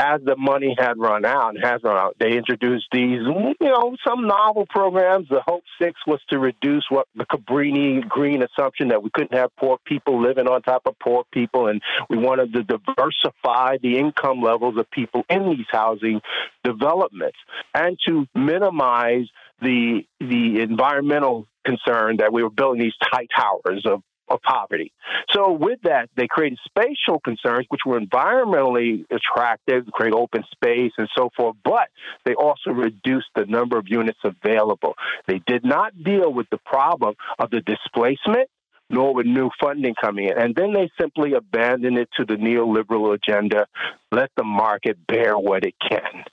[0.01, 3.97] as the money had run out and has run out, they introduced these, you know,
[4.07, 5.29] some novel programs.
[5.29, 9.51] The Hope Six was to reduce what the Cabrini Green assumption that we couldn't have
[9.57, 14.41] poor people living on top of poor people, and we wanted to diversify the income
[14.41, 16.21] levels of people in these housing
[16.63, 17.39] developments
[17.75, 19.27] and to minimize
[19.61, 24.93] the the environmental concern that we were building these tight towers of of poverty.
[25.33, 31.09] So with that, they created spatial concerns, which were environmentally attractive, create open space and
[31.17, 31.89] so forth, but
[32.25, 34.95] they also reduced the number of units available.
[35.27, 38.49] They did not deal with the problem of the displacement
[38.91, 40.39] nor with new funding coming in.
[40.39, 43.67] And then they simply abandon it to the neoliberal agenda,
[44.11, 46.25] let the market bear what it can.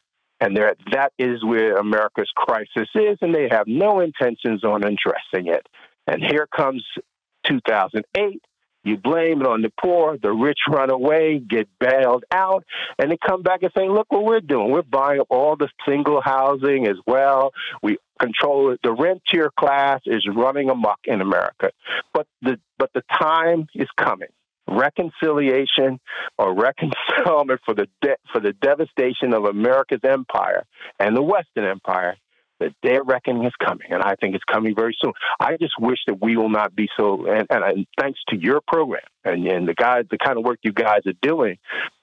[0.45, 0.55] And
[0.91, 5.67] that is where America's crisis is, and they have no intentions on addressing it.
[6.05, 6.85] And here comes
[7.47, 8.43] 2008.
[8.84, 10.19] You blame it on the poor.
[10.22, 12.63] The rich run away, get bailed out,
[12.99, 14.69] and they come back and say, "Look what we're doing.
[14.69, 17.51] We're buying up all the single housing as well.
[17.81, 18.81] We control it.
[18.84, 21.72] The rentier class is running amok in America,
[22.13, 24.30] but the but the time is coming."
[24.68, 26.00] Reconciliation
[26.38, 30.66] or reconciliation for the de- for the devastation of America's empire
[31.00, 32.16] and the Western Empire
[32.60, 35.12] that their reckoning is coming, and I think it's coming very soon.
[35.40, 37.26] I just wish that we will not be so.
[37.28, 40.60] And, and, and thanks to your program and, and the guys, the kind of work
[40.64, 41.58] you guys are doing,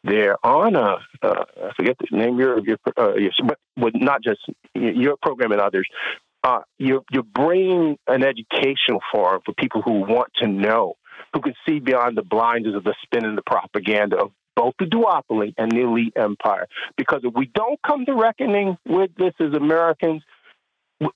[0.05, 4.23] they're on a uh, I forget the name your your, uh, your but with not
[4.23, 4.41] just
[4.75, 5.89] your program and others.
[6.45, 10.95] Uh, you're, you're bringing an educational forum for people who want to know,
[11.33, 14.85] who can see beyond the blinders of the spin and the propaganda of both the
[14.85, 16.67] duopoly and the elite empire.
[16.97, 20.23] Because if we don't come to reckoning with this as Americans,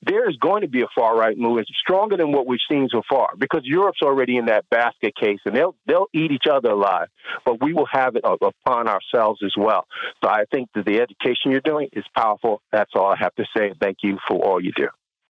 [0.03, 3.03] there is going to be a far right movement stronger than what we've seen so
[3.09, 7.09] far because Europe's already in that basket case and they'll they'll eat each other alive,
[7.45, 9.87] but we will have it upon ourselves as well.
[10.25, 12.63] So I think that the education you're doing is powerful.
[12.73, 13.75] That's all I have to say.
[13.81, 14.89] Thank you for all you do.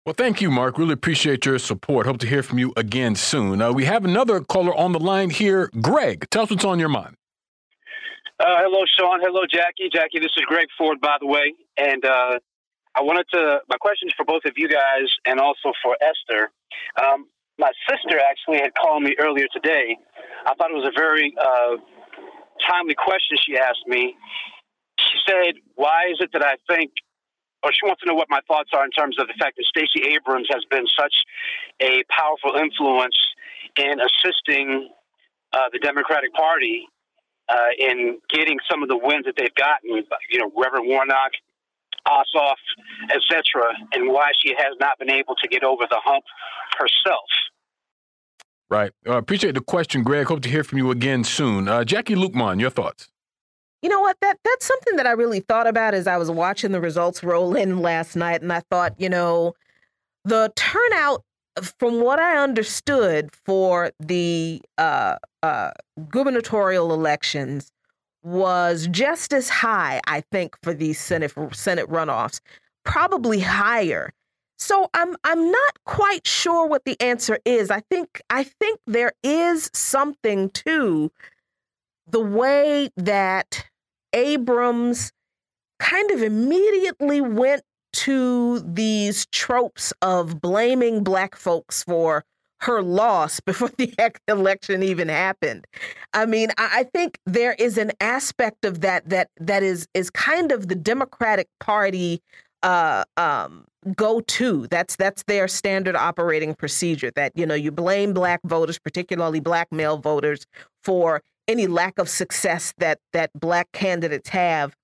[0.08, 0.78] Well, thank you, Mark.
[0.78, 2.06] Really appreciate your support.
[2.06, 3.62] Hope to hear from you again soon.
[3.62, 5.70] Uh, we have another caller on the line here.
[5.82, 7.18] Greg, tell us what's on your mind.
[8.40, 9.20] Uh, hello, Sean.
[9.20, 9.92] Hello, Jacquie.
[9.94, 11.54] Jacquie, this is Greg Ford, by the way.
[11.76, 12.40] And uh,
[12.96, 16.52] I wanted to, my question is for both of you guys and also for Esther.
[17.04, 17.28] Um,
[17.60, 19.98] my sister actually had called me earlier today.
[20.46, 21.76] I thought it was a very uh,
[22.66, 24.16] timely question she asked me.
[25.02, 26.92] She said, Why is it that I think,
[27.64, 29.66] or she wants to know what my thoughts are in terms of the fact that
[29.66, 31.14] Stacey Abrams has been such
[31.82, 33.18] a powerful influence
[33.78, 34.90] in assisting
[35.54, 36.88] uh, the Democratic Party
[37.50, 40.04] uh, in getting some of the wins that they've gotten.
[40.32, 41.32] You know, Reverend Warnock,
[42.08, 42.62] Ossoff,
[43.10, 43.44] etc.,
[43.94, 46.24] and why she has not been able to get over the hump
[46.78, 47.26] herself.
[48.70, 48.92] Right.
[49.08, 50.28] Uh, appreciate the question, Greg.
[50.28, 51.70] Hope to hear from you again soon.
[51.70, 53.10] Uh, Jacquie Luqman, your thoughts?
[53.88, 54.18] You know what?
[54.20, 57.56] That that's something that I really thought about as I was watching the results roll
[57.56, 59.54] in last night, and I thought, you know,
[60.26, 61.24] the turnout,
[61.80, 65.72] from what I understood, for the uh, uh,
[66.10, 67.72] gubernatorial elections
[68.24, 72.42] was just as high, I think, for these Senate Senate runoffs,
[72.84, 74.12] probably higher.
[74.58, 77.72] So I'm I'm not quite sure what the answer is.
[77.72, 81.10] I think I think there is something to
[82.06, 83.64] the way that
[84.18, 85.12] Abrams
[85.80, 87.62] kind of immediately went
[87.94, 92.26] to these tropes of blaming black folks for
[92.62, 93.94] her loss before the
[94.28, 95.66] election even happened.
[96.14, 100.52] I mean, I think there is an aspect of that that that is is kind
[100.52, 102.22] of the Democratic Party
[102.64, 103.66] uh, um,
[103.96, 104.68] go to.
[104.68, 107.12] That's that's their standard operating procedure.
[107.16, 110.46] That you know you blame black voters, particularly black male voters,
[110.84, 114.76] for any lack of success that that black candidates have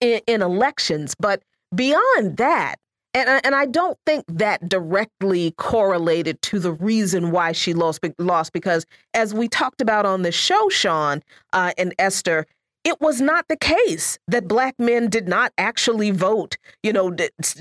[0.00, 1.14] in, in elections.
[1.18, 1.42] But
[1.74, 2.76] beyond that,
[3.14, 8.52] and and I don't think that directly correlated to the reason why she lost lost
[8.52, 8.84] because
[9.14, 11.22] as we talked about on the show, Sean
[11.52, 12.46] uh, and Esther,
[12.84, 16.56] it was not the case that black men did not actually vote.
[16.82, 17.10] You know,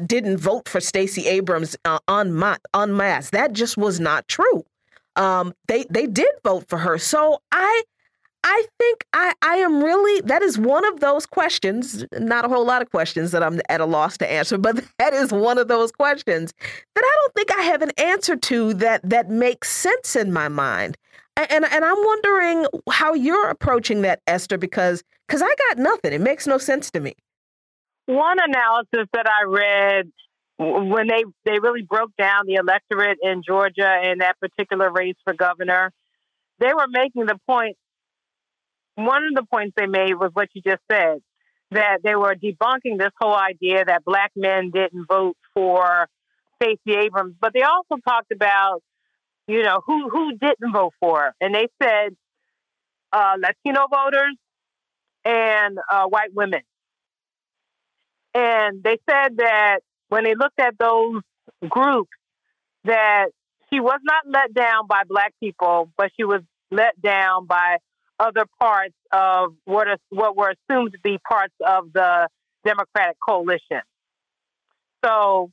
[0.05, 2.39] didn't vote for Stacey Abrams uh, en,
[2.73, 3.31] en masse.
[3.31, 4.65] That just was not true.
[5.15, 6.97] Um, they they did vote for her.
[6.97, 7.84] So I
[8.47, 12.63] I think I, I am really, that is one of those questions, not a whole
[12.63, 15.67] lot of questions that I'm at a loss to answer, but that is one of
[15.67, 16.53] those questions
[16.93, 20.47] that I don't think I have an answer to that, that makes sense in my
[20.47, 20.95] mind.
[21.35, 26.13] And, and I'm wondering how you're approaching that, Esther, because because I got nothing.
[26.13, 27.15] It makes no sense to me.
[28.05, 30.11] One analysis that I read
[30.57, 35.34] when they, they really broke down the electorate in Georgia in that particular race for
[35.34, 35.91] governor,
[36.59, 37.76] they were making the point
[38.95, 41.22] one of the points they made was what you just said
[41.72, 46.07] that they were debunking this whole idea that black men didn't vote for
[46.61, 48.81] Stacey Abrams, but they also talked about,
[49.47, 52.15] you know, who who didn't vote for her, and they said
[53.11, 54.35] uh, Latino voters
[55.26, 56.61] and uh, white women,
[58.34, 61.22] and they said that when they looked at those
[61.67, 62.11] groups,
[62.85, 63.27] that
[63.69, 66.41] she was not let down by black people, but she was
[66.72, 67.77] let down by
[68.19, 72.27] other parts of what what were assumed to be parts of the
[72.63, 73.81] Democratic coalition.
[75.03, 75.51] So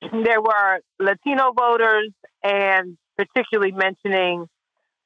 [0.00, 2.10] there were Latino voters
[2.42, 4.46] and particularly mentioning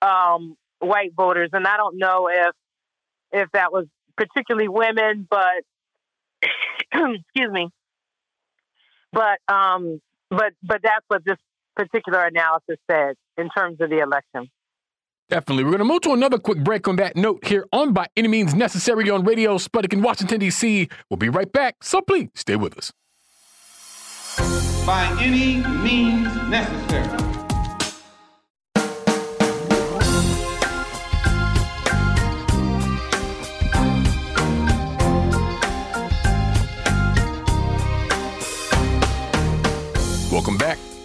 [0.03, 2.55] um, white voters, and I don't know if
[3.33, 3.87] if that was
[4.17, 5.63] particularly women, but
[6.93, 7.69] excuse me,
[9.13, 11.39] but um, but but that's what this
[11.77, 14.51] particular analysis said in terms of the election.
[15.29, 15.65] Definitely.
[15.65, 18.29] We're going to move to another quick break on that note here on By Any
[18.29, 20.89] Means Necessary on Radio Sputnik in Washington, D.C.
[21.11, 22.93] We'll be right back, so please stay with us.
[24.87, 27.38] By any means necessary.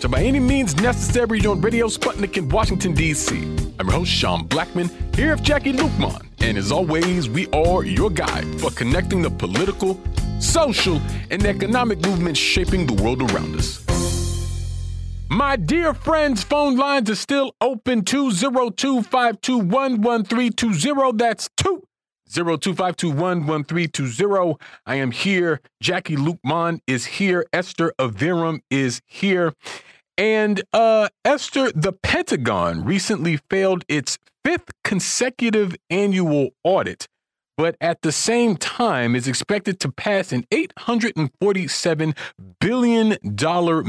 [0.03, 3.37] To By Any Means Necessary on Radio Sputnik in Washington, D.C.
[3.79, 6.27] I'm your host, Sean Blackmon, here with Jacquie Luqman.
[6.41, 9.97] And as always, we are your guide for connecting the political,
[10.41, 10.99] social,
[11.31, 13.81] and economic movements shaping the world around us.
[15.29, 20.01] My dear friends, phone lines are still open 202 521
[21.15, 22.73] That's 202
[24.85, 25.61] I am here.
[25.81, 27.45] Jacquie Luqman is here.
[27.53, 29.53] Esther Iverem is here.
[30.17, 37.07] And uh, Esther, the Pentagon recently failed its fifth consecutive annual audit,
[37.57, 42.17] but at the same time is expected to pass an $847
[42.59, 43.17] billion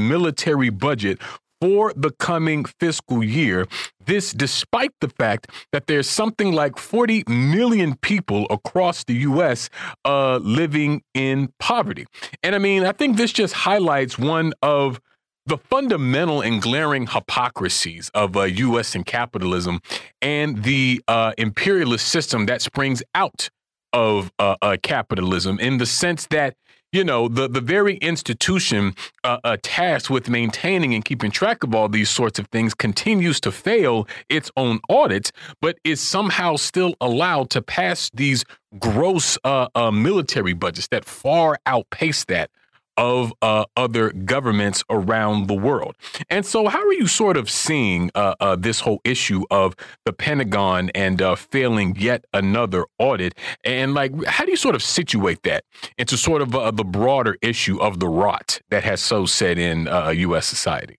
[0.07, 1.19] military budget
[1.61, 3.65] for the coming fiscal year.
[4.05, 9.69] This despite the fact that there's something like 40 million people across the U.S.
[10.03, 12.05] Uh, living in poverty.
[12.43, 14.99] And I mean, I think this just highlights one of
[15.45, 18.95] the fundamental and glaring hypocrisies of uh, U.S.
[18.95, 19.79] and capitalism
[20.21, 23.49] and the uh, imperialist system that springs out
[23.93, 26.55] of uh, uh, capitalism in the sense that
[26.91, 28.95] you know, the, the very institution
[29.25, 33.41] uh, uh, tasked with maintaining and keeping track of all these sorts of things continues
[33.41, 38.45] to fail its own audits, but is somehow still allowed to pass these
[38.79, 39.37] gross
[39.91, 42.49] military budgets that far outpace that
[42.97, 45.95] of uh, other governments around the world.
[46.29, 50.13] And so, how are you sort of seeing uh, uh, this whole issue of the
[50.13, 53.35] Pentagon and uh, failing yet another audit?
[53.63, 55.63] And like, how do you sort of situate that
[55.97, 59.85] into sort of uh, the broader issue of the rot that has so set in
[59.85, 60.37] U.S.
[60.37, 60.97] Uh, society?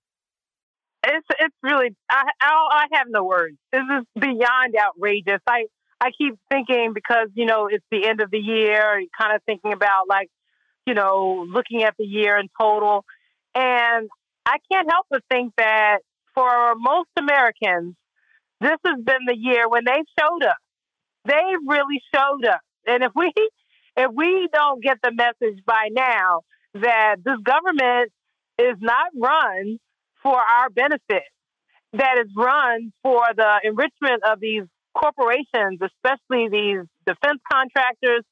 [1.08, 3.56] It's it's really I, I have no words.
[3.72, 5.40] This is beyond outrageous.
[5.46, 5.66] I
[6.00, 9.72] I keep thinking because you know it's the end of the year, kind of thinking
[9.72, 10.28] about like
[10.86, 13.04] you know, looking at the year in total.
[13.54, 14.08] And
[14.46, 15.98] I can't help but think that
[16.34, 17.94] for most Americans,
[18.60, 20.56] this has been the year when they showed up.
[21.24, 22.60] They really showed up.
[22.86, 23.32] And if we
[23.96, 26.42] if we don't get the message by now
[26.74, 28.12] that this government
[28.58, 29.78] is not run
[30.22, 31.24] for our benefit,
[31.94, 34.64] that is run for the enrichment of these
[34.94, 38.22] corporations, especially these defense contractors,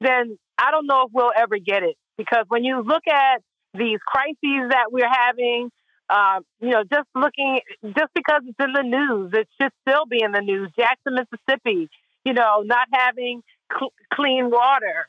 [0.00, 3.42] then I don't know if we'll ever get it because when you look at
[3.74, 5.70] these crises that we're having,
[6.08, 10.22] um, you know, just looking, just because it's in the news, it should still be
[10.22, 10.70] in the news.
[10.78, 11.88] Jackson, Mississippi,
[12.24, 15.08] you know, not having cl- clean water,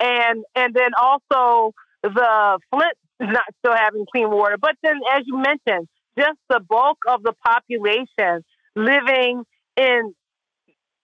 [0.00, 4.56] and and then also the Flint not still having clean water.
[4.60, 8.44] But then, as you mentioned, just the bulk of the population
[8.76, 9.44] living
[9.76, 10.14] in,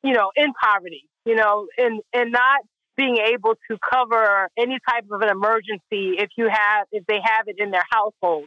[0.02, 2.61] you know, in poverty, you know, and and not
[2.97, 7.49] being able to cover any type of an emergency if you have if they have
[7.49, 8.47] it in their household.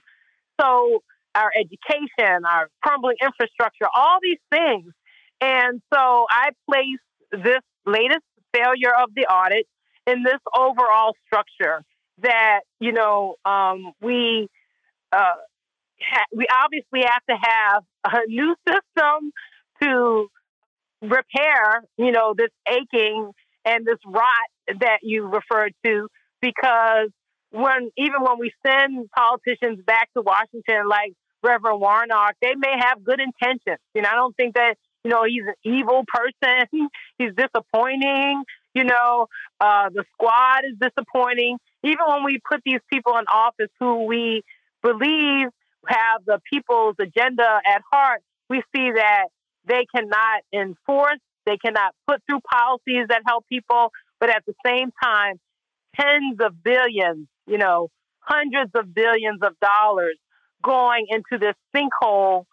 [0.59, 1.03] So
[1.35, 4.91] our education, our crumbling infrastructure, all these things.
[5.39, 6.99] And so I place
[7.31, 9.67] this latest failure of the audit
[10.07, 11.83] in this overall structure
[12.19, 14.47] that you know um, we
[15.11, 15.35] uh,
[16.01, 19.31] ha- we obviously have to have a new system
[19.81, 20.27] to
[21.01, 23.31] repair you know this aching
[23.67, 26.07] and this rot that you referred to
[26.41, 27.09] because
[27.51, 31.13] when even when we send politicians back to Washington like
[31.43, 33.79] Reverend Warnock, they may have good intentions.
[33.93, 36.67] You know, I don't think that, you know, he's an evil person.
[37.17, 38.43] he's disappointing.
[38.73, 39.27] You know,
[39.59, 41.57] uh, the squad is disappointing.
[41.83, 44.43] Even when we put these people in office who we
[44.83, 45.47] believe
[45.87, 49.25] have the people's agenda at heart, we see that
[49.65, 54.91] they cannot enforce they cannot put through policies that help people, but at the same
[55.01, 55.39] time,
[55.99, 57.87] tens of billions, you know,
[58.19, 60.17] hundreds of billions of dollars
[60.61, 62.43] going into this sinkhole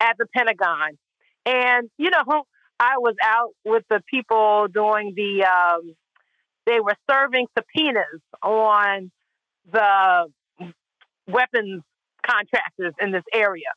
[0.00, 0.96] at the Pentagon.
[1.44, 2.44] And, you know,
[2.78, 5.94] I was out with the people doing the, um,
[6.66, 9.10] they were serving subpoenas on
[9.72, 10.26] the
[11.26, 11.82] weapons
[12.24, 13.72] contractors in this area.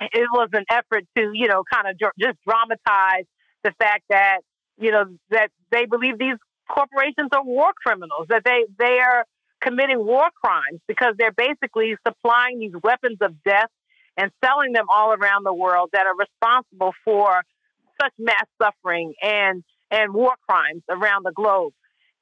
[0.00, 3.24] It was an effort to, you know, kind of just dramatize
[3.66, 4.38] the fact that
[4.78, 6.38] you know that they believe these
[6.68, 9.24] corporations are war criminals, that they they are
[9.60, 13.70] committing war crimes because they're basically supplying these weapons of death
[14.16, 17.42] and selling them all around the world that are responsible for
[18.00, 21.72] such mass suffering and and war crimes around the globe.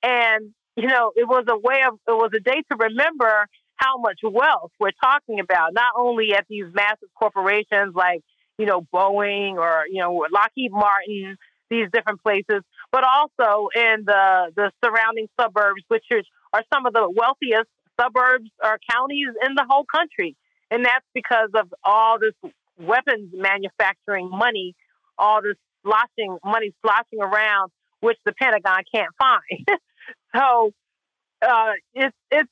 [0.03, 3.47] And you know, it was a way of it was a day to remember
[3.77, 8.23] how much wealth we're talking about, not only at these massive corporations like
[8.59, 11.37] you know, Boeing or, you know, Lockheed Martin,
[11.71, 12.63] these different places,
[12.93, 17.69] but also in the, the surrounding suburbs, which are, some of the wealthiest
[18.01, 20.37] suburbs or counties in the whole country.
[20.71, 24.75] And that's because of all this weapons manufacturing money,
[25.19, 27.71] all this sloshing money sloshing around,
[28.01, 29.69] which the Pentagon can't find.
[30.35, 30.73] so
[31.43, 32.51] uh, it's it's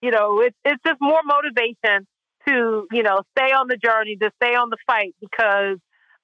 [0.00, 2.06] you know it's it's just more motivation
[2.48, 5.78] to, you know, stay on the journey, to stay on the fight because,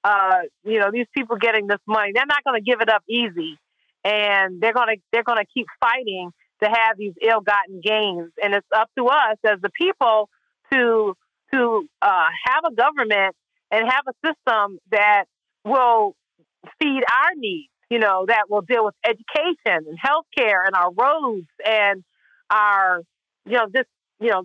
[0.05, 3.03] uh, you know, these people getting this money, they're not going to give it up
[3.09, 3.59] easy.
[4.05, 6.31] And they're going to, they're going to keep fighting
[6.63, 8.31] to have these ill-gotten gains.
[8.43, 10.29] And it's up to us as the people
[10.73, 11.15] to,
[11.53, 13.35] to uh, have a government
[13.71, 15.25] and have a system that
[15.65, 16.15] will
[16.81, 21.49] feed our needs, you know, that will deal with education and healthcare and our roads
[21.65, 22.05] and
[22.51, 23.03] our,
[23.45, 23.87] you know, this
[24.21, 24.45] you know,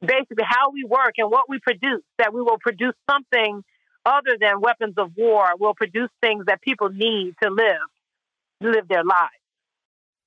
[0.00, 3.62] basically how we work and what we produce, that we will produce something
[4.04, 5.46] other than weapons of war.
[5.58, 7.88] We'll produce things that people need to live,
[8.60, 9.32] live their lives.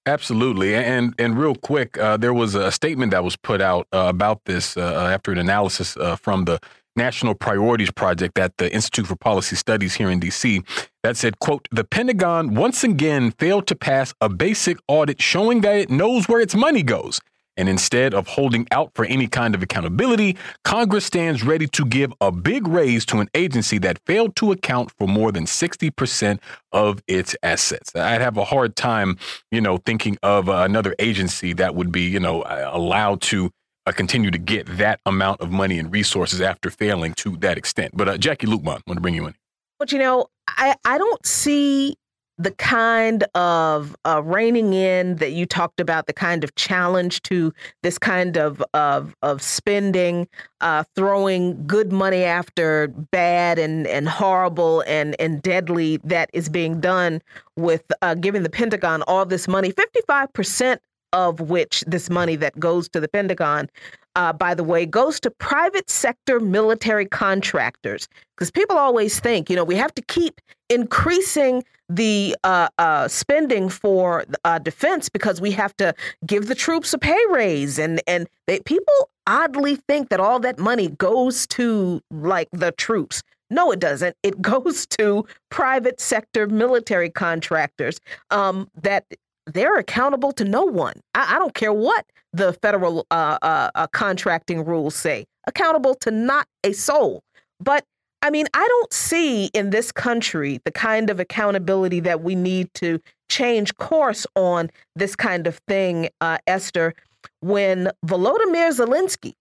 [0.07, 4.05] Absolutely, and and real quick, uh, there was a statement that was put out uh,
[4.07, 6.59] about this uh, after an analysis uh, from the
[6.95, 10.61] National Priorities Project at the Institute for Policy Studies here in D.C.
[11.03, 15.75] that said, quote, the Pentagon once again failed to pass a basic audit showing that
[15.75, 17.19] it knows where its money goes.
[17.57, 22.13] And instead of holding out for any kind of accountability, Congress stands ready to give
[22.21, 26.39] a big raise to an agency that failed to account for more than 60%
[26.71, 27.95] of its assets.
[27.95, 29.17] I'd have a hard time,
[29.51, 33.51] you know, thinking of uh, another agency that would be, you know, allowed to
[33.85, 37.95] uh, continue to get that amount of money and resources after failing to that extent.
[37.95, 39.35] But uh, Jacquie Luqman, I want to bring you in.
[39.79, 41.95] But you know, I, I don't see
[42.37, 47.53] the kind of uh, reining in that you talked about, the kind of challenge to
[47.81, 50.27] this kind of of, of spending,
[50.61, 56.79] uh, throwing good money after bad and, and horrible and, and deadly that is being
[56.81, 57.21] done
[57.55, 59.71] with uh, giving the Pentagon all this money.
[59.71, 60.79] 55%
[61.13, 63.69] of which this money that goes to the Pentagon,
[64.15, 68.07] uh, by the way, goes to private sector military contractors.
[68.35, 73.69] Because people always think, you know, we have to keep increasing the uh, uh, spending
[73.69, 75.93] for uh, defense because we have to
[76.25, 80.57] give the troops a pay raise, and and they, people oddly think that all that
[80.57, 83.21] money goes to like the troops.
[83.49, 84.15] No, it doesn't.
[84.23, 87.99] It goes to private sector military contractors
[88.31, 89.05] um, that
[89.45, 90.95] they're accountable to no one.
[91.13, 92.05] I, I don't care what
[92.35, 95.25] the federal uh, uh, uh, contracting rules say.
[95.47, 97.21] Accountable to not a soul.
[97.59, 97.85] But
[98.21, 102.73] I mean, I don't see in this country the kind of accountability that we need
[102.75, 102.99] to
[103.29, 106.93] change course on this kind of thing, uh, Esther,
[107.41, 109.33] when Volodymyr Zelensky,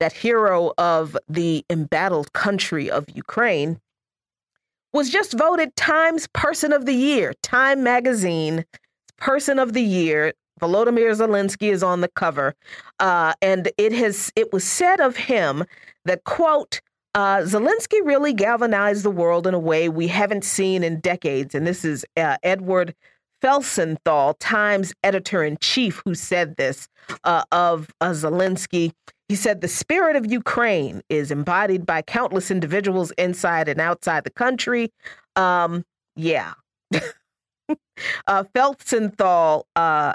[0.00, 3.80] that hero of the embattled country of Ukraine,
[4.92, 7.34] was just voted Times Person of the Year.
[7.42, 8.64] Time magazine
[9.16, 10.32] Person of the Year.
[10.62, 12.54] Volodymyr Zelensky is on the cover,
[13.00, 15.64] uh, and it has it was said of him
[16.04, 16.80] that quote.
[17.14, 21.54] Uh, Zelensky really galvanized the world in a way we haven't seen in decades.
[21.54, 22.94] And this is uh, Edward
[23.42, 26.88] Felsenthal, Times editor in chief, who said this
[27.24, 28.92] uh, of uh, Zelensky.
[29.28, 34.30] He said, The spirit of Ukraine is embodied by countless individuals inside and outside the
[34.30, 34.92] country.
[35.36, 35.84] Um,
[36.16, 36.54] yeah.
[38.26, 40.14] uh, Felsenthal, uh,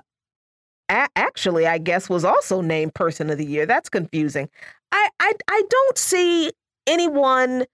[0.89, 3.65] actually, I guess, was also named Person of the Year.
[3.65, 4.49] That's confusing.
[4.91, 6.51] I, I, I don't see
[6.85, 7.65] anyone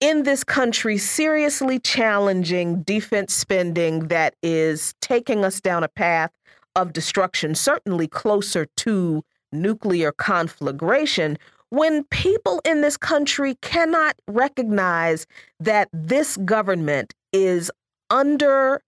[0.00, 6.30] in this country seriously challenging defense spending that is taking us down a path
[6.74, 9.22] of destruction, certainly closer to
[9.52, 11.38] nuclear conflagration,
[11.70, 15.26] when people in this country cannot recognize
[15.60, 17.70] that this government is
[18.10, 18.82] under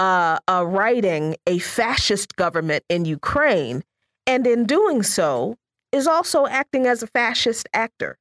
[0.00, 3.82] uh, uh, writing a fascist government in Ukraine,
[4.26, 5.56] and in doing so,
[5.92, 8.16] is also acting as a fascist actor.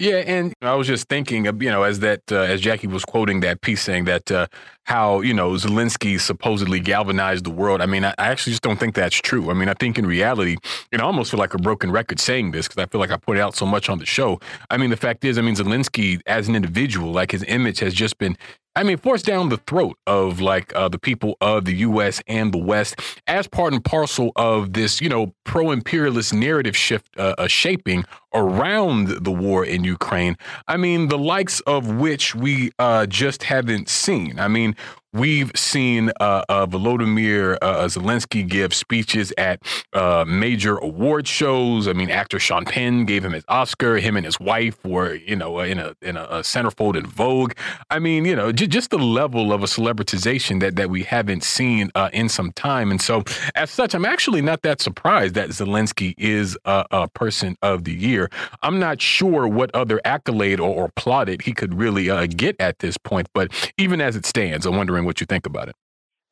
[0.00, 3.40] Yeah, and I was just thinking, you know, as that uh, as Jacquie was quoting
[3.40, 4.46] that piece, saying that uh,
[4.84, 7.82] how you know Zelensky supposedly galvanized the world.
[7.82, 9.50] I mean, I, I, actually just don't think that's true.
[9.50, 10.56] I mean, I think in reality,
[10.90, 13.10] you know, I almost feel like a broken record saying this because I feel like
[13.10, 14.40] I put it out so much on the show.
[14.70, 17.92] I mean, the fact is, I mean, Zelensky as an individual, like his image has
[17.92, 18.38] just been
[18.76, 22.22] I mean, forced down the throat of like uh, the people of the U.S.
[22.28, 27.34] and the West as part and parcel of this, you know, pro-imperialist narrative shift uh,
[27.36, 30.36] uh, shaping around the war in Ukraine.
[30.68, 34.38] I mean, the likes of which we uh, just haven't seen.
[34.38, 34.76] I mean,
[35.12, 39.60] We've seen uh, uh, Volodymyr uh, Zelensky give speeches at
[39.92, 41.88] uh, major award shows.
[41.88, 43.96] I mean, actor Sean Penn gave him his Oscar.
[43.96, 47.54] Him and his wife were, you know, in a in a, a centerfold in Vogue.
[47.90, 51.42] I mean, you know, j- just the level of a celebritization that that we haven't
[51.42, 52.92] seen uh, in some time.
[52.92, 53.24] And so,
[53.56, 57.92] as such, I'm actually not that surprised that Zelensky is a, a person of the
[57.92, 58.30] year.
[58.62, 62.78] I'm not sure what other accolade or, or plaudit he could really uh, get at
[62.78, 63.26] this point.
[63.34, 65.76] But even as it stands, I'm wondering wondering what you think about it.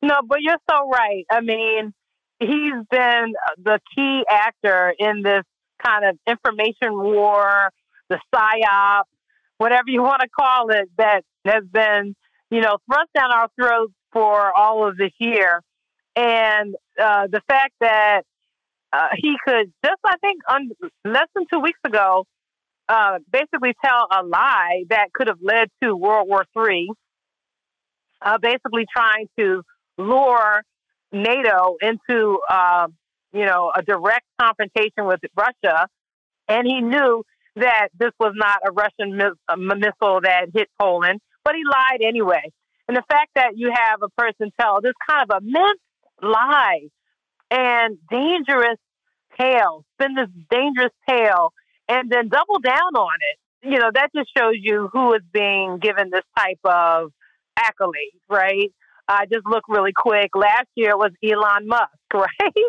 [0.01, 1.25] No, but you're so right.
[1.29, 1.93] I mean,
[2.39, 5.43] he's been the key actor in this
[5.83, 7.71] kind of information war,
[8.09, 9.03] the psyop,
[9.57, 12.15] whatever you want to call it, that has been,
[12.49, 15.61] you know, thrust down our throats for all of this year.
[16.15, 18.23] And uh, the fact that
[18.91, 20.71] uh, he could just, I think, un-
[21.05, 22.25] less than two weeks ago,
[22.87, 26.89] uh, basically tell a lie that could have led to World War III
[28.21, 29.63] uh, basically trying to
[29.97, 30.63] lure
[31.11, 32.87] NATO into, uh,
[33.33, 35.87] you know, a direct confrontation with Russia.
[36.47, 37.23] And he knew
[37.55, 42.51] that this was not a Russian mi- missile that hit Poland, but he lied anyway.
[42.87, 45.79] And the fact that you have a person tell this kind of a immense
[46.21, 46.87] lie
[47.51, 48.77] and dangerous
[49.39, 51.53] tale, spin this dangerous tale,
[51.87, 53.69] and then double down on it.
[53.69, 57.11] You know, that just shows you who is being given this type of
[57.59, 58.71] accolade, right?
[59.07, 60.35] I just look really quick.
[60.35, 62.65] Last year was Elon Musk, right?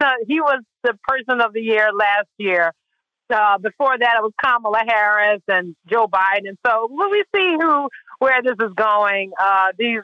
[0.00, 2.72] so he was the person of the year last year.
[3.32, 6.56] Uh, before that, it was Kamala Harris and Joe Biden.
[6.66, 7.88] So when we see who
[8.18, 10.00] where this is going, uh, these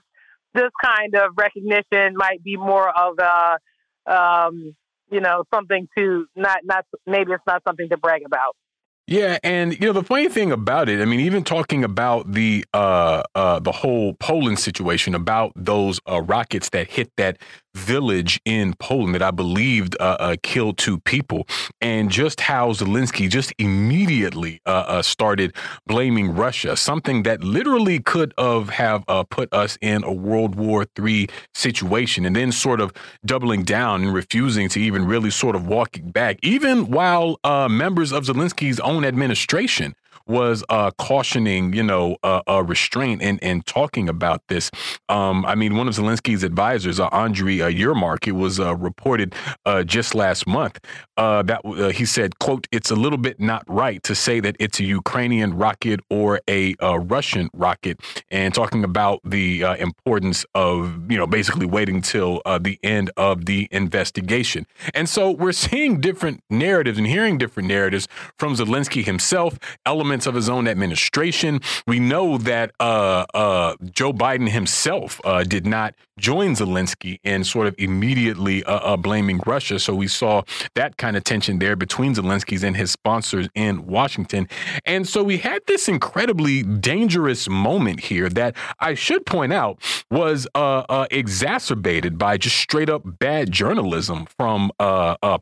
[0.54, 3.58] this kind of recognition might be more of a
[4.12, 4.74] um,
[5.10, 8.56] you know something to not not maybe it's not something to brag about.
[9.08, 12.62] Yeah, and you know the funny thing about it, I mean, even talking about the
[12.74, 17.38] uh, uh, the whole Poland situation, about those uh, rockets that hit that
[17.74, 21.48] village in Poland that I believed uh, uh, killed two people,
[21.80, 25.54] and just how Zelensky just immediately uh, started
[25.86, 31.30] blaming Russia, something that literally could have have put us in a World War III
[31.54, 32.92] situation, and then sort of
[33.24, 38.12] doubling down and refusing to even really sort of walking back, even while uh, members
[38.12, 39.94] of Zelensky's own administration
[40.28, 44.70] was uh, cautioning, you know, uh, uh, restraint and and talking about this.
[45.08, 49.34] Um, I mean, one of Zelensky's advisors, uh, Andriy uh, Yermak, it was uh, reported
[49.64, 50.78] uh, just last month
[51.16, 54.84] that he said, "quote It's a little bit not right to say that it's a
[54.84, 58.00] Ukrainian rocket or a, Russian rocket,"
[58.30, 63.68] and talking about the importance of you know basically waiting till the end of the
[63.70, 64.66] investigation.
[64.94, 70.34] And so we're seeing different narratives and hearing different narratives from Zelensky himself, elements of
[70.34, 71.60] his own administration.
[71.86, 77.66] We know that uh, uh, Joe Biden himself uh, did not join Zelensky in sort
[77.68, 79.78] of immediately uh, uh, blaming Russia.
[79.78, 80.42] So we saw
[80.74, 84.48] that kind of tension there between Zelensky's and his sponsors in Washington.
[84.84, 89.78] And so we had this incredibly dangerous moment here that I should point out
[90.10, 94.72] was uh, exacerbated by just straight up bad journalism from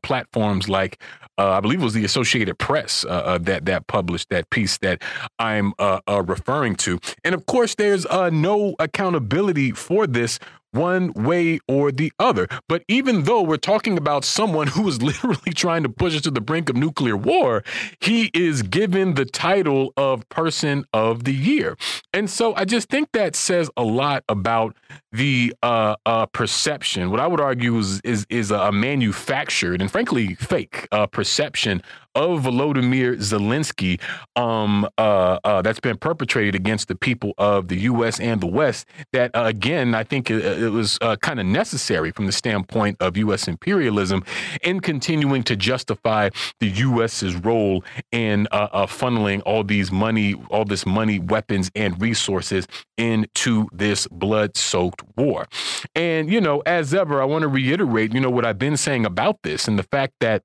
[0.03, 1.01] platforms like
[1.39, 4.79] uh, I believe it was the Associated Press uh, uh, that that published that piece
[4.79, 5.03] that
[5.39, 6.99] I'm uh, uh, referring to.
[7.25, 10.39] And of course, there's no accountability for this
[10.77, 12.47] one way or the other.
[12.69, 16.31] But even though we're talking about someone who is literally trying to push us to
[16.31, 17.65] the brink of nuclear war,
[18.01, 21.77] he is given the title of Person of the Year.
[22.13, 24.77] And so I just think that says a lot about
[25.13, 27.11] the uh, uh, perception.
[27.11, 31.83] What I would argue is is, is a manufactured and frankly fake uh, perception
[32.15, 34.01] of Volodymyr Zelensky
[34.37, 38.19] um, uh, uh, that's been perpetrated against the people of the U.S.
[38.19, 38.87] and the West.
[39.13, 42.97] That uh, again, I think it, it was uh, kind of necessary from the standpoint
[43.01, 43.49] of U.S.
[43.49, 44.25] imperialism
[44.63, 46.31] in continuing to justify
[46.61, 52.01] the U.S.'s role in uh, uh, funneling all these money, all this money, weapons, and
[52.01, 52.67] resources
[52.99, 55.47] into this blood-soaked war.
[55.95, 59.07] And you know, as ever, I want to reiterate, you know, what I've been saying
[59.07, 60.43] about this and the fact that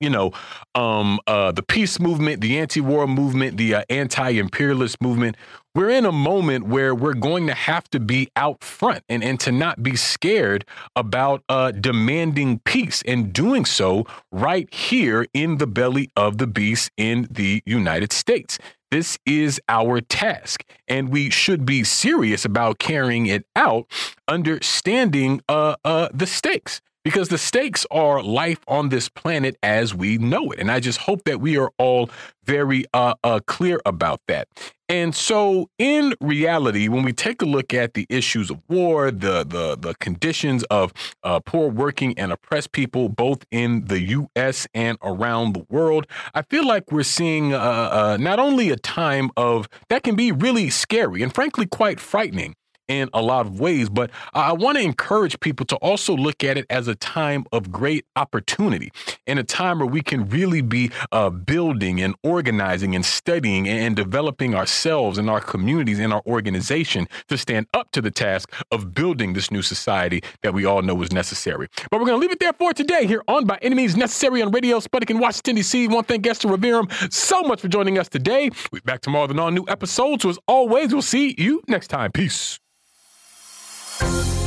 [0.00, 0.32] you know,
[0.74, 5.36] um, uh, the peace movement, the anti-war movement, the uh, anti-imperialist movement.
[5.74, 9.40] We're in a moment where we're going to have to be out front and, and
[9.40, 10.64] to not be scared
[10.94, 16.92] about uh, demanding peace and doing so right here in the belly of the beast
[16.96, 18.58] in the United States.
[18.92, 23.86] This is our task, and we should be serious about carrying it out,
[24.28, 30.18] understanding uh, uh, the stakes because the stakes are life on this planet as we
[30.18, 30.58] know it.
[30.58, 32.10] And I just hope that we are all
[32.44, 34.48] very uh, uh, clear about that.
[34.88, 39.42] And so, in reality, when we take a look at the issues of war, the
[39.42, 44.66] the the conditions of uh, poor working and oppressed people, both in the U.S.
[44.74, 49.30] and around the world, I feel like we're seeing uh, uh, not only a time
[49.38, 52.54] of that can be really scary and frankly quite frightening,
[52.88, 53.88] in a lot of ways.
[53.88, 57.70] But I want to encourage people to also look at it as a time of
[57.72, 58.90] great opportunity
[59.26, 63.96] and a time where we can really be uh, building and organizing and studying and
[63.96, 68.94] developing ourselves and our communities and our organization to stand up to the task of
[68.94, 71.68] building this new society that we all know is necessary.
[71.90, 74.50] But we're going to leave it there for today here on By Means Necessary on
[74.50, 75.88] Radio Sputnik in Washington, D.C.
[75.88, 78.50] To thank Esther Iverem so much for joining us today.
[78.72, 80.22] We'll be back tomorrow with all new episodes.
[80.22, 82.12] So as always, we'll see you next time.
[82.12, 82.58] Peace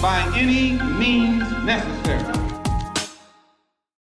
[0.01, 2.46] by any means necessary.